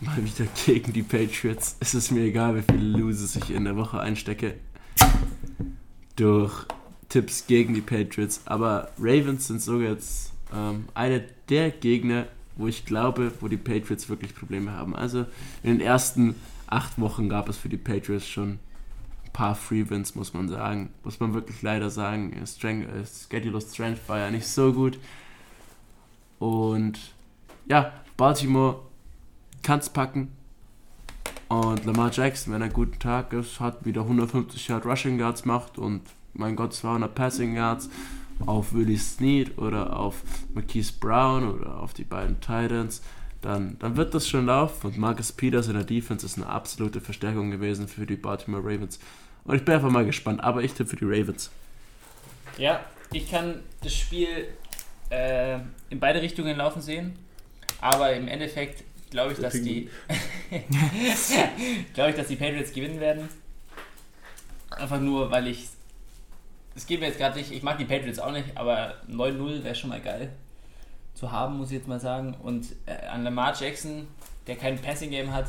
mal 0.02 0.24
wieder 0.24 0.46
gegen 0.68 0.94
die 0.94 1.02
Patriots. 1.02 1.78
Es 1.80 1.96
ist 1.96 2.12
mir 2.12 2.26
egal, 2.26 2.58
wie 2.58 2.62
viele 2.62 3.00
Loses 3.00 3.36
ich 3.36 3.50
in 3.50 3.64
der 3.64 3.76
Woche 3.76 4.00
einstecke. 4.00 4.54
Durch 6.16 6.68
Tipps 7.10 7.48
gegen 7.48 7.74
die 7.74 7.82
Patriots. 7.82 8.42
Aber 8.46 8.92
Ravens 9.00 9.48
sind 9.48 9.64
sogar 9.64 9.90
jetzt 9.90 10.32
ähm, 10.54 10.90
einer 10.94 11.22
der 11.50 11.72
Gegner, 11.72 12.28
wo 12.56 12.68
ich 12.68 12.86
glaube, 12.86 13.32
wo 13.40 13.48
die 13.48 13.58
Patriots 13.58 14.10
wirklich 14.10 14.36
Probleme 14.36 14.74
haben. 14.74 14.96
Also 14.96 15.26
in 15.64 15.72
den 15.72 15.82
ersten 15.82 16.36
acht 16.68 17.02
Wochen 17.02 17.30
gab 17.30 17.50
es 17.50 17.58
für 17.58 17.70
die 17.70 17.78
Patriots 17.78 18.28
schon 18.28 18.60
paar 19.38 19.54
Free 19.54 19.88
Wins, 19.88 20.16
muss 20.16 20.34
man 20.34 20.50
sagen. 20.50 20.90
Muss 21.04 21.20
man 21.20 21.36
wirklich 21.36 21.62
leider 21.62 21.92
sagen. 21.92 22.34
Strength, 22.44 22.90
äh, 22.90 23.06
Schedule 23.06 23.58
of 23.58 23.64
Strength 23.64 24.10
war 24.10 24.18
ja 24.18 24.32
nicht 24.32 24.48
so 24.48 24.74
gut. 24.74 24.98
Und 26.40 27.14
ja, 27.68 27.94
Baltimore 28.18 28.80
kann 29.62 29.78
es 29.78 29.90
packen. 29.90 30.32
Und 31.50 31.86
Lamar 31.86 32.12
Jackson, 32.12 32.52
wenn 32.52 32.62
er 32.62 32.66
einen 32.66 32.74
guten 32.74 32.98
Tag 32.98 33.32
ist, 33.32 33.60
hat 33.60 33.86
wieder 33.86 34.02
150 34.02 34.70
Yard 34.70 34.86
Rushing 34.88 35.20
Yards 35.20 35.46
macht 35.46 35.78
und 35.78 36.02
mein 36.34 36.56
Gott 36.56 36.74
200 36.74 37.14
Passing 37.14 37.56
Yards 37.56 37.92
auf 38.48 38.74
Willie 38.74 38.98
Snead 38.98 39.56
oder 39.60 39.98
auf 39.98 40.24
Marquise 40.56 40.94
Brown 41.00 41.48
oder 41.48 41.80
auf 41.80 41.94
die 41.94 42.04
beiden 42.04 42.42
Titans, 42.42 43.04
dann, 43.42 43.78
dann 43.78 43.98
wird 43.98 44.16
das 44.16 44.28
schon 44.28 44.48
laufen. 44.48 44.88
Und 44.88 44.98
Marcus 44.98 45.32
Peters 45.32 45.68
in 45.68 45.76
der 45.76 45.84
Defense 45.84 46.26
ist 46.26 46.38
eine 46.38 46.48
absolute 46.48 47.02
Verstärkung 47.02 47.52
gewesen 47.52 47.88
für 47.88 48.08
die 48.08 48.16
Baltimore 48.16 48.64
Ravens. 48.64 49.00
Und 49.48 49.56
ich 49.56 49.66
bin 49.66 49.74
einfach 49.74 49.90
mal 49.90 50.06
gespannt, 50.06 50.44
aber 50.44 50.62
ich 50.62 50.74
tippe 50.74 50.92
für 50.92 50.96
die 50.98 51.06
Ravens. 51.06 51.50
Ja, 52.58 52.82
ich 53.12 53.32
kann 53.32 53.64
das 53.82 53.96
Spiel 53.96 54.50
äh, 55.10 55.60
in 55.90 56.00
beide 56.00 56.22
Richtungen 56.22 56.58
laufen 56.58 56.82
sehen, 56.82 57.18
aber 57.82 58.14
im 58.14 58.28
Endeffekt 58.28 58.84
glaube 59.10 59.34
ich, 59.34 59.40
dass 59.40 59.54
die 59.54 59.90
glaube 61.94 62.10
ich, 62.12 62.16
dass 62.16 62.28
die 62.28 62.36
Patriots 62.36 62.74
gewinnen 62.74 63.00
werden. 63.00 63.30
Einfach 64.70 65.00
nur, 65.00 65.32
weil 65.32 65.48
ich 65.48 65.70
es 66.76 66.86
geht 66.86 67.00
mir 67.00 67.08
jetzt 67.08 67.18
gerade 67.18 67.38
nicht, 67.38 67.52
ich 67.52 67.64
mag 67.64 67.78
die 67.80 67.86
Patriots 67.86 68.20
auch 68.20 68.32
nicht, 68.32 68.56
aber 68.56 68.96
9-0 69.10 69.64
wäre 69.64 69.74
schon 69.74 69.90
mal 69.90 70.02
geil 70.02 70.30
zu 71.16 71.32
haben, 71.32 71.58
muss 71.58 71.72
ich 71.72 71.78
jetzt 71.78 71.88
mal 71.88 72.00
sagen. 72.00 72.36
Und 72.36 72.68
äh, 72.86 73.08
an 73.08 73.24
Lamar 73.24 73.56
Jackson, 73.60 74.08
der 74.46 74.58
kein 74.58 74.78
Passing 74.80 75.10
Game 75.10 75.34
hat, 75.34 75.48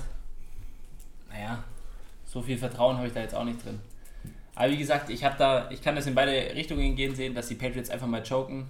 naja, 1.29 1.63
so 2.29 2.43
viel 2.43 2.59
Vertrauen 2.59 2.99
habe 2.99 3.07
ich 3.07 3.15
da 3.15 3.21
jetzt 3.21 3.35
auch 3.35 3.45
nicht 3.45 3.65
drin. 3.65 3.81
Aber 4.55 4.71
wie 4.71 4.77
gesagt, 4.77 5.09
ich 5.09 5.21
da, 5.21 5.71
ich 5.71 5.81
kann 5.81 5.97
das 5.97 6.07
in 6.07 6.15
beide 6.15 6.33
Richtungen 6.55 6.95
gehen 6.95 7.15
sehen, 7.15 7.35
dass 7.35 7.49
die 7.49 7.55
Patriots 7.55 7.91
einfach 7.91 8.07
mal 8.07 8.23
choken 8.23 8.67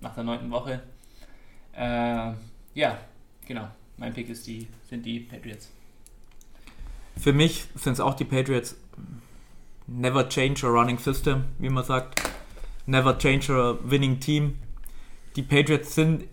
nach 0.00 0.14
der 0.14 0.24
neunten 0.24 0.50
Woche. 0.50 0.80
Äh, 1.74 2.32
ja, 2.74 2.98
genau. 3.46 3.68
Mein 3.96 4.14
Pick 4.14 4.28
ist 4.28 4.46
die, 4.46 4.68
sind 4.88 5.04
die 5.04 5.20
Patriots. 5.20 5.70
Für 7.16 7.32
mich 7.32 7.64
sind 7.74 7.94
es 7.94 8.00
auch 8.00 8.14
die 8.14 8.24
Patriots. 8.24 8.76
Never 9.88 10.28
change 10.28 10.64
a 10.64 10.70
running 10.70 10.98
system, 10.98 11.46
wie 11.58 11.70
man 11.70 11.84
sagt. 11.84 12.22
Never 12.86 13.18
change 13.18 13.52
a 13.52 13.76
winning 13.82 14.20
team. 14.20 14.58
Die 15.34 15.42
Patriots 15.42 15.94
sind 15.94 16.24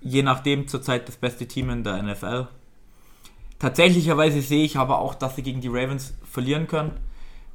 je 0.00 0.22
nachdem 0.22 0.68
zurzeit 0.68 1.08
das 1.08 1.16
beste 1.16 1.46
Team 1.48 1.70
in 1.70 1.82
der 1.82 2.02
NFL. 2.02 2.46
Tatsächlicherweise 3.60 4.40
sehe 4.42 4.64
ich 4.64 4.76
aber 4.76 4.98
auch, 4.98 5.14
dass 5.14 5.36
sie 5.36 5.42
gegen 5.42 5.60
die 5.60 5.68
Ravens 5.68 6.14
verlieren 6.28 6.66
können, 6.66 6.92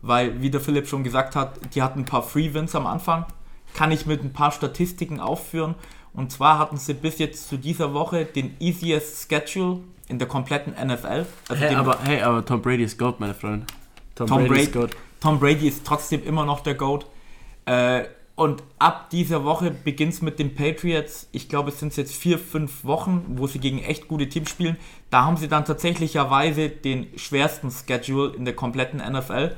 weil, 0.02 0.42
wie 0.42 0.50
der 0.50 0.62
Philipp 0.62 0.88
schon 0.88 1.04
gesagt 1.04 1.36
hat, 1.36 1.60
die 1.76 1.82
hatten 1.82 2.00
ein 2.02 2.06
paar 2.06 2.24
Free 2.24 2.54
Wins 2.54 2.76
am 2.76 2.88
Anfang. 2.88 3.26
Kann 3.74 3.92
ich 3.92 4.06
mit 4.06 4.24
ein 4.24 4.32
paar 4.32 4.52
Statistiken 4.52 5.20
aufführen. 5.20 5.76
Und 6.14 6.32
zwar 6.32 6.60
hatten 6.60 6.78
sie 6.78 6.94
bis 6.94 7.18
jetzt 7.18 7.50
zu 7.50 7.58
dieser 7.58 7.94
Woche 7.94 8.24
den 8.24 8.56
easiest 8.60 9.28
Schedule 9.28 9.80
in 10.08 10.18
der 10.20 10.28
kompletten 10.28 10.74
NFL. 10.74 11.26
Also 11.50 11.62
Hey 11.62 11.76
aber, 11.76 11.98
hey, 12.04 12.22
aber 12.22 12.46
Tom 12.46 12.62
Brady 12.62 12.84
ist 12.84 12.98
Gold, 12.98 13.20
meine 13.20 13.34
Freunde. 13.34 13.66
Tom, 14.14 14.28
Tom 14.28 14.48
Brady 14.48 14.62
ist 14.62 14.72
Brady- 14.72 14.72
Gold. 14.72 14.96
Tom 15.20 15.40
Brady 15.40 15.68
ist 15.68 15.86
trotzdem 15.86 16.24
immer 16.24 16.46
noch 16.46 16.62
der 16.62 16.76
GOAT. 16.76 17.06
Äh, 17.66 18.04
und 18.36 18.64
ab 18.80 19.10
dieser 19.12 19.46
Woche 19.46 19.72
beginnt 19.72 20.14
es 20.14 20.22
mit 20.22 20.40
den 20.40 20.56
Patriots. 20.56 21.30
Ich 21.32 21.48
glaube, 21.48 21.70
es 21.70 21.80
sind 21.80 21.96
jetzt 21.96 22.14
vier, 22.14 22.38
fünf 22.38 22.84
Wochen, 22.84 23.24
wo 23.38 23.48
sie 23.48 23.60
gegen 23.60 23.80
echt 23.80 24.10
gute 24.10 24.28
Teams 24.28 24.50
spielen. 24.50 24.76
Da 25.10 25.24
haben 25.24 25.38
sie 25.38 25.48
dann 25.48 25.64
tatsächlicherweise 25.64 26.70
den 26.70 27.08
schwersten 27.18 27.72
Schedule 27.72 28.36
in 28.36 28.44
der 28.44 28.54
kompletten 28.54 29.00
NFL. 29.00 29.56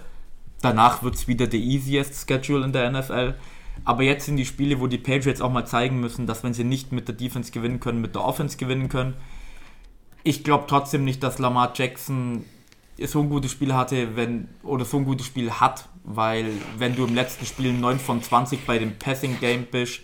Danach 0.61 1.01
wird 1.01 1.15
es 1.15 1.28
wieder 1.28 1.47
der 1.47 1.59
easiest 1.59 2.28
Schedule 2.28 2.65
in 2.65 2.71
der 2.71 2.91
NFL. 2.91 3.34
Aber 3.84 4.03
jetzt 4.03 4.25
sind 4.25 4.38
die 4.38 4.45
Spiele, 4.45 4.80
wo 4.80 4.86
die 4.86 4.99
Patriots 4.99 5.41
auch 5.41 5.51
mal 5.51 5.65
zeigen 5.65 5.99
müssen, 5.99 6.28
dass 6.28 6.43
wenn 6.43 6.53
sie 6.53 6.63
nicht 6.63 6.91
mit 6.91 7.07
der 7.07 7.15
Defense 7.15 7.51
gewinnen 7.51 7.80
können, 7.80 8.01
mit 8.01 8.13
der 8.13 8.23
Offense 8.23 8.57
gewinnen 8.57 8.89
können. 8.89 9.15
Ich 10.23 10.43
glaube 10.43 10.65
trotzdem 10.67 11.03
nicht, 11.03 11.23
dass 11.23 11.39
Lamar 11.39 11.73
Jackson 11.75 12.45
so 13.05 13.21
ein 13.21 13.30
gutes 13.30 13.51
Spiel 13.51 13.73
hatte, 13.73 14.15
wenn, 14.15 14.49
oder 14.63 14.86
so 14.86 14.97
ein 14.97 15.05
gutes 15.05 15.28
Spiel 15.28 15.51
hat, 15.51 15.88
weil 16.08 16.53
wenn 16.78 16.95
du 16.95 17.05
im 17.05 17.14
letzten 17.14 17.45
Spiel 17.45 17.74
9 17.74 17.99
von 17.99 18.24
20 18.24 18.66
bei 18.66 18.80
dem 18.80 18.97
Passing 18.97 19.39
Game 19.39 19.66
bist, 19.66 19.99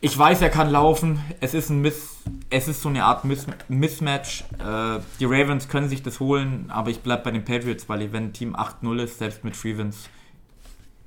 ich 0.00 0.16
weiß, 0.16 0.40
er 0.42 0.50
kann 0.50 0.70
laufen, 0.70 1.20
es 1.40 1.54
ist 1.54 1.70
ein 1.70 1.80
Miss, 1.80 2.18
es 2.50 2.68
ist 2.68 2.82
so 2.82 2.88
eine 2.88 3.04
Art 3.04 3.24
Miss, 3.24 3.46
Mismatch. 3.66 4.44
Äh, 4.60 5.00
die 5.18 5.24
Ravens 5.24 5.68
können 5.68 5.88
sich 5.88 6.04
das 6.04 6.20
holen, 6.20 6.70
aber 6.70 6.90
ich 6.90 7.00
bleibe 7.00 7.24
bei 7.24 7.30
den 7.32 7.44
Patriots, 7.44 7.88
weil 7.88 8.12
wenn 8.12 8.26
ein 8.26 8.32
Team 8.32 8.54
8-0 8.54 9.02
ist, 9.02 9.18
selbst 9.18 9.42
mit 9.42 9.56
Free 9.56 9.76
Wins, 9.76 10.08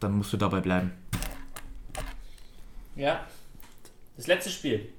dann 0.01 0.17
musst 0.17 0.33
du 0.33 0.37
dabei 0.37 0.59
bleiben. 0.59 0.91
Ja. 2.97 3.25
Das 4.17 4.27
letzte 4.27 4.49
Spiel. 4.49 4.89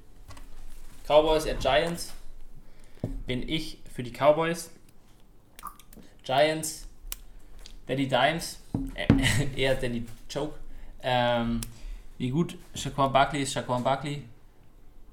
Cowboys 1.06 1.46
at 1.46 1.60
Giants. 1.60 2.14
Bin 3.26 3.46
ich 3.46 3.78
für 3.94 4.02
die 4.02 4.12
Cowboys. 4.12 4.70
Giants. 6.24 6.88
Danny 7.92 8.08
Dimes. 8.08 8.58
Äh, 8.94 9.06
eher 9.60 9.74
Danny 9.74 10.06
Choke. 10.32 10.58
Ähm, 11.02 11.60
wie 12.16 12.30
gut 12.30 12.56
Shaquan 12.74 13.12
Barkley 13.12 13.42
ist 13.42 13.52
Shaquan 13.52 13.84
Barkley. 13.84 14.22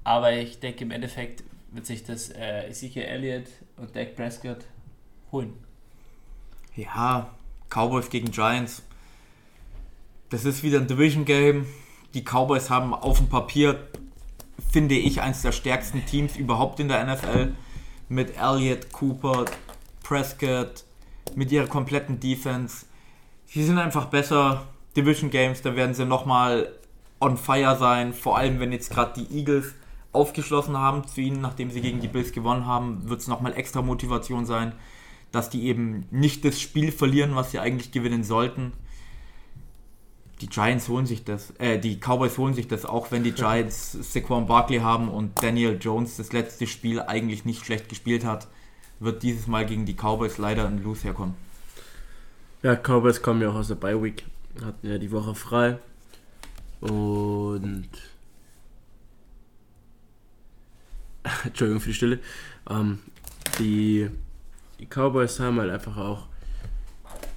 Aber 0.02 0.32
ich 0.32 0.60
denke, 0.60 0.84
im 0.84 0.90
Endeffekt 0.90 1.44
wird 1.72 1.84
sich 1.84 2.04
das 2.04 2.30
äh, 2.30 2.68
Ezekiel 2.68 3.02
Elliott 3.02 3.48
und 3.76 3.94
Dak 3.94 4.16
Prescott 4.16 4.64
holen. 5.30 5.52
Ja, 6.74 7.30
Cowboys 7.68 8.08
gegen 8.08 8.30
Giants. 8.30 8.82
Das 10.30 10.46
ist 10.46 10.62
wieder 10.62 10.78
ein 10.78 10.86
Division 10.86 11.26
Game. 11.26 11.66
Die 12.14 12.22
Cowboys 12.22 12.70
haben 12.70 12.94
auf 12.94 13.18
dem 13.18 13.28
Papier, 13.28 13.88
finde 14.72 14.94
ich, 14.94 15.20
eines 15.20 15.42
der 15.42 15.52
stärksten 15.52 16.06
Teams 16.06 16.34
überhaupt 16.34 16.80
in 16.80 16.88
der 16.88 17.04
NFL. 17.04 17.52
Mit 18.08 18.38
Elliott, 18.38 18.90
Cooper, 18.90 19.44
Prescott, 20.02 20.84
mit 21.36 21.52
ihrer 21.52 21.66
kompletten 21.66 22.20
Defense. 22.20 22.86
Sie 23.46 23.64
sind 23.64 23.78
einfach 23.78 24.06
besser. 24.06 24.66
Division 24.96 25.30
Games, 25.30 25.62
da 25.62 25.76
werden 25.76 25.94
sie 25.94 26.04
nochmal 26.04 26.68
on 27.20 27.36
fire 27.36 27.76
sein. 27.78 28.12
Vor 28.12 28.36
allem, 28.36 28.58
wenn 28.58 28.72
jetzt 28.72 28.90
gerade 28.90 29.20
die 29.20 29.38
Eagles 29.38 29.74
aufgeschlossen 30.12 30.76
haben 30.76 31.06
zu 31.06 31.20
ihnen, 31.20 31.40
nachdem 31.40 31.70
sie 31.70 31.80
gegen 31.80 32.00
die 32.00 32.08
Bills 32.08 32.32
gewonnen 32.32 32.66
haben, 32.66 33.08
wird 33.08 33.20
es 33.20 33.28
nochmal 33.28 33.56
extra 33.56 33.82
Motivation 33.82 34.44
sein, 34.44 34.72
dass 35.30 35.50
die 35.50 35.66
eben 35.66 36.06
nicht 36.10 36.44
das 36.44 36.60
Spiel 36.60 36.90
verlieren, 36.90 37.36
was 37.36 37.52
sie 37.52 37.60
eigentlich 37.60 37.92
gewinnen 37.92 38.24
sollten. 38.24 38.72
Die 40.40 40.48
Giants 40.48 40.88
holen 40.88 41.06
sich 41.06 41.24
das, 41.24 41.52
äh, 41.58 41.78
die 41.78 41.98
Cowboys 42.00 42.38
holen 42.38 42.54
sich 42.54 42.66
das, 42.66 42.86
auch 42.86 43.10
wenn 43.12 43.22
die 43.22 43.32
Giants 43.32 43.92
Saquon 44.12 44.46
Barkley 44.46 44.78
haben 44.78 45.08
und 45.08 45.40
Daniel 45.42 45.78
Jones 45.80 46.16
das 46.16 46.32
letzte 46.32 46.66
Spiel 46.66 47.00
eigentlich 47.00 47.44
nicht 47.44 47.64
schlecht 47.64 47.88
gespielt 47.88 48.24
hat, 48.24 48.48
wird 49.00 49.22
dieses 49.22 49.46
Mal 49.46 49.66
gegen 49.66 49.86
die 49.86 49.94
Cowboys 49.94 50.38
leider 50.38 50.66
ein 50.66 50.82
Lose 50.82 51.04
herkommen. 51.04 51.34
Ja, 52.62 52.76
Cowboys 52.76 53.22
kommen 53.22 53.40
ja 53.40 53.50
auch 53.50 53.54
aus 53.54 53.68
der 53.68 53.74
Bye 53.74 54.02
Week, 54.02 54.24
hatten 54.62 54.86
ja 54.86 54.98
die 54.98 55.10
Woche 55.10 55.34
frei 55.34 55.78
und 56.80 57.88
Entschuldigung 61.44 61.80
für 61.80 61.88
die 61.88 61.94
Stille. 61.94 62.20
Ähm, 62.68 62.98
die, 63.58 64.10
die 64.78 64.86
Cowboys 64.86 65.40
haben 65.40 65.58
halt 65.58 65.70
einfach 65.70 65.96
auch 65.96 66.26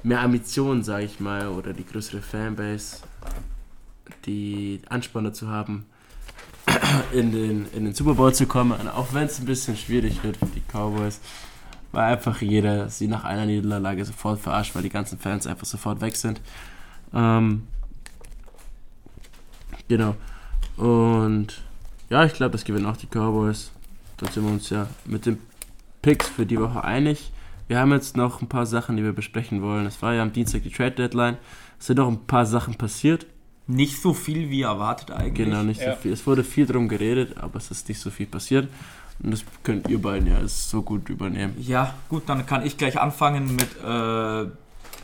mehr 0.03 0.22
Ambitionen, 0.22 0.84
sage 0.84 1.05
ich 1.05 1.20
mal, 1.20 1.47
oder 1.47 1.74
die 1.74 1.86
größere 1.86 2.22
Fanbase, 2.22 2.97
die 4.26 4.82
Anspann 4.89 5.24
dazu 5.24 5.47
haben, 5.47 5.86
in 7.14 7.32
den, 7.32 7.66
in 7.74 7.86
den 7.86 7.93
Super 7.93 8.16
Bowl 8.16 8.34
zu 8.34 8.45
kommen, 8.45 8.88
auch 8.89 9.14
wenn 9.14 9.26
es 9.26 9.39
ein 9.39 9.45
bisschen 9.45 9.78
schwierig 9.78 10.24
wird 10.24 10.38
für 10.38 10.45
die 10.47 10.61
Cowboys, 10.72 11.20
weil 11.94 12.12
einfach 12.14 12.41
jeder 12.41 12.89
sie 12.89 13.08
nach 13.08 13.24
einer 13.24 13.46
Niederlage 13.46 14.04
sofort 14.04 14.39
verarscht, 14.41 14.76
weil 14.76 14.84
die 14.84 14.89
ganzen 14.89 15.18
Fans 15.18 15.48
einfach 15.48 15.66
sofort 15.66 16.02
weg 16.02 16.16
sind. 16.18 16.41
Ähm, 17.14 17.64
genau. 19.88 20.16
Und 20.78 21.62
ja, 22.10 22.26
ich 22.26 22.34
glaube, 22.34 22.52
das 22.52 22.66
gewinnen 22.66 22.86
auch 22.86 22.98
die 22.98 23.08
Cowboys. 23.08 23.72
Da 24.18 24.30
sind 24.32 24.44
wir 24.46 24.52
uns 24.52 24.70
ja 24.70 24.88
mit 25.06 25.26
den 25.26 25.39
Picks 26.02 26.28
für 26.28 26.46
die 26.46 26.60
Woche 26.60 26.84
einig. 26.84 27.32
Wir 27.68 27.80
haben 27.80 27.91
jetzt 27.91 28.18
noch 28.18 28.41
ein 28.41 28.50
paar 28.50 28.66
Sachen, 28.66 28.98
die 28.98 29.04
wir 29.04 29.14
besprechen 29.14 29.62
wollen. 29.62 29.86
Es 29.86 30.02
war 30.02 30.14
ja 30.14 30.22
am 30.22 30.34
Dienstag 30.34 30.64
die 30.64 30.70
Trade 30.70 30.91
Deadline. 30.91 31.38
Es 31.80 31.88
sind 31.88 31.98
noch 31.98 32.08
ein 32.08 32.26
paar 32.26 32.46
Sachen 32.46 32.76
passiert. 32.76 33.26
Nicht 33.66 34.02
so 34.02 34.14
viel 34.14 34.50
wie 34.50 34.64
erwartet 34.64 35.12
eigentlich. 35.12 35.46
Genau, 35.46 35.64
nicht 35.64 35.82
Ja. 35.82 35.96
so 35.96 36.02
viel. 36.02 36.12
Es 36.12 36.28
wurde 36.28 36.44
viel 36.44 36.66
drum 36.66 36.89
geredet, 36.89 37.38
aber 37.38 37.58
es 37.58 37.72
ist 37.72 37.88
nicht 37.88 38.00
so 38.00 38.10
viel 38.10 38.26
passiert. 38.26 38.68
Und 39.22 39.32
das 39.32 39.43
könnt 39.64 39.89
ihr 39.89 40.01
beiden 40.01 40.28
ja 40.28 40.47
so 40.47 40.82
gut 40.82 41.09
übernehmen. 41.09 41.55
Ja, 41.59 41.93
gut, 42.09 42.24
dann 42.28 42.45
kann 42.45 42.66
ich 42.66 42.78
gleich 42.78 42.99
anfangen 42.99 43.55
mit 43.55 43.70
äh, 43.84 44.49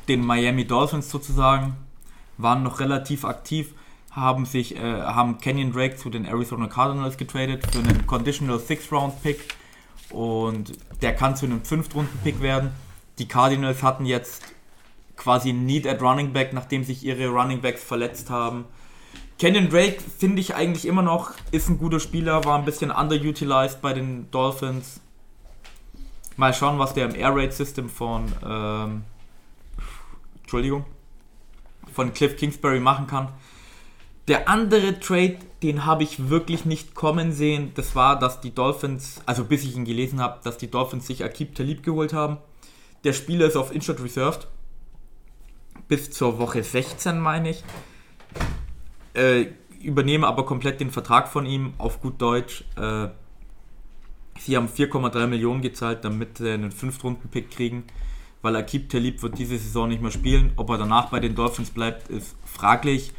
den 0.07 0.26
Miami 0.26 0.66
Dolphins 0.66 1.10
sozusagen. 1.10 1.76
Waren 2.38 2.64
noch 2.64 2.80
relativ 2.80 3.26
aktiv, 3.26 3.74
haben 4.12 4.45
sich, 4.45 4.76
äh, 4.76 4.82
haben 4.82 5.39
Kenyon 5.39 5.72
Drake 5.72 5.97
zu 5.97 6.10
den 6.10 6.26
Arizona 6.26 6.68
Cardinals 6.68 7.18
getradet 7.18 7.66
für 7.72 7.80
einen 7.80 8.07
Conditional 8.07 8.60
Six 8.60 8.91
Round 8.91 9.22
Pick 9.22 9.39
und 10.10 10.74
der 11.01 11.16
kann 11.16 11.36
zu 11.36 11.45
einem 11.45 11.64
Fünftrunden 11.64 12.18
Pick 12.24 12.41
werden. 12.41 12.72
Die 13.20 13.28
Cardinals 13.28 13.84
hatten 13.84 14.05
jetzt 14.05 14.43
quasi 15.16 15.53
Need 15.53 15.86
at 15.86 16.01
Running 16.01 16.34
Back, 16.34 16.53
nachdem 16.53 16.84
sich 16.84 17.03
ihre 17.03 17.28
Running 17.28 17.62
Backs 17.62 17.84
verletzt 17.84 18.30
haben. 18.30 18.66
Kenyon 19.40 19.70
Drake 19.70 20.02
finde 20.02 20.42
ich 20.42 20.54
eigentlich 20.54 20.86
immer 20.86 21.02
noch, 21.02 21.32
ist 21.52 21.70
ein 21.70 21.78
guter 21.78 22.02
Spieler, 22.02 22.44
war 22.44 22.60
ein 22.60 22.66
bisschen 22.66 22.92
underutilized 22.92 23.82
bei 23.82 23.94
den 23.94 24.30
Dolphins. 24.32 25.00
Mal 26.36 26.54
schauen, 26.54 26.78
was 26.78 26.94
der 26.94 27.06
im 27.06 27.16
Air 27.16 27.34
Raid 27.34 27.54
System 27.54 27.88
von, 27.88 28.26
ähm, 28.46 29.04
Entschuldigung, 30.42 30.84
von 31.94 32.14
Cliff 32.14 32.36
Kingsbury 32.36 32.82
machen 32.82 33.08
kann. 33.08 33.30
Der 34.28 34.50
andere 34.50 35.00
Trade, 35.00 35.38
den 35.64 35.86
habe 35.86 36.04
ich 36.04 36.30
wirklich 36.30 36.66
nicht 36.66 36.94
kommen 36.94 37.32
sehen, 37.32 37.72
das 37.76 37.96
war, 37.96 38.20
dass 38.20 38.42
die 38.42 38.54
Dolphins, 38.54 39.22
also 39.26 39.46
bis 39.46 39.64
ich 39.64 39.74
ihn 39.74 39.86
gelesen 39.86 40.20
habe, 40.20 40.42
dass 40.44 40.58
die 40.58 40.70
Dolphins 40.70 41.08
sich 41.08 41.24
Akib 41.24 41.56
Talib 41.56 41.84
geholt 41.84 42.12
haben. 42.12 42.40
Der 43.06 43.14
Spieler 43.14 43.48
ist 43.48 43.56
auf 43.56 43.74
Injured 43.74 44.04
Reserved. 44.04 44.48
Bis 45.88 46.12
zur 46.12 46.40
Woche 46.40 46.62
16, 46.62 47.20
meine 47.20 47.52
ich. 47.52 47.64
Äh, 49.20 49.48
übernehme 49.84 50.28
aber 50.28 50.46
komplett 50.46 50.80
den 50.80 50.92
Vertrag 50.92 51.28
von 51.28 51.46
ihm, 51.46 51.74
auf 51.78 52.02
gut 52.02 52.22
Deutsch. 52.22 52.64
Äh, 52.78 53.10
sie 54.40 54.56
haben 54.56 54.68
4,3 54.68 55.28
Millionen 55.28 55.62
gezahlt, 55.62 56.06
damit 56.06 56.38
sie 56.38 56.52
einen 56.52 56.72
Fünftrunden-Pick 56.72 57.52
kriegen, 57.52 57.84
weil 58.42 58.56
Akib 58.56 58.90
Talib 58.90 59.22
wird 59.22 59.38
diese 59.38 59.58
Saison 59.58 59.90
nicht 59.90 60.02
mehr 60.02 60.12
spielen. 60.12 60.54
Ob 60.56 60.70
er 60.70 60.78
danach 60.78 61.10
bei 61.10 61.20
den 61.20 61.36
Dolphins 61.36 61.70
bleibt, 61.70 62.08
ist 62.10 62.38
fraglich. 62.46 63.12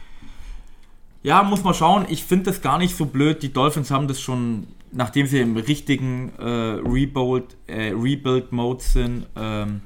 Ja, 1.22 1.42
muss 1.42 1.64
man 1.64 1.74
schauen. 1.74 2.06
Ich 2.08 2.24
finde 2.24 2.46
das 2.46 2.62
gar 2.62 2.78
nicht 2.78 2.96
so 2.96 3.04
blöd. 3.04 3.42
Die 3.42 3.52
Dolphins 3.52 3.90
haben 3.90 4.08
das 4.08 4.22
schon, 4.22 4.68
nachdem 4.92 5.26
sie 5.26 5.40
im 5.40 5.56
richtigen 5.56 6.32
äh, 6.38 6.80
Rebuild, 6.82 7.56
äh, 7.66 7.92
Rebuild-Mode 7.94 8.82
sind, 8.82 9.26
ähm, 9.36 9.82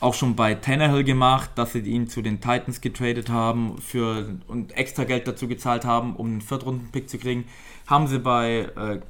auch 0.00 0.14
schon 0.14 0.36
bei 0.36 0.54
Tannehill 0.54 1.04
gemacht, 1.04 1.50
dass 1.54 1.72
sie 1.72 1.80
ihn 1.80 2.08
zu 2.08 2.22
den 2.22 2.40
Titans 2.40 2.80
getradet 2.80 3.30
haben 3.30 3.78
für, 3.78 4.38
und 4.46 4.76
extra 4.76 5.04
Geld 5.04 5.26
dazu 5.26 5.48
gezahlt 5.48 5.84
haben, 5.84 6.16
um 6.16 6.26
einen 6.26 6.40
Viertrunden-Pick 6.42 7.08
zu 7.08 7.18
kriegen. 7.18 7.44
Haben 7.86 8.06
sie 8.06 8.18
bei 8.18 8.68
äh, 8.76 9.00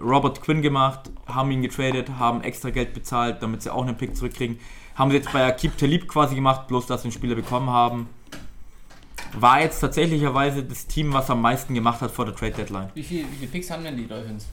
Robert 0.00 0.40
Quinn 0.40 0.62
gemacht, 0.62 1.10
haben 1.26 1.50
ihn 1.50 1.62
getradet, 1.62 2.10
haben 2.18 2.42
extra 2.42 2.70
Geld 2.70 2.94
bezahlt, 2.94 3.42
damit 3.42 3.62
sie 3.62 3.72
auch 3.72 3.82
einen 3.82 3.96
Pick 3.96 4.16
zurückkriegen. 4.16 4.58
Haben 4.94 5.10
sie 5.10 5.16
jetzt 5.16 5.32
bei 5.32 5.44
Akib 5.44 5.76
Talib 5.76 6.08
quasi 6.08 6.34
gemacht, 6.34 6.68
bloß 6.68 6.86
dass 6.86 7.02
sie 7.02 7.06
einen 7.06 7.12
Spieler 7.12 7.34
bekommen 7.34 7.70
haben. 7.70 8.08
War 9.34 9.60
jetzt 9.60 9.80
tatsächlicherweise 9.80 10.62
das 10.62 10.86
Team, 10.86 11.12
was 11.12 11.30
am 11.30 11.42
meisten 11.42 11.74
gemacht 11.74 12.00
hat 12.00 12.10
vor 12.10 12.24
der 12.24 12.34
Trade 12.34 12.52
Deadline. 12.52 12.90
Wie, 12.94 13.02
viel, 13.02 13.24
wie 13.30 13.36
viele 13.36 13.50
Picks 13.50 13.70
haben 13.70 13.84
denn 13.84 13.96
die 13.96 14.06
Dolphins? 14.06 14.46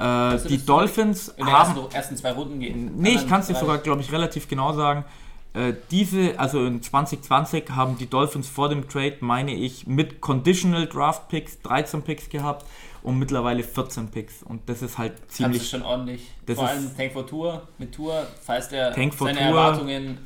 Äh, 0.00 0.38
die 0.48 0.56
das 0.56 0.64
Dolphins 0.66 1.28
In 1.28 1.44
den 1.44 1.52
haben. 1.52 1.76
ersten, 1.76 1.94
ersten 1.94 2.16
zwei 2.16 2.32
Runden 2.32 2.58
gehen. 2.58 2.92
Nee, 2.96 3.10
ich 3.16 3.28
kann 3.28 3.40
es 3.40 3.48
dir 3.48 3.54
sogar, 3.54 3.78
glaube 3.78 4.00
ich, 4.00 4.10
relativ 4.10 4.48
genau 4.48 4.72
sagen. 4.72 5.04
Äh, 5.52 5.74
diese, 5.90 6.38
also 6.38 6.64
in 6.64 6.80
2020 6.82 7.70
haben 7.70 7.98
die 7.98 8.06
Dolphins 8.08 8.48
vor 8.48 8.68
dem 8.68 8.88
Trade, 8.88 9.16
meine 9.20 9.52
ich, 9.52 9.86
mit 9.86 10.20
Conditional 10.20 10.86
Draft 10.86 11.28
Picks 11.28 11.60
13 11.62 12.02
Picks 12.02 12.28
gehabt 12.30 12.64
und 13.02 13.18
mittlerweile 13.18 13.62
14 13.62 14.08
Picks. 14.08 14.42
Und 14.42 14.68
das 14.68 14.80
ist 14.80 14.96
halt 14.96 15.12
Das 15.14 15.28
ist 15.28 15.34
ziemlich. 15.36 15.68
schon 15.68 15.82
ordentlich. 15.82 16.30
Das 16.46 16.56
Vor 16.56 16.68
allem 16.68 16.96
Tank 16.96 17.12
for 17.12 17.26
Tour, 17.26 17.62
mit 17.78 17.92
Tour, 17.94 18.26
falls 18.42 18.68
der 18.68 18.92
Tank 18.94 19.12
for 19.12 19.26
seine 19.26 19.38
Tour. 19.40 19.48
Erwartungen. 19.48 20.18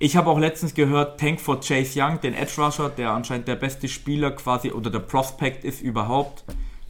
Ich 0.00 0.16
habe 0.16 0.30
auch 0.30 0.38
letztens 0.38 0.74
gehört, 0.74 1.20
Tank 1.20 1.40
for 1.40 1.60
Chase 1.60 2.00
Young, 2.00 2.20
den 2.20 2.32
Edge 2.34 2.52
Rusher, 2.60 2.88
der 2.88 3.10
anscheinend 3.10 3.48
der 3.48 3.56
beste 3.56 3.86
Spieler 3.88 4.30
quasi 4.30 4.70
oder 4.72 4.90
der 4.90 5.00
Prospect 5.00 5.64
ist 5.64 5.82
überhaupt. 5.82 6.44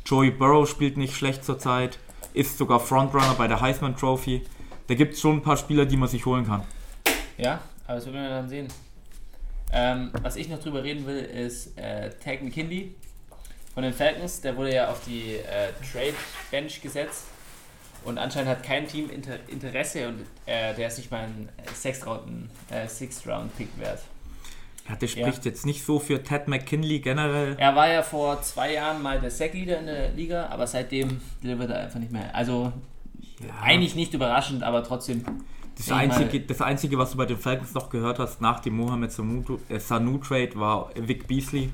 Joey 0.09 0.31
Burrow 0.31 0.67
spielt 0.67 0.97
nicht 0.97 1.15
schlecht 1.15 1.45
zurzeit, 1.45 1.99
ist 2.33 2.57
sogar 2.57 2.81
Frontrunner 2.81 3.35
bei 3.37 3.47
der 3.47 3.61
Heisman 3.61 3.95
Trophy. 3.95 4.43
Da 4.87 4.95
gibt 4.95 5.13
es 5.13 5.21
schon 5.21 5.37
ein 5.37 5.43
paar 5.43 5.59
Spieler, 5.59 5.85
die 5.85 5.99
man 5.99 6.09
sich 6.09 6.25
holen 6.25 6.47
kann. 6.47 6.63
Ja, 7.37 7.61
aber 7.87 7.97
das 7.97 8.07
werden 8.07 8.23
wir 8.23 8.31
dann 8.31 8.49
sehen. 8.49 8.69
Ähm, 9.71 10.11
was 10.23 10.37
ich 10.37 10.49
noch 10.49 10.61
drüber 10.61 10.83
reden 10.83 11.07
will, 11.07 11.19
ist 11.19 11.77
äh, 11.77 12.09
Tag 12.25 12.43
McKinley 12.43 12.95
von 13.75 13.83
den 13.83 13.93
Falcons. 13.93 14.41
Der 14.41 14.57
wurde 14.57 14.75
ja 14.75 14.91
auf 14.91 15.05
die 15.05 15.35
äh, 15.35 15.73
Trade 15.93 16.15
Bench 16.51 16.81
gesetzt. 16.81 17.25
Und 18.03 18.17
anscheinend 18.17 18.49
hat 18.49 18.63
kein 18.63 18.89
Team 18.89 19.11
Inter 19.11 19.37
Interesse 19.49 20.09
und 20.09 20.23
äh, 20.47 20.73
der 20.75 20.89
ist 20.89 20.97
nicht 20.97 21.11
mal 21.11 21.25
ein 21.25 21.51
äh, 22.71 22.89
Sixth 22.89 23.27
-Round 23.27 23.49
Pick 23.59 23.69
wert. 23.79 24.01
Ja, 24.89 24.97
der 24.97 25.07
spricht 25.07 25.45
jetzt 25.45 25.67
nicht 25.67 25.85
so 25.85 25.99
für 25.99 26.23
Ted 26.23 26.49
McKinley 26.49 27.01
generell. 27.01 27.57
Er 27.59 27.77
war 27.77 27.89
ja 27.89 28.03
vor 28.03 28.41
zwei 28.43 28.73
Jahren 28.75 29.03
mal 29.03 29.21
der 29.21 29.31
Sack-Leader 29.31 29.81
in 29.81 29.87
der 29.87 30.13
Liga, 30.13 30.47
aber 30.47 30.67
seitdem 30.67 31.21
delivert 31.43 31.71
er 31.71 31.81
einfach 31.81 32.01
nicht 32.01 32.13
mehr. 32.13 32.35
Also 32.35 32.73
Ja. 33.41 33.63
Eigentlich 33.63 33.95
nicht 33.95 34.15
überraschend, 34.15 34.63
aber 34.63 34.83
trotzdem. 34.83 35.25
Das 35.77 35.93
einzige, 35.93 36.41
das 36.41 36.61
einzige, 36.61 36.99
was 36.99 37.13
du 37.13 37.19
bei 37.19 37.27
den 37.27 37.39
Falcons 37.39 37.73
noch 37.75 37.89
gehört 37.89 38.19
hast, 38.19 38.41
nach 38.41 38.59
dem 38.61 38.75
Mohamed 38.75 39.13
Sanu, 39.13 39.45
äh, 39.69 39.79
Trade, 39.79 40.51
war 40.55 40.91
Vic 40.97 41.29
Beasley, 41.29 41.71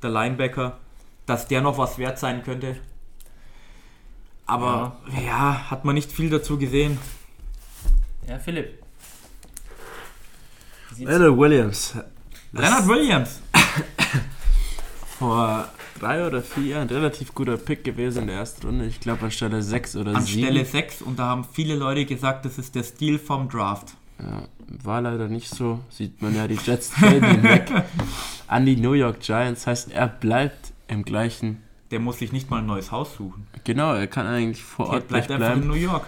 der 0.00 0.10
Linebacker, 0.10 0.78
dass 1.26 1.48
der 1.48 1.60
noch 1.60 1.76
was 1.76 1.98
wert 1.98 2.20
sein 2.20 2.44
könnte. 2.44 2.76
Aber 4.46 4.96
ja, 5.26 5.70
hat 5.70 5.84
man 5.84 5.94
nicht 5.94 6.12
viel 6.12 6.30
dazu 6.30 6.56
gesehen. 6.56 6.98
Ja, 8.28 8.38
Philipp. 8.38 8.80
Leonard 10.98 11.36
Williams. 11.36 11.96
Leonard 12.52 12.86
Williams. 12.86 13.40
Vor 15.18 15.68
drei 15.98 16.26
oder 16.26 16.42
vier 16.42 16.64
Jahren 16.64 16.88
ein 16.88 16.94
relativ 16.94 17.34
guter 17.34 17.56
Pick 17.56 17.84
gewesen 17.84 18.22
in 18.22 18.26
der 18.28 18.36
ersten 18.36 18.66
Runde. 18.66 18.86
Ich 18.86 19.00
glaube 19.00 19.24
an 19.24 19.30
Stelle 19.30 19.62
6 19.62 19.96
oder 19.96 20.14
An 20.16 20.22
7. 20.22 20.42
Stelle 20.44 20.64
6 20.64 21.02
und 21.02 21.18
da 21.18 21.26
haben 21.26 21.44
viele 21.50 21.76
Leute 21.76 22.04
gesagt, 22.04 22.44
das 22.44 22.58
ist 22.58 22.74
der 22.74 22.82
Stil 22.82 23.18
vom 23.18 23.48
Draft. 23.48 23.94
Ja, 24.18 24.42
war 24.84 25.00
leider 25.00 25.28
nicht 25.28 25.48
so. 25.48 25.80
Sieht 25.88 26.20
man 26.20 26.34
ja, 26.34 26.46
die 26.46 26.58
Jets 26.62 26.90
traden 26.90 27.42
weg 27.42 27.70
an 28.46 28.66
die 28.66 28.76
New 28.76 28.92
York 28.92 29.20
Giants. 29.20 29.66
Heißt, 29.66 29.90
er 29.90 30.08
bleibt 30.08 30.72
im 30.88 31.04
gleichen. 31.04 31.62
Der 31.90 32.00
muss 32.00 32.18
sich 32.18 32.32
nicht 32.32 32.50
mal 32.50 32.58
ein 32.58 32.66
neues 32.66 32.90
Haus 32.90 33.14
suchen. 33.16 33.46
Genau, 33.64 33.94
er 33.94 34.06
kann 34.06 34.26
eigentlich 34.26 34.62
vor 34.62 34.86
Der 34.86 34.94
Ort 34.94 35.08
bleibt 35.08 35.30
einfach 35.30 35.54
in 35.54 35.60
bleiben. 35.62 35.68
New 35.68 35.74
York. 35.74 36.06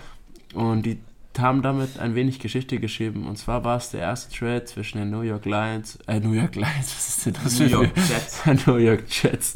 Und 0.55 0.83
die 0.85 0.99
haben 1.39 1.63
damit 1.63 1.99
ein 1.99 2.15
wenig 2.15 2.39
Geschichte 2.39 2.79
geschrieben. 2.79 3.27
Und 3.27 3.37
zwar 3.37 3.65
war 3.65 3.77
es 3.77 3.91
der 3.91 4.01
erste 4.01 4.35
Trade 4.37 4.65
zwischen 4.65 4.99
den 4.99 5.11
New 5.11 5.23
York 5.23 5.45
Lions, 5.45 5.99
äh, 6.07 6.21
New 6.21 6.33
York 6.33 6.55
Lions, 6.55 6.95
was 6.95 7.09
ist 7.09 7.27
denn 7.27 7.35
das 7.43 7.59
New 7.59 7.67
York 7.67 7.91
Jets. 7.97 8.43
New 8.67 8.77
York 8.77 9.05
Jets 9.09 9.55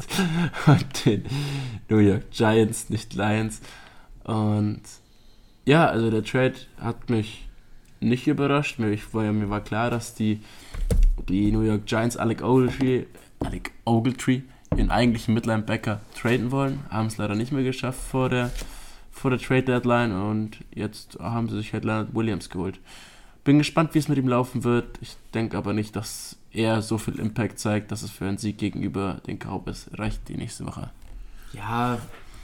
und 0.65 1.05
den 1.05 1.23
New 1.87 1.99
York 1.99 2.31
Giants, 2.31 2.89
nicht 2.89 3.13
Lions. 3.13 3.61
Und 4.23 4.81
ja, 5.65 5.87
also 5.87 6.09
der 6.09 6.23
Trade 6.23 6.55
hat 6.79 7.09
mich 7.09 7.47
nicht 7.99 8.27
überrascht. 8.27 8.79
Mir, 8.79 8.91
ich 8.91 9.13
war, 9.13 9.31
mir 9.31 9.49
war 9.49 9.61
klar, 9.61 9.89
dass 9.89 10.15
die, 10.15 10.41
die 11.27 11.51
New 11.51 11.61
York 11.61 11.85
Giants 11.85 12.17
Alec 12.17 12.43
Ogletree, 12.43 13.05
Alec 13.39 13.71
Ogletree 13.85 14.41
ihren 14.75 14.91
eigentlichen 14.91 15.33
Midline-Backer 15.33 16.01
traden 16.15 16.51
wollen. 16.51 16.79
Haben 16.89 17.07
es 17.07 17.17
leider 17.17 17.35
nicht 17.35 17.51
mehr 17.51 17.63
geschafft 17.63 17.99
vor 17.99 18.29
der, 18.29 18.51
vor 19.19 19.31
der 19.31 19.39
Trade 19.39 19.63
Deadline 19.63 20.11
und 20.13 20.59
jetzt 20.73 21.17
haben 21.19 21.49
sie 21.49 21.57
sich 21.57 21.73
halt 21.73 21.85
Leonard 21.85 22.13
Williams 22.15 22.49
geholt. 22.49 22.79
Bin 23.43 23.57
gespannt, 23.57 23.93
wie 23.93 23.99
es 23.99 24.07
mit 24.07 24.17
ihm 24.17 24.27
laufen 24.27 24.63
wird. 24.63 24.97
Ich 25.01 25.15
denke 25.33 25.57
aber 25.57 25.73
nicht, 25.73 25.95
dass 25.95 26.37
er 26.51 26.81
so 26.81 26.97
viel 26.97 27.19
Impact 27.19 27.59
zeigt, 27.59 27.91
dass 27.91 28.01
es 28.03 28.11
für 28.11 28.25
einen 28.25 28.37
Sieg 28.37 28.57
gegenüber 28.57 29.21
den 29.27 29.37
Cowboys 29.39 29.89
reicht 29.93 30.27
die 30.29 30.35
nächste 30.37 30.65
Woche. 30.65 30.89
Ja, 31.53 31.97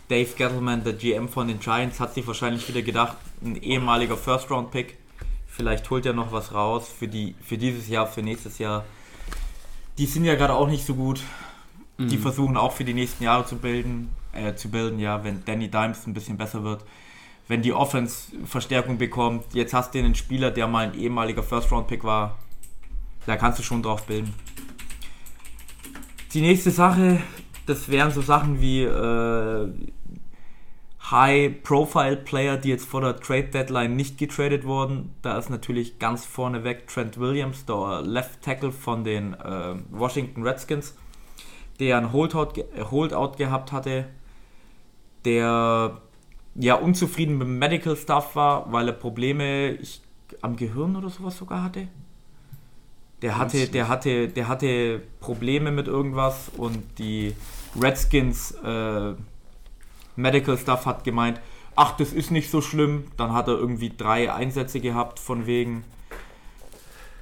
Dave 0.07 0.29
Gettleman, 0.37 0.83
der 0.83 0.93
GM 0.93 1.27
von 1.29 1.47
den 1.47 1.59
Giants, 1.59 1.99
hat 1.99 2.13
sich 2.13 2.25
wahrscheinlich 2.27 2.67
wieder 2.67 2.81
gedacht, 2.81 3.17
ein 3.43 3.55
ehemaliger 3.55 4.17
First-Round-Pick. 4.17 4.97
Vielleicht 5.47 5.89
holt 5.89 6.05
er 6.05 6.13
noch 6.13 6.31
was 6.31 6.53
raus 6.53 6.87
für, 6.87 7.07
die, 7.07 7.35
für 7.41 7.57
dieses 7.57 7.87
Jahr, 7.87 8.07
für 8.07 8.21
nächstes 8.21 8.57
Jahr. 8.57 8.83
Die 9.97 10.05
sind 10.05 10.25
ja 10.25 10.35
gerade 10.35 10.53
auch 10.53 10.67
nicht 10.67 10.85
so 10.85 10.95
gut. 10.95 11.21
Die 11.97 12.17
Mhm. 12.17 12.21
versuchen 12.21 12.57
auch 12.57 12.73
für 12.73 12.83
die 12.83 12.93
nächsten 12.93 13.23
Jahre 13.23 13.45
zu 13.45 13.55
bilden, 13.55 14.09
äh, 14.35 14.55
zu 14.55 14.69
bilden, 14.69 14.99
ja, 14.99 15.23
wenn 15.23 15.43
Danny 15.45 15.69
Dimes 15.69 16.05
ein 16.05 16.13
bisschen 16.13 16.37
besser 16.37 16.63
wird. 16.63 16.83
Wenn 17.47 17.61
die 17.61 17.73
Offense 17.73 18.31
Verstärkung 18.45 18.97
bekommt, 18.97 19.53
jetzt 19.53 19.73
hast 19.73 19.93
du 19.93 19.99
einen 19.99 20.15
Spieler, 20.15 20.51
der 20.51 20.67
mal 20.67 20.87
ein 20.87 20.97
ehemaliger 20.97 21.43
First-Round-Pick 21.43 22.03
war, 22.03 22.39
da 23.25 23.37
kannst 23.37 23.59
du 23.59 23.63
schon 23.63 23.83
drauf 23.83 24.05
bilden. 24.05 24.33
Die 26.33 26.41
nächste 26.41 26.71
Sache, 26.71 27.21
das 27.65 27.89
wären 27.89 28.11
so 28.11 28.21
Sachen 28.21 28.61
wie 28.61 28.83
äh, 28.83 29.69
High-Profile-Player, 31.11 32.57
die 32.57 32.69
jetzt 32.69 32.85
vor 32.85 33.01
der 33.01 33.17
Trade-Deadline 33.17 33.95
nicht 33.95 34.17
getradet 34.17 34.65
wurden. 34.65 35.13
Da 35.21 35.37
ist 35.37 35.49
natürlich 35.49 35.99
ganz 35.99 36.25
vorneweg 36.25 36.87
Trent 36.87 37.19
Williams, 37.19 37.65
der 37.65 38.01
Left 38.01 38.41
Tackle 38.41 38.71
von 38.71 39.03
den 39.03 39.33
äh, 39.35 39.75
Washington 39.91 40.43
Redskins, 40.43 40.95
der 41.79 41.97
ein 41.97 42.11
Holdout, 42.11 42.53
Holdout 42.89 43.37
gehabt 43.37 43.71
hatte, 43.71 44.05
der 45.25 46.01
ja 46.55 46.75
unzufrieden 46.75 47.37
mit 47.37 47.47
dem 47.47 47.59
Medical 47.59 47.95
Stuff 47.97 48.35
war, 48.35 48.71
weil 48.71 48.87
er 48.87 48.93
Probleme 48.93 49.73
ich, 49.73 50.01
am 50.41 50.55
Gehirn 50.55 50.95
oder 50.95 51.09
sowas 51.09 51.37
sogar 51.37 51.63
hatte. 51.63 51.87
Der 53.21 53.37
hatte, 53.37 53.67
der 53.67 53.87
hatte, 53.87 54.27
der 54.27 54.47
hatte 54.47 55.01
Probleme 55.19 55.71
mit 55.71 55.87
irgendwas 55.87 56.49
und 56.57 56.99
die 56.99 57.33
Redskins 57.79 58.51
äh, 58.63 59.13
Medical 60.15 60.57
Stuff 60.57 60.85
hat 60.85 61.03
gemeint, 61.03 61.41
ach, 61.75 61.97
das 61.97 62.13
ist 62.13 62.31
nicht 62.31 62.49
so 62.49 62.61
schlimm. 62.61 63.05
Dann 63.17 63.33
hat 63.33 63.47
er 63.47 63.55
irgendwie 63.55 63.91
drei 63.95 64.31
Einsätze 64.31 64.79
gehabt 64.79 65.19
von 65.19 65.45
wegen. 65.45 65.83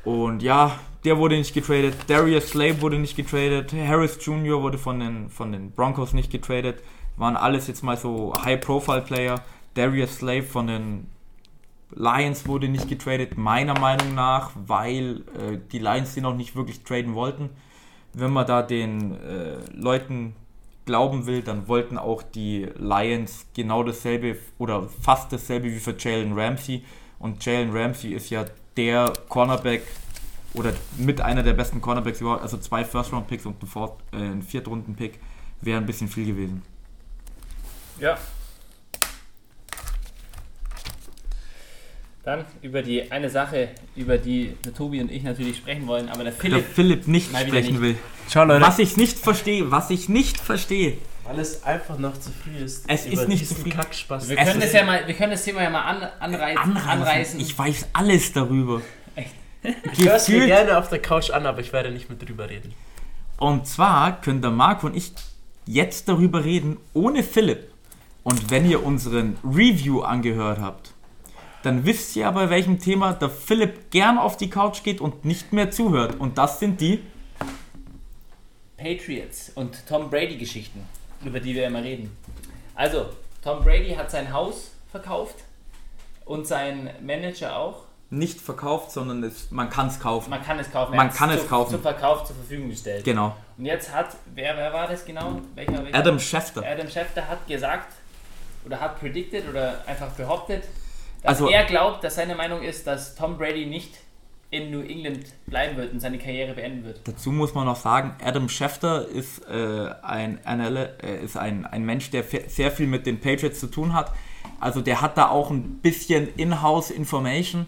Und 0.04 0.44
ja, 0.44 0.78
der 1.06 1.18
wurde 1.18 1.38
nicht 1.38 1.54
getradet. 1.54 1.96
Darius 2.08 2.50
Slave 2.50 2.82
wurde 2.82 3.00
nicht 3.00 3.16
getradet. 3.16 3.74
Harris 3.74 4.18
Jr. 4.22 4.62
wurde 4.62 4.78
von 4.78 5.00
den, 5.00 5.30
von 5.30 5.52
den 5.52 5.72
Broncos 5.72 6.14
nicht 6.14 6.32
getradet. 6.32 6.82
Waren 7.18 7.36
alles 7.36 7.68
jetzt 7.68 7.84
mal 7.84 7.98
so 7.98 8.34
High-Profile-Player. 8.44 9.42
Darius 9.76 10.18
Slave 10.18 10.44
von 10.44 10.68
den 10.68 11.08
Lions 11.96 12.48
wurde 12.48 12.68
nicht 12.70 12.88
getradet, 12.88 13.38
meiner 13.38 13.80
Meinung 13.80 14.16
nach, 14.16 14.52
weil 14.56 15.24
äh, 15.38 15.60
die 15.72 15.80
Lions 15.80 16.14
den 16.16 16.24
noch 16.24 16.36
nicht 16.36 16.56
wirklich 16.56 16.84
traden 16.84 17.14
wollten. 17.14 17.50
Wenn 18.14 18.32
man 18.32 18.46
da 18.46 18.62
den 18.62 19.14
äh, 19.22 19.58
Leuten 19.74 20.36
glauben 20.86 21.26
will, 21.26 21.42
dann 21.42 21.68
wollten 21.68 21.98
auch 21.98 22.24
die 22.24 22.68
Lions 22.78 23.48
genau 23.54 23.84
dasselbe 23.84 24.38
oder 24.58 24.88
fast 25.02 25.32
dasselbe 25.32 25.68
wie 25.68 25.80
für 25.80 25.96
Jalen 25.98 26.38
Ramsey. 26.38 26.84
Und 27.20 27.44
Jalen 27.46 27.76
Ramsey 27.76 28.14
ist 28.14 28.30
ja 28.30 28.46
der 28.76 29.14
Cornerback 29.30 29.84
oder 30.54 30.74
mit 30.98 31.22
einer 31.22 31.44
der 31.44 31.54
besten 31.54 31.82
Cornerbacks 31.82 32.22
überhaupt. 32.22 32.42
Also 32.42 32.58
zwei 32.58 32.84
First-Round-Picks 32.84 33.46
und 33.46 33.58
ein, 33.64 33.90
äh, 34.12 34.18
ein 34.18 34.42
Viertrunden-Pick 34.42 35.20
wäre 35.62 35.80
ein 35.80 35.86
bisschen 35.86 36.08
viel 36.08 36.26
gewesen. 36.26 36.62
Ja. 38.04 38.18
Dann 42.26 42.44
über 42.62 42.82
die 42.82 43.10
eine 43.14 43.30
Sache, 43.30 43.70
über 43.96 44.18
die 44.18 44.58
der 44.66 44.74
Tobi 44.74 45.00
und 45.00 45.10
ich 45.10 45.24
natürlich 45.24 45.56
sprechen 45.56 45.88
wollen, 45.88 46.10
aber 46.10 46.24
der 46.26 46.34
Der 46.34 46.42
Philipp. 46.42 46.66
Philipp 46.74 47.08
nicht 47.08 47.30
sprechen 47.30 47.54
nicht. 47.76 47.82
will. 47.82 47.96
Ciao 48.28 48.44
Leute. 48.44 48.66
Was 48.66 48.78
ich 48.80 48.98
nicht 48.98 49.18
verstehe, 49.18 49.72
was 49.72 49.90
ich 49.90 50.10
nicht 50.10 50.38
verstehe. 50.38 50.98
Weil 51.24 51.40
es 51.40 51.64
einfach 51.64 51.98
noch 51.98 52.18
zu 52.20 52.32
früh 52.32 52.58
ist. 52.62 52.84
Es 52.90 53.06
ist 53.06 53.30
nicht 53.30 53.48
zu 53.48 53.56
früh. 53.56 53.70
Kackspaß. 53.70 54.28
Wir 54.28 54.38
Es 54.38 54.48
können, 54.50 54.62
ist- 54.62 54.68
das 54.68 54.74
ja 54.82 54.84
mal, 54.86 55.08
wir 55.08 55.14
können 55.14 55.32
das 55.32 55.46
Thema 55.46 55.64
ja 55.64 55.70
mal 55.70 55.82
an, 55.84 56.04
anreizen, 56.20 56.58
Anreißen. 56.62 56.90
anreißen. 56.90 57.40
Ich 57.40 57.58
weiß 57.58 57.88
alles 57.94 58.34
darüber. 58.34 58.82
Ich 59.94 60.06
höre 60.06 60.16
es 60.16 60.28
mir 60.28 60.46
gerne 60.46 60.78
auf 60.78 60.90
der 60.90 61.00
Couch 61.02 61.30
an, 61.30 61.46
aber 61.46 61.62
ich 61.62 61.72
werde 61.72 61.90
nicht 61.90 62.10
mit 62.10 62.22
drüber 62.28 62.50
reden. 62.50 62.74
Und 63.38 63.66
zwar 63.66 64.20
können 64.20 64.42
der 64.42 64.52
Marco 64.52 64.88
und 64.88 64.94
ich 64.98 65.14
jetzt 65.66 66.10
darüber 66.10 66.44
reden, 66.44 66.76
ohne 66.94 67.24
Philipp. 67.24 67.70
Und 68.24 68.50
wenn 68.50 68.70
ihr 68.70 68.86
unseren 68.86 69.38
Review 69.44 70.02
angehört 70.02 70.60
habt, 70.60 70.94
dann 71.64 71.86
wisst 71.86 72.16
ihr 72.16 72.30
bei 72.32 72.50
welchem 72.50 72.80
Thema 72.80 73.14
der 73.14 73.30
Philipp 73.30 73.90
gern 73.92 74.18
auf 74.18 74.38
die 74.38 74.50
Couch 74.50 74.84
geht 74.84 75.02
und 75.02 75.26
nicht 75.26 75.54
mehr 75.54 75.72
zuhört. 75.72 76.20
Und 76.20 76.38
das 76.38 76.60
sind 76.60 76.80
die. 76.82 77.02
Patriots 78.78 79.52
und 79.56 79.88
Tom 79.88 80.10
Brady 80.10 80.38
Geschichten, 80.38 80.86
über 81.24 81.40
die 81.40 81.56
wir 81.56 81.68
immer 81.68 81.84
reden. 81.84 82.16
Also, 82.76 83.08
Tom 83.44 83.64
Brady 83.64 83.96
hat 83.96 84.12
sein 84.12 84.34
Haus 84.34 84.72
verkauft 84.92 85.36
und 86.26 86.48
sein 86.48 86.90
Manager 87.02 87.58
auch. 87.58 87.84
Nicht 88.10 88.40
verkauft, 88.40 88.92
sondern 88.92 89.24
es, 89.24 89.50
man 89.52 89.70
kann 89.70 89.88
es 89.88 90.00
kaufen. 90.00 90.30
Man 90.30 90.44
kann 90.44 90.60
es 90.60 90.72
kaufen. 90.72 90.96
Man 90.96 91.12
kann 91.12 91.30
es 91.30 91.42
zu, 91.42 91.48
kaufen. 91.48 91.72
Zum 91.72 91.82
Verkauf 91.82 92.26
zur 92.26 92.36
Verfügung 92.36 92.70
gestellt. 92.70 93.04
Genau. 93.04 93.36
Und 93.58 93.66
jetzt 93.66 93.92
hat, 93.94 94.16
wer, 94.36 94.56
wer 94.56 94.72
war 94.72 94.88
das 94.88 95.04
genau? 95.04 95.42
Welcher, 95.56 95.84
welcher? 95.84 95.98
Adam 95.98 96.20
Schefter. 96.20 96.64
Adam 96.66 96.90
Schefter 96.90 97.28
hat 97.28 97.48
gesagt 97.48 97.92
oder 98.66 98.80
hat 98.80 99.00
predicted 99.00 99.48
oder 99.50 99.84
einfach 99.88 100.10
behauptet, 100.12 100.64
dass 101.22 101.42
Also- 101.42 101.50
er 101.50 101.66
glaubt, 101.66 102.04
dass 102.04 102.16
seine 102.16 102.36
Meinung 102.36 102.62
ist, 102.62 102.86
dass 102.88 103.16
Tom 103.16 103.38
Brady 103.38 103.66
nicht 103.66 103.96
in 104.52 104.70
New 104.70 104.82
England 104.82 105.26
bleiben 105.48 105.78
wird 105.78 105.94
und 105.94 106.00
seine 106.00 106.20
Karriere 106.20 106.54
beenden 106.54 106.84
wird. 106.84 107.02
Dazu 107.06 107.32
muss 107.32 107.56
man 107.56 107.66
noch 107.66 107.76
sagen, 107.76 108.16
Adam 108.24 108.48
Schefter 108.50 109.08
ist, 109.08 109.40
äh, 109.50 109.90
ein, 110.04 110.40
äh, 110.46 111.24
ist 111.24 111.38
ein, 111.38 111.66
ein 111.66 111.84
Mensch, 111.84 112.12
der 112.12 112.24
sehr 112.24 112.70
viel 112.72 112.86
mit 112.86 113.08
den 113.08 113.20
Patriots 113.20 113.60
zu 113.60 113.68
tun 113.68 113.94
hat. 113.96 114.12
Also 114.60 114.82
der 114.82 115.02
hat 115.02 115.18
da 115.18 115.30
auch 115.30 115.50
ein 115.50 115.80
bisschen 115.80 116.28
In-house 116.36 116.92
Information. 116.92 117.66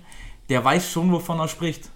Der 0.50 0.64
weiß 0.64 0.91
schon, 0.91 1.12
wovon 1.12 1.39
er 1.39 1.48
spricht. 1.48 1.89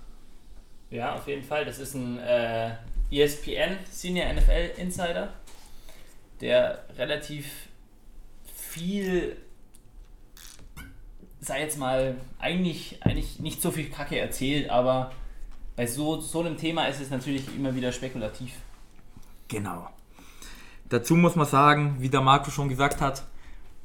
Ja, 0.89 1.14
auf 1.14 1.28
jeden 1.28 1.43
Fall. 1.43 1.66
Das 1.66 1.78
ist 1.78 1.93
ein 1.93 2.18
äh, 2.18 2.72
ESPN 3.12 3.78
Senior 3.91 4.34
NFL 4.34 4.72
Insider, 4.78 5.30
der 6.41 6.84
relativ 6.97 7.45
viel, 8.80 9.38
sei 11.41 11.61
jetzt 11.61 11.77
mal, 11.77 12.15
eigentlich, 12.39 12.97
eigentlich 13.01 13.39
nicht 13.39 13.61
so 13.61 13.71
viel 13.71 13.89
Kacke 13.89 14.17
erzählt, 14.17 14.69
aber 14.69 15.11
bei 15.75 15.86
so, 15.86 16.19
so 16.19 16.39
einem 16.41 16.57
Thema 16.57 16.86
ist 16.86 16.99
es 16.99 17.09
natürlich 17.09 17.43
immer 17.55 17.75
wieder 17.75 17.91
spekulativ. 17.91 18.53
Genau. 19.47 19.89
Dazu 20.89 21.15
muss 21.15 21.36
man 21.36 21.45
sagen, 21.45 21.97
wie 21.99 22.09
der 22.09 22.21
Marco 22.21 22.51
schon 22.51 22.69
gesagt 22.69 23.01
hat, 23.01 23.23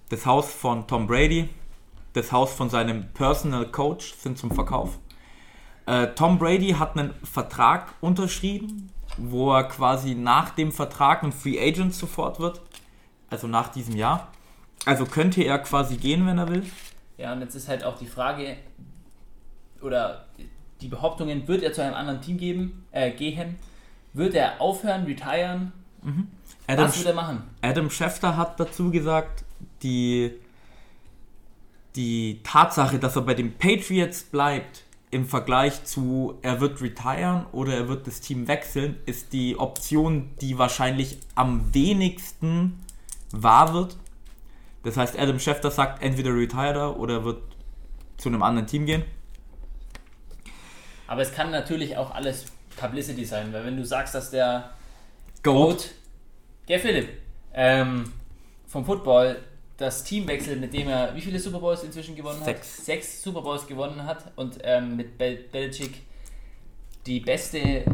das 0.08 0.26
Haus 0.26 0.52
von 0.52 0.86
Tom 0.86 1.06
Brady 1.06 1.48
das 2.14 2.30
Haus 2.30 2.52
von 2.52 2.70
seinem 2.70 3.12
Personal 3.12 3.66
Coach 3.66 4.14
sind 4.14 4.38
zum 4.38 4.50
Verkauf. 4.52 4.98
Äh, 5.86 6.06
Tom 6.14 6.38
Brady 6.38 6.70
hat 6.70 6.96
einen 6.96 7.12
Vertrag 7.24 7.92
unterschrieben, 8.00 8.90
wo 9.18 9.52
er 9.52 9.64
quasi 9.64 10.14
nach 10.14 10.50
dem 10.50 10.72
Vertrag 10.72 11.22
ein 11.22 11.32
Free 11.32 11.60
Agent 11.60 11.92
sofort 11.92 12.40
wird. 12.40 12.62
Also 13.28 13.48
nach 13.48 13.68
diesem 13.68 13.96
Jahr. 13.96 14.28
Also 14.84 15.06
könnte 15.06 15.42
er 15.42 15.58
quasi 15.58 15.96
gehen, 15.96 16.26
wenn 16.26 16.38
er 16.38 16.48
will. 16.48 16.64
Ja, 17.16 17.32
und 17.32 17.40
jetzt 17.40 17.54
ist 17.54 17.68
halt 17.68 17.84
auch 17.84 17.98
die 17.98 18.06
Frage, 18.06 18.56
oder 19.80 20.26
die 20.80 20.88
Behauptungen, 20.88 21.46
wird 21.48 21.62
er 21.62 21.72
zu 21.72 21.82
einem 21.82 21.94
anderen 21.94 22.20
Team 22.20 22.38
geben, 22.38 22.84
äh, 22.90 23.10
gehen? 23.12 23.56
Wird 24.12 24.34
er 24.34 24.60
aufhören, 24.60 25.04
retiren? 25.04 25.72
Adam, 26.66 26.84
Was 26.86 26.98
wird 26.98 27.06
er 27.08 27.14
machen? 27.14 27.42
Adam 27.62 27.90
Schefter 27.90 28.36
hat 28.36 28.60
dazu 28.60 28.90
gesagt, 28.90 29.44
die, 29.82 30.32
die 31.96 32.40
Tatsache, 32.42 32.98
dass 32.98 33.16
er 33.16 33.22
bei 33.22 33.34
den 33.34 33.56
Patriots 33.56 34.24
bleibt, 34.24 34.84
im 35.10 35.26
Vergleich 35.26 35.84
zu 35.84 36.38
er 36.42 36.60
wird 36.60 36.82
retiren 36.82 37.46
oder 37.52 37.74
er 37.74 37.88
wird 37.88 38.06
das 38.06 38.20
Team 38.20 38.48
wechseln, 38.48 38.96
ist 39.06 39.32
die 39.32 39.56
Option, 39.56 40.30
die 40.40 40.58
wahrscheinlich 40.58 41.18
am 41.36 41.72
wenigsten 41.72 42.80
wahr 43.30 43.72
wird. 43.74 43.96
Das 44.84 44.96
heißt, 44.96 45.18
Adam 45.18 45.38
Schefter 45.38 45.70
sagt, 45.70 46.02
entweder 46.02 46.30
retired 46.30 46.76
er 46.76 46.98
oder 46.98 47.14
er 47.14 47.24
wird 47.24 47.42
zu 48.16 48.28
einem 48.28 48.42
anderen 48.42 48.66
Team 48.66 48.86
gehen. 48.86 49.02
Aber 51.06 51.22
es 51.22 51.32
kann 51.32 51.50
natürlich 51.50 51.96
auch 51.96 52.14
alles 52.14 52.46
Publicity 52.76 53.24
sein, 53.24 53.52
weil 53.52 53.64
wenn 53.64 53.76
du 53.76 53.84
sagst, 53.84 54.14
dass 54.14 54.30
der 54.30 54.70
Goat. 55.42 55.90
Der 56.68 56.80
Philipp, 56.80 57.08
ähm, 57.52 58.04
vom 58.66 58.84
Football 58.84 59.36
das 59.76 60.04
Team 60.04 60.26
wechselt, 60.28 60.60
mit 60.60 60.72
dem 60.72 60.88
er 60.88 61.14
wie 61.14 61.20
viele 61.20 61.38
Super 61.38 61.58
Bowls 61.58 61.82
inzwischen 61.82 62.14
gewonnen 62.14 62.40
hat? 62.40 62.46
Sechs. 62.46 62.84
Sechs 62.84 63.22
Super 63.22 63.42
Bowls 63.42 63.66
gewonnen 63.66 64.04
hat 64.04 64.32
und 64.36 64.58
ähm, 64.62 64.96
mit 64.96 65.18
Bel 65.18 65.36
Belichick 65.50 66.02
die 67.06 67.20
beste 67.20 67.84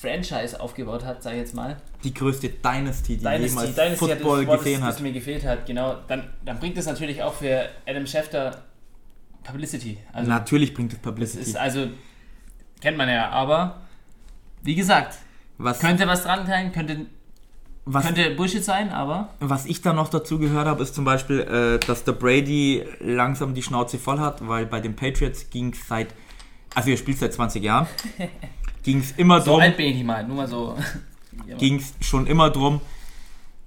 Franchise 0.00 0.60
aufgebaut 0.60 1.04
hat, 1.04 1.22
sag 1.22 1.32
ich 1.32 1.38
jetzt 1.38 1.54
mal. 1.54 1.76
Die 2.04 2.14
größte 2.14 2.48
Dynasty, 2.48 3.16
die 3.16 3.24
Dynasty, 3.24 3.46
jemals 3.46 3.74
Dynasty 3.74 4.06
hat 4.06 4.18
Football 4.18 4.38
das 4.38 4.46
Wort, 4.46 4.58
gesehen 4.58 4.80
das, 4.80 4.88
hat. 4.88 4.94
das 4.94 5.00
mir 5.00 5.12
gefehlt 5.12 5.44
hat, 5.44 5.66
genau. 5.66 5.96
Dann, 6.06 6.30
dann 6.44 6.58
bringt 6.58 6.76
es 6.76 6.86
natürlich 6.86 7.22
auch 7.22 7.34
für 7.34 7.68
Adam 7.86 8.06
Schefter 8.06 8.62
Publicity. 9.42 9.98
Also 10.12 10.28
Natürlich 10.28 10.74
bringt 10.74 10.92
es 10.92 10.98
das 10.98 11.02
Publicity. 11.02 11.42
ist 11.42 11.56
also, 11.56 11.88
kennt 12.80 12.96
man 12.96 13.08
ja, 13.08 13.30
aber 13.30 13.80
wie 14.62 14.74
gesagt, 14.74 15.18
was, 15.56 15.80
könnte 15.80 16.06
was 16.06 16.22
dran 16.22 16.46
sein, 16.46 16.70
könnte, 16.72 17.06
was, 17.84 18.04
könnte 18.04 18.30
Bullshit 18.30 18.62
sein, 18.62 18.90
aber 18.90 19.30
Was 19.40 19.66
ich 19.66 19.80
da 19.80 19.92
noch 19.92 20.08
dazu 20.08 20.38
gehört 20.38 20.66
habe, 20.66 20.82
ist 20.82 20.94
zum 20.94 21.04
Beispiel, 21.04 21.40
äh, 21.40 21.84
dass 21.86 22.04
der 22.04 22.12
Brady 22.12 22.84
langsam 23.00 23.54
die 23.54 23.62
Schnauze 23.62 23.98
voll 23.98 24.18
hat, 24.20 24.46
weil 24.46 24.66
bei 24.66 24.80
den 24.80 24.94
Patriots 24.94 25.50
ging 25.50 25.72
es 25.72 25.88
seit, 25.88 26.08
also 26.74 26.90
er 26.90 26.96
spielt 26.96 27.18
seit 27.18 27.32
20 27.32 27.62
Jahren, 27.62 27.86
ging 28.88 29.00
es 29.00 29.12
immer 29.18 29.42
so 29.42 29.50
drum, 29.50 29.60
alt 29.60 29.76
bin 29.76 29.86
ich 29.88 29.96
nicht 29.96 30.06
mal, 30.06 30.26
nur 30.26 30.36
mal 30.36 30.48
so. 30.48 30.74
ging 31.58 31.76
es 31.76 31.92
schon 32.00 32.26
immer 32.26 32.48
drum, 32.48 32.80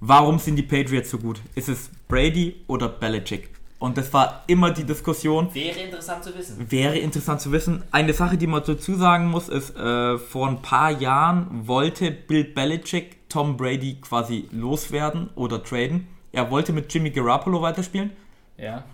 warum 0.00 0.40
sind 0.40 0.56
die 0.56 0.64
Patriots 0.64 1.10
so 1.10 1.18
gut? 1.18 1.40
Ist 1.54 1.68
es 1.68 1.90
Brady 2.08 2.56
oder 2.66 2.88
Belichick? 2.88 3.50
Und 3.78 3.96
das 3.98 4.12
war 4.12 4.42
immer 4.48 4.72
die 4.72 4.82
Diskussion. 4.82 5.48
Wäre 5.54 5.78
interessant 5.78 6.24
zu 6.24 6.36
wissen. 6.36 6.70
Wäre 6.70 6.98
interessant 6.98 7.40
zu 7.40 7.52
wissen. 7.52 7.84
Eine 7.92 8.12
Sache, 8.14 8.36
die 8.36 8.48
man 8.48 8.64
dazu 8.64 8.96
sagen 8.96 9.28
muss, 9.28 9.48
ist, 9.48 9.76
äh, 9.76 10.18
vor 10.18 10.48
ein 10.48 10.60
paar 10.60 10.90
Jahren 10.90 11.68
wollte 11.68 12.10
Bill 12.10 12.42
Belichick 12.42 13.28
Tom 13.28 13.56
Brady 13.56 13.98
quasi 14.00 14.48
loswerden 14.50 15.30
oder 15.36 15.62
traden. 15.62 16.08
Er 16.32 16.50
wollte 16.50 16.72
mit 16.72 16.92
Jimmy 16.92 17.10
Garoppolo 17.10 17.62
weiterspielen. 17.62 18.10
Ja. 18.56 18.84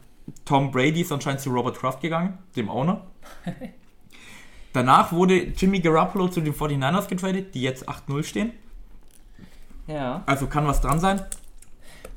Tom 0.45 0.71
Brady 0.71 1.01
ist 1.01 1.13
anscheinend 1.13 1.41
zu 1.41 1.51
Robert 1.51 1.79
Kraft 1.79 2.03
gegangen, 2.03 2.37
dem 2.55 2.69
Owner. 2.69 3.07
Danach 4.73 5.13
wurde 5.13 5.35
Jimmy 5.39 5.81
Garoppolo 5.81 6.29
zu 6.29 6.41
den 6.41 6.55
49ers 6.55 7.09
getradet, 7.09 7.55
die 7.55 7.63
jetzt 7.63 7.89
8-0 7.89 8.23
stehen. 8.23 8.53
Ja. 9.87 10.23
Also 10.27 10.47
kann 10.47 10.67
was 10.67 10.81
dran 10.81 11.01
sein. 11.01 11.23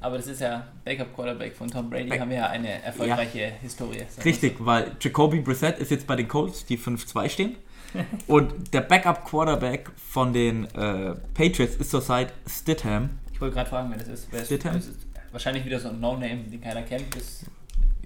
Aber 0.01 0.17
das 0.17 0.27
ist 0.27 0.41
ja 0.41 0.67
Backup 0.83 1.13
Quarterback 1.15 1.55
von 1.55 1.69
Tom 1.69 1.89
Brady, 1.89 2.09
Back- 2.09 2.19
haben 2.19 2.29
wir 2.31 2.37
ja 2.37 2.47
eine 2.47 2.81
erfolgreiche 2.83 3.51
Historie. 3.61 3.99
sagen 3.99 4.09
wir 4.17 4.25
Richtig, 4.25 4.55
weil 4.59 4.91
Jacoby 4.99 5.39
Brissett 5.41 5.77
ist 5.79 5.91
jetzt 5.91 6.07
bei 6.07 6.15
den 6.15 6.27
Colts, 6.27 6.65
die 6.65 6.77
5-2 6.77 7.29
stehen. 7.29 7.55
Und 8.27 8.73
der 8.73 8.81
Backup 8.81 9.25
Quarterback 9.25 9.89
von 9.95 10.33
den 10.33 10.65
äh, 10.75 11.13
Patriots 11.33 11.75
ist 11.75 11.91
zurzeit 11.91 12.33
Stidham. 12.47 13.09
so. 13.27 13.33
Ich 13.33 13.41
wollte 13.41 13.55
gerade 13.55 13.69
fragen, 13.69 13.89
wer 13.91 13.97
das 13.99 14.07
ist. 14.07 14.27
Wer 14.31 14.41
ist, 14.41 14.45
Stidham? 14.47 14.77
ist 14.77 14.89
wahrscheinlich 15.31 15.65
wieder 15.65 15.79
so 15.79 15.89
ein 15.89 15.99
No-Name, 15.99 16.43
den 16.51 16.61
keiner 16.61 16.81
kennt, 16.83 17.09
bis, 17.11 17.45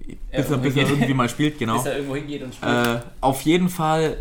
Bis 0.06 0.50
er, 0.50 0.58
bis 0.58 0.76
er 0.76 0.88
irgendwie 0.88 1.14
mal 1.14 1.28
spielt, 1.28 1.58
genau. 1.58 1.74
bis 1.76 1.86
er 1.86 1.96
irgendwo 1.96 2.16
hingeht 2.16 2.42
und 2.42 2.54
spielt. 2.54 2.86
Äh, 2.86 3.00
auf 3.20 3.40
jeden 3.42 3.68
Fall, 3.68 4.18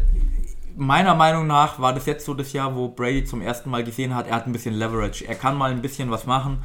meiner 0.75 1.15
Meinung 1.15 1.47
nach 1.47 1.79
war 1.79 1.93
das 1.93 2.05
jetzt 2.05 2.25
so 2.25 2.33
das 2.33 2.53
Jahr, 2.53 2.75
wo 2.75 2.89
Brady 2.89 3.23
zum 3.23 3.41
ersten 3.41 3.69
Mal 3.69 3.83
gesehen 3.83 4.15
hat, 4.15 4.27
er 4.27 4.35
hat 4.35 4.47
ein 4.47 4.51
bisschen 4.51 4.73
Leverage. 4.73 5.27
Er 5.27 5.35
kann 5.35 5.57
mal 5.57 5.71
ein 5.71 5.81
bisschen 5.81 6.09
was 6.11 6.25
machen. 6.25 6.63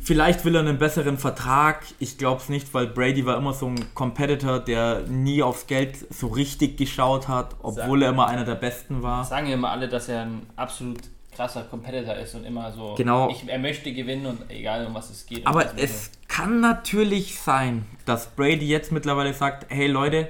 Vielleicht 0.00 0.44
will 0.44 0.54
er 0.54 0.60
einen 0.60 0.78
besseren 0.78 1.18
Vertrag. 1.18 1.82
Ich 1.98 2.18
glaube 2.18 2.40
es 2.40 2.48
nicht, 2.48 2.72
weil 2.74 2.86
Brady 2.86 3.26
war 3.26 3.36
immer 3.36 3.52
so 3.52 3.66
ein 3.66 3.94
Competitor, 3.94 4.60
der 4.60 5.02
nie 5.08 5.42
aufs 5.42 5.66
Geld 5.66 5.96
so 6.12 6.28
richtig 6.28 6.76
geschaut 6.76 7.26
hat, 7.28 7.56
obwohl 7.62 8.02
er 8.02 8.10
immer 8.10 8.28
einer 8.28 8.44
der 8.44 8.54
Besten 8.54 9.02
war. 9.02 9.24
Sagen 9.24 9.48
ja 9.48 9.54
immer 9.54 9.70
alle, 9.70 9.88
dass 9.88 10.08
er 10.08 10.22
ein 10.22 10.42
absolut 10.54 11.00
krasser 11.34 11.62
Competitor 11.64 12.14
ist 12.14 12.34
und 12.34 12.44
immer 12.44 12.72
so, 12.72 12.94
Genau. 12.96 13.28
ich, 13.30 13.46
er 13.48 13.58
möchte 13.58 13.92
gewinnen 13.92 14.26
und 14.26 14.50
egal 14.50 14.86
um 14.86 14.94
was 14.94 15.10
es 15.10 15.26
geht. 15.26 15.46
Aber 15.46 15.66
es 15.76 16.10
kann 16.36 16.60
natürlich 16.60 17.40
sein, 17.40 17.86
dass 18.04 18.26
Brady 18.26 18.68
jetzt 18.68 18.92
mittlerweile 18.92 19.32
sagt, 19.32 19.64
hey 19.70 19.86
Leute, 19.86 20.28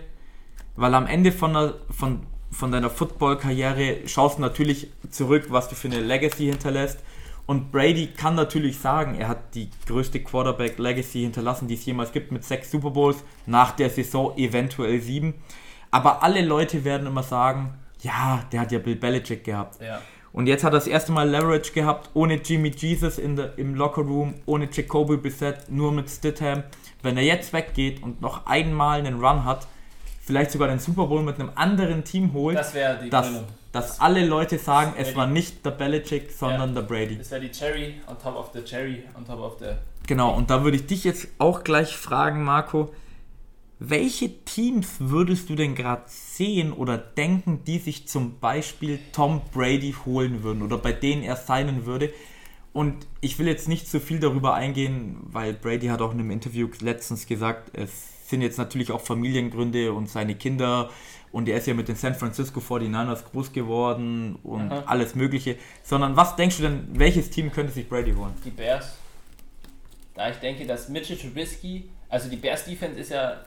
weil 0.76 0.94
am 0.94 1.08
Ende 1.08 1.32
von, 1.32 1.52
der, 1.52 1.74
von, 1.90 2.20
von 2.52 2.70
deiner 2.70 2.90
Football-Karriere 2.90 4.06
schaust 4.06 4.38
du 4.38 4.42
natürlich 4.42 4.92
zurück, 5.10 5.46
was 5.48 5.68
du 5.68 5.74
für 5.74 5.88
eine 5.88 5.98
Legacy 5.98 6.46
hinterlässt. 6.46 7.00
Und 7.46 7.72
Brady 7.72 8.06
kann 8.06 8.36
natürlich 8.36 8.78
sagen, 8.78 9.16
er 9.16 9.26
hat 9.26 9.56
die 9.56 9.68
größte 9.88 10.22
Quarterback-Legacy 10.22 11.22
hinterlassen, 11.22 11.66
die 11.66 11.74
es 11.74 11.84
jemals 11.84 12.12
gibt, 12.12 12.30
mit 12.30 12.44
sechs 12.44 12.70
Super 12.70 12.90
Bowls, 12.90 13.24
nach 13.46 13.72
der 13.72 13.90
Saison 13.90 14.36
eventuell 14.36 15.00
sieben. 15.00 15.34
Aber 15.90 16.22
alle 16.22 16.44
Leute 16.44 16.84
werden 16.84 17.08
immer 17.08 17.24
sagen, 17.24 17.74
ja, 18.02 18.44
der 18.52 18.60
hat 18.60 18.70
ja 18.70 18.78
Bill 18.78 18.94
Belichick 18.94 19.42
gehabt. 19.42 19.82
Ja. 19.82 20.00
Und 20.36 20.48
jetzt 20.48 20.64
hat 20.64 20.74
er 20.74 20.80
das 20.80 20.86
erste 20.86 21.12
Mal 21.12 21.30
Leverage 21.30 21.72
gehabt, 21.72 22.10
ohne 22.12 22.34
Jimmy 22.34 22.68
Jesus 22.68 23.16
in 23.16 23.36
der, 23.36 23.56
im 23.56 23.74
Lockerroom, 23.74 24.34
ohne 24.44 24.68
Jacoby 24.70 25.16
Brissett, 25.16 25.70
nur 25.70 25.92
mit 25.92 26.10
Stidham. 26.10 26.62
Wenn 27.02 27.16
er 27.16 27.22
jetzt 27.22 27.54
weggeht 27.54 28.02
und 28.02 28.20
noch 28.20 28.44
einmal 28.44 28.98
einen 28.98 29.18
Run 29.24 29.46
hat, 29.46 29.66
vielleicht 30.20 30.50
sogar 30.50 30.68
den 30.68 30.78
Super 30.78 31.06
Bowl 31.06 31.22
mit 31.22 31.40
einem 31.40 31.52
anderen 31.54 32.04
Team 32.04 32.34
holt, 32.34 32.58
Das 32.58 32.74
wäre 32.74 32.98
die 33.02 33.08
dass, 33.08 33.30
dass 33.72 33.98
alle 33.98 34.26
Leute 34.26 34.58
sagen, 34.58 34.92
es 34.98 35.16
war 35.16 35.26
nicht 35.26 35.64
der 35.64 35.70
Belichick, 35.70 36.30
sondern 36.30 36.74
der 36.74 36.82
Brady. 36.82 37.16
Das 37.16 37.30
wäre 37.30 37.40
die 37.40 37.50
Cherry 37.50 37.94
on 38.06 38.18
top 38.18 38.36
of 38.36 38.50
the 38.52 38.62
Cherry 38.62 39.04
on 39.16 39.24
top 39.24 39.40
of 39.40 39.56
the. 39.58 39.70
Genau, 40.06 40.34
und 40.34 40.50
da 40.50 40.62
würde 40.62 40.76
ich 40.76 40.86
dich 40.86 41.04
jetzt 41.04 41.28
auch 41.38 41.64
gleich 41.64 41.96
fragen, 41.96 42.44
Marco, 42.44 42.90
welche 43.78 44.44
Teams 44.44 44.96
würdest 44.98 45.50
du 45.50 45.54
denn 45.54 45.74
gerade 45.74 46.04
sehen 46.06 46.72
oder 46.72 46.96
denken, 46.96 47.62
die 47.66 47.78
sich 47.78 48.08
zum 48.08 48.38
Beispiel 48.38 48.98
Tom 49.12 49.42
Brady 49.52 49.94
holen 50.06 50.42
würden 50.42 50.62
oder 50.62 50.78
bei 50.78 50.92
denen 50.92 51.22
er 51.22 51.36
signen 51.36 51.84
würde? 51.84 52.12
Und 52.72 53.06
ich 53.20 53.38
will 53.38 53.46
jetzt 53.46 53.68
nicht 53.68 53.88
so 53.88 54.00
viel 54.00 54.18
darüber 54.18 54.54
eingehen, 54.54 55.16
weil 55.22 55.54
Brady 55.54 55.86
hat 55.86 56.02
auch 56.02 56.12
in 56.12 56.20
einem 56.20 56.30
Interview 56.30 56.68
letztens 56.80 57.26
gesagt, 57.26 57.70
es 57.76 58.28
sind 58.28 58.42
jetzt 58.42 58.58
natürlich 58.58 58.92
auch 58.92 59.00
Familiengründe 59.00 59.92
und 59.92 60.08
seine 60.08 60.34
Kinder 60.34 60.90
und 61.32 61.48
er 61.48 61.58
ist 61.58 61.66
ja 61.66 61.74
mit 61.74 61.88
den 61.88 61.96
San 61.96 62.14
Francisco 62.14 62.60
49ers 62.60 63.24
groß 63.30 63.52
geworden 63.52 64.36
und 64.42 64.72
Aha. 64.72 64.84
alles 64.86 65.14
Mögliche. 65.14 65.56
Sondern 65.82 66.16
was 66.16 66.34
denkst 66.36 66.56
du 66.56 66.62
denn, 66.62 66.88
welches 66.92 67.30
Team 67.30 67.52
könnte 67.52 67.72
sich 67.72 67.88
Brady 67.88 68.12
holen? 68.12 68.32
Die 68.44 68.50
Bears. 68.50 68.96
Da 70.14 70.30
ich 70.30 70.36
denke, 70.36 70.66
dass 70.66 70.88
Mitchell 70.88 71.18
Trubisky, 71.18 71.90
also 72.08 72.30
die 72.30 72.36
Bears 72.36 72.64
Defense 72.64 72.98
ist 72.98 73.10
ja 73.10 73.44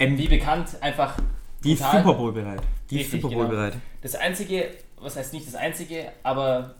Ähm, 0.00 0.18
wie 0.18 0.28
bekannt 0.28 0.68
einfach 0.80 1.16
Die 1.62 1.72
ist. 1.74 1.78
Super 1.82 2.14
Bowl 2.14 2.32
bereit. 2.32 2.60
Die 2.90 2.96
ist 3.00 3.04
Richtig, 3.06 3.22
Super 3.22 3.34
Bowl 3.34 3.44
genau. 3.46 3.56
bereit. 3.56 3.74
Das 4.02 4.14
einzige, 4.16 4.70
was 5.00 5.16
heißt 5.16 5.32
nicht 5.32 5.46
das 5.46 5.54
einzige, 5.54 6.10
aber 6.22 6.74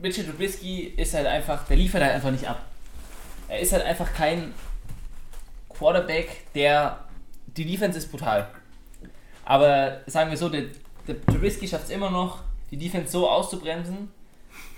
Mitchell 0.00 0.24
Trubisky 0.24 0.94
ist 0.96 1.14
halt 1.14 1.26
einfach, 1.26 1.66
der 1.66 1.76
liefert 1.76 2.02
halt 2.02 2.14
einfach 2.14 2.30
nicht 2.30 2.46
ab. 2.46 2.64
Er 3.48 3.58
ist 3.60 3.72
halt 3.72 3.84
einfach 3.84 4.12
kein 4.12 4.52
Quarterback, 5.68 6.52
der 6.54 6.98
die 7.56 7.64
Defense 7.64 7.98
ist 7.98 8.10
brutal. 8.10 8.48
Aber 9.44 10.00
sagen 10.06 10.30
wir 10.30 10.36
so, 10.36 10.48
der, 10.48 10.64
der 11.08 11.20
Trubisky 11.26 11.66
schafft 11.66 11.84
es 11.84 11.90
immer 11.90 12.10
noch, 12.10 12.42
die 12.70 12.76
Defense 12.76 13.10
so 13.10 13.28
auszubremsen, 13.28 14.08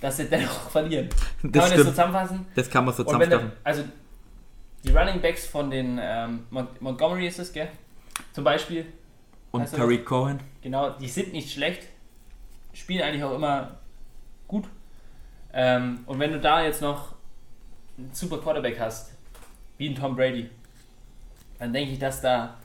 dass 0.01 0.16
sie 0.16 0.24
dennoch 0.26 0.70
verlieren. 0.70 1.09
Kann 1.43 1.51
man 1.51 1.53
Das 1.53 1.62
das 1.64 1.68
so 1.70 1.74
stimmt. 1.74 1.89
zusammenfassen? 1.91 2.47
Das 2.55 2.70
kann 2.70 2.85
man 2.85 2.95
so 2.95 3.05
zusammenfassen. 3.05 3.53
also 3.64 3.83
die 4.85 4.91
Running 4.91 5.20
Backs 5.20 5.47
von 5.47 5.70
den 5.70 5.99
ähm, 6.03 6.47
Mon 6.51 6.66
Montgomery 6.80 7.26
ist 7.26 7.39
es, 7.39 7.53
gell? 7.53 7.68
Zum 8.33 8.45
Beispiel, 8.45 8.87
Und 9.51 9.70
Tariq 9.70 10.05
Cohen. 10.05 10.41
genau, 10.62 10.91
die 10.91 11.09
sind 11.09 11.33
nicht 11.33 11.53
schlecht, 11.53 11.83
spielen 12.72 13.03
eigentlich 13.03 13.22
auch 13.24 13.35
immer 13.35 13.78
gut. 14.49 14.64
Ähm, 15.53 16.01
und 16.07 16.18
wenn 16.18 16.33
du 16.33 16.41
da 16.41 16.64
jetzt 16.64 16.80
noch 16.80 17.14
einen 17.99 18.11
super 18.12 18.39
Quarterback 18.39 18.78
hast, 18.80 19.12
wie 19.78 19.89
ein 19.89 19.95
Tom 19.95 20.16
Brady, 20.16 20.49
dann 21.59 21.72
denke 21.72 21.93
ich, 21.93 21.99
dass 21.99 22.20
da 22.20 22.57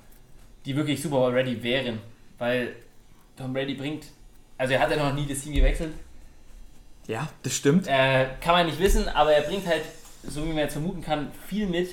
die 0.66 0.76
wirklich 0.76 1.02
Super 1.02 1.18
Bowl 1.18 1.34
ready 1.34 1.62
wären. 1.62 2.00
Weil 2.38 2.76
Tom 3.36 3.54
Brady 3.54 3.74
bringt, 3.76 4.06
also 4.58 4.74
er 4.74 4.80
hat 4.80 4.90
ja 4.92 4.98
noch 4.98 5.14
nie 5.14 5.26
das 5.26 5.42
Team 5.42 5.54
gewechselt. 5.54 5.94
Ja, 7.08 7.30
das 7.44 7.54
stimmt. 7.54 7.88
Äh, 7.88 8.28
kann 8.42 8.54
man 8.54 8.66
nicht 8.66 8.80
wissen, 8.80 9.08
aber 9.08 9.32
er 9.34 9.44
bringt 9.44 9.66
halt, 9.66 9.84
so 10.24 10.44
wie 10.44 10.50
man 10.50 10.58
jetzt 10.58 10.74
vermuten 10.74 11.02
kann, 11.02 11.32
viel 11.48 11.68
mit. 11.68 11.90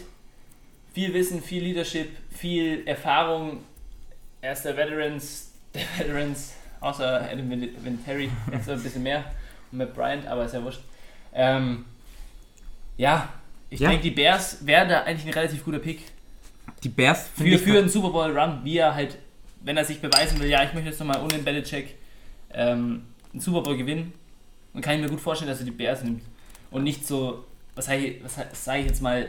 Viel 0.95 1.12
Wissen, 1.12 1.42
viel 1.42 1.62
Leadership, 1.64 2.09
viel 2.30 2.86
Erfahrung. 2.86 3.59
Er 4.40 4.53
ist 4.53 4.62
der 4.64 4.76
Veterans, 4.76 5.51
der 5.74 5.82
Veterans, 5.99 6.55
außer 6.80 7.28
Adam 7.30 7.51
Vinatieri, 7.51 8.30
jetzt 8.53 8.70
ein 8.70 8.80
bisschen 8.82 9.03
mehr. 9.03 9.24
Und 9.72 9.78
Matt 9.78 9.92
Bryant, 9.92 10.26
aber 10.26 10.45
ist 10.45 10.55
ja 10.55 10.62
wurscht. 10.62 10.80
Ähm, 11.34 11.84
ja, 12.97 13.28
ich 13.70 13.80
Ja. 13.80 13.88
denke, 13.88 14.05
die 14.05 14.11
Bears 14.12 14.64
wären 14.64 14.88
da 14.88 15.03
eigentlich 15.03 15.26
ein 15.26 15.32
relativ 15.34 15.64
guter 15.64 15.80
Pick. 15.80 16.01
Die 16.84 16.88
Bears 16.88 17.28
Für, 17.36 17.59
für 17.59 17.78
einen 17.78 17.88
Super 17.88 18.11
Bowl 18.11 18.38
Run, 18.38 18.61
wie 18.62 18.76
er 18.78 18.95
halt, 18.95 19.18
wenn 19.62 19.76
er 19.76 19.84
sich 19.84 20.01
beweisen 20.01 20.38
will, 20.40 20.49
ja, 20.49 20.62
ich 20.62 20.72
möchte 20.74 20.90
jetzt 20.90 21.01
nochmal 21.01 21.20
ohne 21.20 21.34
den 21.34 21.45
Belichick 21.45 21.97
ähm, 22.53 23.03
einen 23.32 23.40
Super 23.40 23.62
Bowl 23.62 23.76
gewinnen, 23.76 24.12
dann 24.72 24.80
kann 24.82 24.95
ich 24.95 25.01
mir 25.03 25.09
gut 25.09 25.20
vorstellen, 25.20 25.51
dass 25.51 25.59
er 25.59 25.64
die 25.64 25.72
Bears 25.72 26.05
nimmt. 26.05 26.22
Und 26.70 26.84
nicht 26.84 27.05
so, 27.05 27.45
was 27.74 27.86
sage 27.86 28.05
ich, 28.07 28.22
was 28.24 28.36
sage 28.64 28.80
ich 28.80 28.86
jetzt 28.86 29.03
mal, 29.03 29.28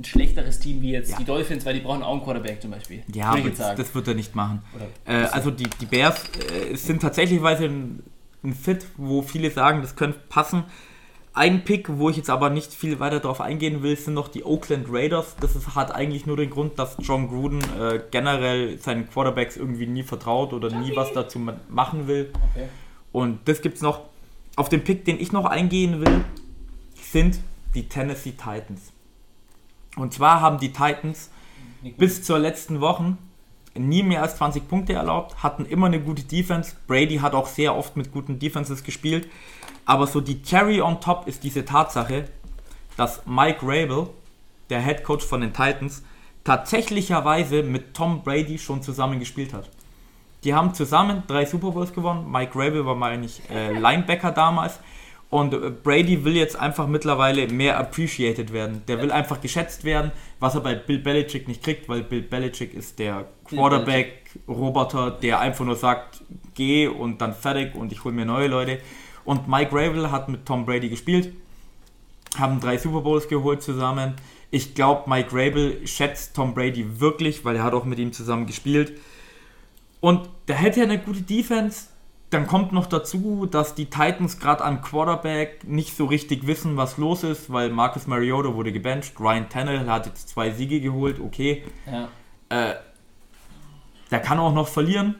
ein 0.00 0.04
schlechteres 0.04 0.60
Team 0.60 0.80
wie 0.82 0.92
jetzt 0.92 1.10
Ja. 1.10 1.16
die 1.18 1.24
Dolphins, 1.24 1.66
weil 1.66 1.74
die 1.74 1.80
brauchen 1.80 2.02
auch 2.02 2.12
einen 2.12 2.22
Quarterback 2.22 2.62
zum 2.62 2.70
Beispiel. 2.70 3.02
Ja, 3.12 3.30
aber 3.30 3.50
das, 3.50 3.74
das 3.74 3.94
wird 3.94 4.06
er 4.08 4.14
nicht 4.14 4.34
machen. 4.36 4.62
Äh, 5.04 5.14
also 5.32 5.50
die, 5.50 5.68
die 5.80 5.86
Bears 5.86 6.22
äh, 6.70 6.74
sind 6.76 7.02
tatsächlich 7.02 7.42
ein, 7.44 8.02
ein 8.44 8.54
Fit, 8.54 8.86
wo 8.96 9.22
viele 9.22 9.50
sagen, 9.50 9.80
das 9.82 9.96
könnte 9.96 10.20
passen. 10.28 10.64
Ein 11.34 11.64
Pick, 11.64 11.88
wo 11.98 12.10
ich 12.10 12.16
jetzt 12.16 12.30
aber 12.30 12.50
nicht 12.50 12.72
viel 12.72 12.98
weiter 13.00 13.20
darauf 13.20 13.40
eingehen 13.40 13.82
will, 13.82 13.96
sind 13.96 14.14
noch 14.14 14.28
die 14.28 14.44
Oakland 14.44 14.86
Raiders. 14.90 15.36
Das 15.40 15.54
ist, 15.54 15.74
hat 15.76 15.94
eigentlich 15.94 16.26
nur 16.26 16.36
den 16.36 16.50
Grund, 16.50 16.78
dass 16.78 16.96
John 17.00 17.28
Gruden 17.28 17.60
äh, 17.80 18.00
generell 18.10 18.78
seinen 18.78 19.08
Quarterbacks 19.08 19.56
irgendwie 19.56 19.86
nie 19.86 20.02
vertraut 20.02 20.52
oder 20.52 20.70
nie 20.76 20.94
was 20.96 21.12
dazu 21.12 21.38
ma- 21.38 21.56
machen 21.68 22.06
will. 22.08 22.30
okay. 22.52 22.66
Und 23.12 23.40
das 23.48 23.62
gibt's 23.62 23.80
noch. 23.82 24.00
Auf 24.56 24.68
den 24.68 24.82
Pick, 24.82 25.04
den 25.04 25.20
ich 25.20 25.30
noch 25.32 25.44
eingehen 25.44 26.00
will, 26.04 26.24
sind 27.00 27.38
die 27.74 27.88
Tennessee 27.88 28.32
Titans. 28.32 28.92
Und 29.98 30.14
zwar 30.14 30.40
haben 30.40 30.58
die 30.58 30.72
Titans 30.72 31.30
bis 31.96 32.22
zur 32.22 32.38
letzten 32.38 32.80
Woche 32.80 33.16
nie 33.76 34.02
mehr 34.02 34.22
als 34.22 34.36
20 34.36 34.68
Punkte 34.68 34.94
erlaubt, 34.94 35.42
hatten 35.42 35.64
immer 35.64 35.86
eine 35.86 36.00
gute 36.00 36.22
Defense. 36.22 36.74
Brady 36.86 37.18
hat 37.18 37.34
auch 37.34 37.46
sehr 37.46 37.76
oft 37.76 37.96
mit 37.96 38.12
guten 38.12 38.38
Defenses 38.38 38.82
gespielt. 38.82 39.28
Aber 39.84 40.06
so 40.06 40.20
die 40.20 40.42
Cherry 40.42 40.80
on 40.80 41.00
top 41.00 41.26
ist 41.26 41.44
diese 41.44 41.64
Tatsache, 41.64 42.24
dass 42.96 43.24
Mike 43.26 43.60
Rabel, 43.62 44.08
der 44.70 44.82
Head 44.82 45.04
Coach 45.04 45.24
von 45.24 45.40
den 45.40 45.52
Titans, 45.52 46.02
tatsächlicherweise 46.44 47.62
mit 47.62 47.94
Tom 47.94 48.22
Brady 48.22 48.58
schon 48.58 48.82
zusammen 48.82 49.18
gespielt 49.18 49.52
hat. 49.52 49.70
Die 50.44 50.54
haben 50.54 50.74
zusammen 50.74 51.22
drei 51.26 51.44
Super 51.44 51.72
Bowls 51.72 51.92
gewonnen. 51.92 52.30
Mike 52.30 52.52
Rabel 52.54 52.86
war 52.86 52.94
mal 52.94 53.12
eigentlich 53.12 53.40
äh, 53.50 53.72
Linebacker 53.78 54.30
damals. 54.30 54.78
Und 55.30 55.82
Brady 55.82 56.24
will 56.24 56.36
jetzt 56.36 56.56
einfach 56.56 56.86
mittlerweile 56.86 57.48
mehr 57.48 57.78
appreciated 57.78 58.52
werden. 58.52 58.82
Der 58.88 59.02
will 59.02 59.12
einfach 59.12 59.42
geschätzt 59.42 59.84
werden, 59.84 60.10
was 60.40 60.54
er 60.54 60.62
bei 60.62 60.74
Bill 60.74 60.98
Belichick 60.98 61.48
nicht 61.48 61.62
kriegt, 61.62 61.88
weil 61.88 62.02
Bill 62.02 62.22
Belichick 62.22 62.72
ist 62.72 62.98
der 62.98 63.26
Quarterback-Roboter, 63.44 65.10
der 65.10 65.40
einfach 65.40 65.66
nur 65.66 65.76
sagt, 65.76 66.22
geh 66.54 66.88
und 66.88 67.20
dann 67.20 67.34
fertig 67.34 67.74
und 67.74 67.92
ich 67.92 68.04
hole 68.04 68.14
mir 68.14 68.24
neue 68.24 68.48
Leute. 68.48 68.78
Und 69.26 69.48
Mike 69.48 69.70
Rabel 69.72 70.10
hat 70.10 70.30
mit 70.30 70.46
Tom 70.46 70.64
Brady 70.64 70.88
gespielt, 70.88 71.34
haben 72.38 72.60
drei 72.60 72.78
Super 72.78 73.02
Bowls 73.02 73.28
geholt 73.28 73.62
zusammen. 73.62 74.14
Ich 74.50 74.74
glaube, 74.74 75.10
Mike 75.10 75.28
Rabel 75.32 75.86
schätzt 75.86 76.34
Tom 76.34 76.54
Brady 76.54 77.00
wirklich, 77.00 77.44
weil 77.44 77.56
er 77.56 77.64
hat 77.64 77.74
auch 77.74 77.84
mit 77.84 77.98
ihm 77.98 78.14
zusammen 78.14 78.46
gespielt. 78.46 78.98
Und 80.00 80.30
der 80.46 80.56
hätte 80.56 80.80
ja 80.80 80.86
eine 80.86 80.98
gute 80.98 81.20
Defense. 81.20 81.88
Dann 82.30 82.46
kommt 82.46 82.72
noch 82.72 82.86
dazu, 82.86 83.46
dass 83.46 83.74
die 83.74 83.86
Titans 83.86 84.38
gerade 84.38 84.62
an 84.62 84.82
Quarterback 84.82 85.66
nicht 85.66 85.96
so 85.96 86.04
richtig 86.04 86.46
wissen, 86.46 86.76
was 86.76 86.98
los 86.98 87.24
ist, 87.24 87.50
weil 87.50 87.70
Marcus 87.70 88.06
Mariota 88.06 88.54
wurde 88.54 88.70
gebencht. 88.70 89.18
Ryan 89.18 89.48
Tannehill 89.48 89.90
hat 89.90 90.06
jetzt 90.06 90.28
zwei 90.28 90.50
Siege 90.50 90.80
geholt, 90.80 91.20
okay. 91.20 91.64
Ja. 91.86 92.08
Äh, 92.50 92.74
der 94.10 94.20
kann 94.20 94.38
auch 94.38 94.52
noch 94.52 94.68
verlieren. 94.68 95.14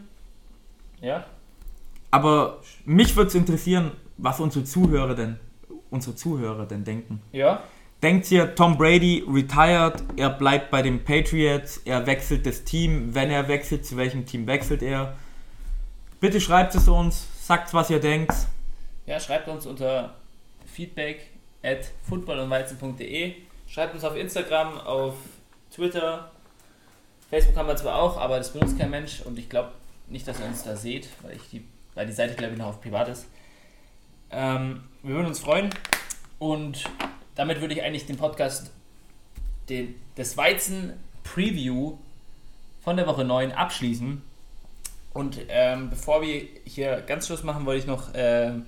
Ja? 1.00 1.24
Aber 2.10 2.60
mich 2.84 3.16
würde 3.16 3.28
es 3.28 3.34
interessieren, 3.34 3.92
was 4.18 4.40
unsere 4.40 4.64
Zuhörer 4.64 5.14
denn, 5.14 5.38
unsere 5.90 6.14
Zuhörer 6.14 6.66
denn 6.66 6.84
denken. 6.84 7.22
Ja? 7.32 7.62
Denkt 8.02 8.30
ihr, 8.30 8.54
Tom 8.54 8.78
Brady 8.78 9.24
retired, 9.28 10.04
er 10.16 10.30
bleibt 10.30 10.70
bei 10.70 10.82
den 10.82 11.04
Patriots, 11.04 11.78
er 11.84 12.06
wechselt 12.06 12.46
das 12.46 12.64
Team, 12.64 13.14
wenn 13.14 13.30
er 13.30 13.48
wechselt, 13.48 13.84
zu 13.84 13.96
welchem 13.96 14.24
Team 14.24 14.46
wechselt 14.46 14.82
er? 14.82 15.16
Bitte 16.20 16.40
schreibt 16.40 16.74
es 16.74 16.88
uns, 16.88 17.26
sagt 17.46 17.72
was 17.74 17.90
ihr 17.90 18.00
denkt. 18.00 18.32
Ja, 19.06 19.20
schreibt 19.20 19.46
uns 19.48 19.66
unter 19.66 20.14
feedback 20.66 21.30
at 21.62 21.90
footballundweizen.de. 22.08 23.34
Schreibt 23.68 23.94
uns 23.94 24.04
auf 24.04 24.16
Instagram, 24.16 24.80
auf 24.80 25.14
Twitter. 25.72 26.30
Facebook 27.30 27.56
haben 27.56 27.68
wir 27.68 27.76
zwar 27.76 28.00
auch, 28.00 28.16
aber 28.16 28.38
das 28.38 28.52
benutzt 28.52 28.78
kein 28.78 28.90
Mensch 28.90 29.20
und 29.20 29.38
ich 29.38 29.48
glaube 29.48 29.72
nicht, 30.08 30.26
dass 30.26 30.40
ihr 30.40 30.46
uns 30.46 30.64
da 30.64 30.74
seht, 30.76 31.08
weil, 31.22 31.36
ich 31.36 31.48
die, 31.50 31.64
weil 31.94 32.06
die 32.06 32.12
Seite, 32.12 32.34
glaube 32.34 32.54
ich, 32.54 32.58
noch 32.58 32.66
auf 32.66 32.80
privat 32.80 33.08
ist. 33.08 33.26
Ähm, 34.30 34.84
wir 35.02 35.14
würden 35.14 35.26
uns 35.26 35.38
freuen 35.38 35.70
und 36.38 36.84
damit 37.34 37.60
würde 37.60 37.74
ich 37.74 37.82
eigentlich 37.82 38.06
den 38.06 38.16
Podcast 38.16 38.70
den, 39.68 39.94
des 40.16 40.36
Weizen 40.36 40.94
Preview 41.22 41.98
von 42.82 42.96
der 42.96 43.06
Woche 43.06 43.24
9 43.24 43.52
abschließen. 43.52 44.22
Und 45.12 45.38
ähm, 45.48 45.90
bevor 45.90 46.22
wir 46.22 46.46
hier 46.64 47.02
ganz 47.02 47.26
Schluss 47.26 47.42
machen, 47.42 47.66
wollte 47.66 47.80
ich 47.80 47.86
noch 47.86 48.10
ähm, 48.14 48.66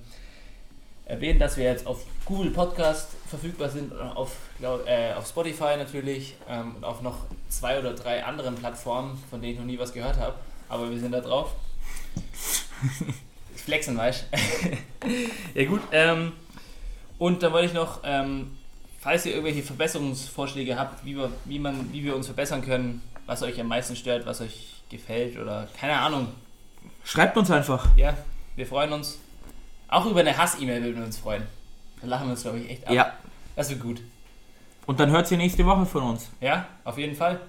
erwähnen, 1.05 1.39
dass 1.39 1.57
wir 1.57 1.65
jetzt 1.65 1.85
auf 1.85 2.05
Google 2.25 2.51
Podcast 2.51 3.09
verfügbar 3.27 3.69
sind, 3.69 3.93
auf, 3.93 4.35
glaub, 4.59 4.87
äh, 4.87 5.13
auf 5.13 5.27
Spotify 5.27 5.77
natürlich 5.77 6.35
ähm, 6.47 6.75
und 6.75 6.83
auf 6.83 7.01
noch 7.01 7.25
zwei 7.49 7.79
oder 7.79 7.93
drei 7.93 8.23
anderen 8.23 8.55
Plattformen, 8.55 9.21
von 9.29 9.41
denen 9.41 9.53
ich 9.53 9.59
noch 9.59 9.65
nie 9.65 9.79
was 9.79 9.93
gehört 9.93 10.17
habe. 10.17 10.35
Aber 10.69 10.89
wir 10.89 10.99
sind 10.99 11.11
da 11.11 11.21
drauf. 11.21 11.53
Flexen, 13.55 13.97
weißt 13.97 14.25
Ja 15.53 15.65
gut, 15.65 15.81
ähm, 15.91 16.33
und 17.17 17.43
dann 17.43 17.53
wollte 17.53 17.67
ich 17.67 17.73
noch, 17.73 17.99
ähm, 18.03 18.57
falls 18.99 19.25
ihr 19.25 19.33
irgendwelche 19.33 19.63
Verbesserungsvorschläge 19.63 20.77
habt, 20.77 21.05
wie 21.05 21.15
wir, 21.15 21.31
wie, 21.45 21.59
man, 21.59 21.91
wie 21.93 22.03
wir 22.03 22.15
uns 22.15 22.25
verbessern 22.25 22.63
können, 22.63 23.01
was 23.25 23.43
euch 23.43 23.59
am 23.59 23.67
meisten 23.67 23.95
stört, 23.95 24.25
was 24.25 24.41
euch 24.41 24.80
gefällt 24.91 25.37
oder 25.39 25.67
keine 25.79 25.97
Ahnung, 25.99 26.27
Schreibt 27.03 27.35
uns 27.37 27.49
einfach. 27.49 27.87
ja, 27.95 28.13
wir 28.55 28.65
freuen 28.67 28.93
uns. 28.93 29.17
Auch 29.87 30.05
über 30.05 30.19
eine 30.21 30.37
Hass-E-Mail 30.37 30.83
würden 30.83 30.97
wir 30.97 31.05
uns 31.05 31.17
freuen. 31.17 31.43
Da 32.01 32.07
lachen 32.07 32.27
wir 32.27 32.31
uns, 32.31 32.43
glaube 32.43 32.59
ich, 32.59 32.69
echt 32.69 32.87
ab. 32.87 32.93
Ja. 32.93 33.13
Das 33.55 33.69
wird 33.69 33.81
gut. 33.81 34.01
Und 34.85 34.99
dann 34.99 35.09
hört 35.11 35.29
ihr 35.31 35.37
nächste 35.37 35.65
Woche 35.65 35.85
von 35.85 36.03
uns. 36.03 36.29
Ja, 36.39 36.65
auf 36.83 36.97
jeden 36.97 37.15
Fall. 37.15 37.39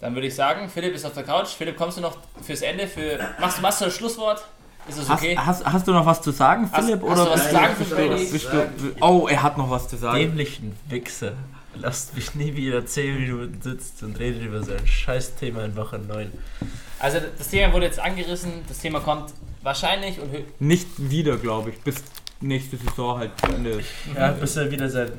Dann 0.00 0.14
würde 0.14 0.26
ich 0.26 0.34
sagen, 0.34 0.68
Philipp 0.68 0.94
ist 0.94 1.04
auf 1.06 1.14
der 1.14 1.22
Couch. 1.24 1.48
Philipp, 1.48 1.76
kommst 1.76 1.96
du 1.98 2.02
noch 2.02 2.16
fürs 2.42 2.62
Ende? 2.62 2.86
Für, 2.86 3.18
machst, 3.40 3.62
machst 3.62 3.80
du 3.80 3.86
das 3.86 3.94
Schlusswort? 3.94 4.44
Ist 4.88 4.98
das 4.98 5.08
Hast, 5.08 5.20
okay? 5.22 5.36
hast, 5.36 5.64
hast 5.64 5.88
du 5.88 5.92
noch 5.92 6.06
was 6.06 6.20
zu 6.22 6.30
sagen, 6.30 6.68
Hast- 6.70 6.84
Philipp? 6.84 7.02
hast 7.02 7.10
oder 7.10 7.24
du 7.24 7.30
was 7.32 7.46
zu 7.46 7.52
sagen 7.52 7.76
für 7.76 8.96
oh, 9.00 9.26
er 9.28 9.42
hat 9.42 9.58
noch 9.58 9.70
was 9.70 9.88
zu 9.88 9.96
sagen. 9.96 10.18
Dämlichen 10.18 10.76
Wichser. 10.88 11.32
Lasst 11.80 12.14
mich 12.14 12.34
nie 12.34 12.54
wieder 12.56 12.84
10 12.84 13.20
Minuten 13.20 13.62
sitzen 13.62 14.06
und 14.06 14.18
redet 14.18 14.42
über 14.42 14.62
so 14.62 14.72
ein 14.72 14.86
scheiß 14.86 15.36
Thema 15.36 15.64
in 15.64 15.76
Woche 15.76 15.98
9. 15.98 16.32
Also 16.98 17.18
das 17.36 17.48
Thema 17.48 17.72
wurde 17.72 17.86
jetzt 17.86 17.98
angerissen. 17.98 18.52
Das 18.68 18.78
Thema 18.78 19.00
kommt 19.00 19.32
wahrscheinlich 19.62 20.20
und 20.20 20.60
Nicht 20.60 20.88
wieder, 20.98 21.36
glaube 21.36 21.70
ich. 21.70 21.80
Bis 21.80 21.96
nächste 22.40 22.76
Saison 22.76 23.18
halt 23.18 23.32
zu 23.38 23.52
Ende 23.52 23.70
ist. 23.70 23.88
Ja, 24.14 24.32
bis 24.32 24.56
er 24.56 24.70
wieder 24.70 24.88
sein. 24.88 25.12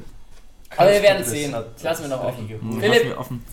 Aber 0.75 0.91
wir 0.91 1.01
werden 1.01 1.23
sehen. 1.23 1.51
Das 1.51 1.83
lassen 1.83 2.03
wir 2.03 2.09
noch 2.09 2.23
offen. 2.23 2.49
Hm, 2.49 2.81
Philipp, 2.81 3.17
offen. 3.17 3.43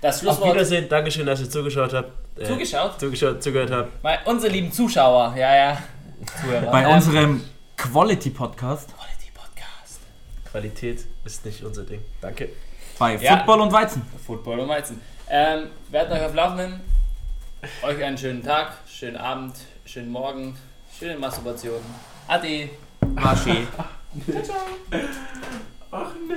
das 0.00 0.16
Auf 0.16 0.22
Schlusswort 0.22 0.54
Wiedersehen, 0.54 0.88
Dankeschön, 0.88 1.26
dass 1.26 1.40
ihr 1.40 1.50
zugeschaut 1.50 1.92
habt. 1.92 2.10
Äh, 2.38 2.44
zugeschaut. 2.44 3.00
zugeschaut, 3.00 3.42
zugehört 3.42 3.70
habt. 3.70 4.02
Mal 4.02 4.18
unsere 4.24 4.52
lieben 4.52 4.72
Zuschauer, 4.72 5.34
ja, 5.36 5.56
ja. 5.56 5.82
Zuhörer. 6.40 6.70
Bei 6.70 6.86
unserem 6.86 7.42
Quality-Podcast 7.76 8.88
Quality 8.94 9.30
Podcast. 9.34 10.00
Qualität 10.50 11.06
ist 11.24 11.44
nicht 11.44 11.62
unser 11.62 11.84
Ding. 11.84 12.02
Danke. 12.20 12.50
bei 12.98 13.16
Ja. 13.16 13.36
Football 13.38 13.60
und 13.62 13.72
Weizen. 13.72 14.02
Football 14.26 14.60
und 14.60 14.68
Weizen. 14.68 15.00
Ähm, 15.28 15.68
werden 15.90 16.12
euch 16.12 16.24
auf 16.24 16.34
Laufenden. 16.34 16.80
Euch 17.82 18.02
einen 18.02 18.16
schönen 18.16 18.42
Tag, 18.42 18.72
schönen 18.88 19.16
Abend, 19.16 19.54
schönen 19.84 20.10
Morgen, 20.10 20.56
schöne 20.98 21.18
Masturbation. 21.18 21.80
Ade. 22.26 22.70
Marché. 23.14 23.66
Ach 25.90 26.12
nee. 26.14 26.28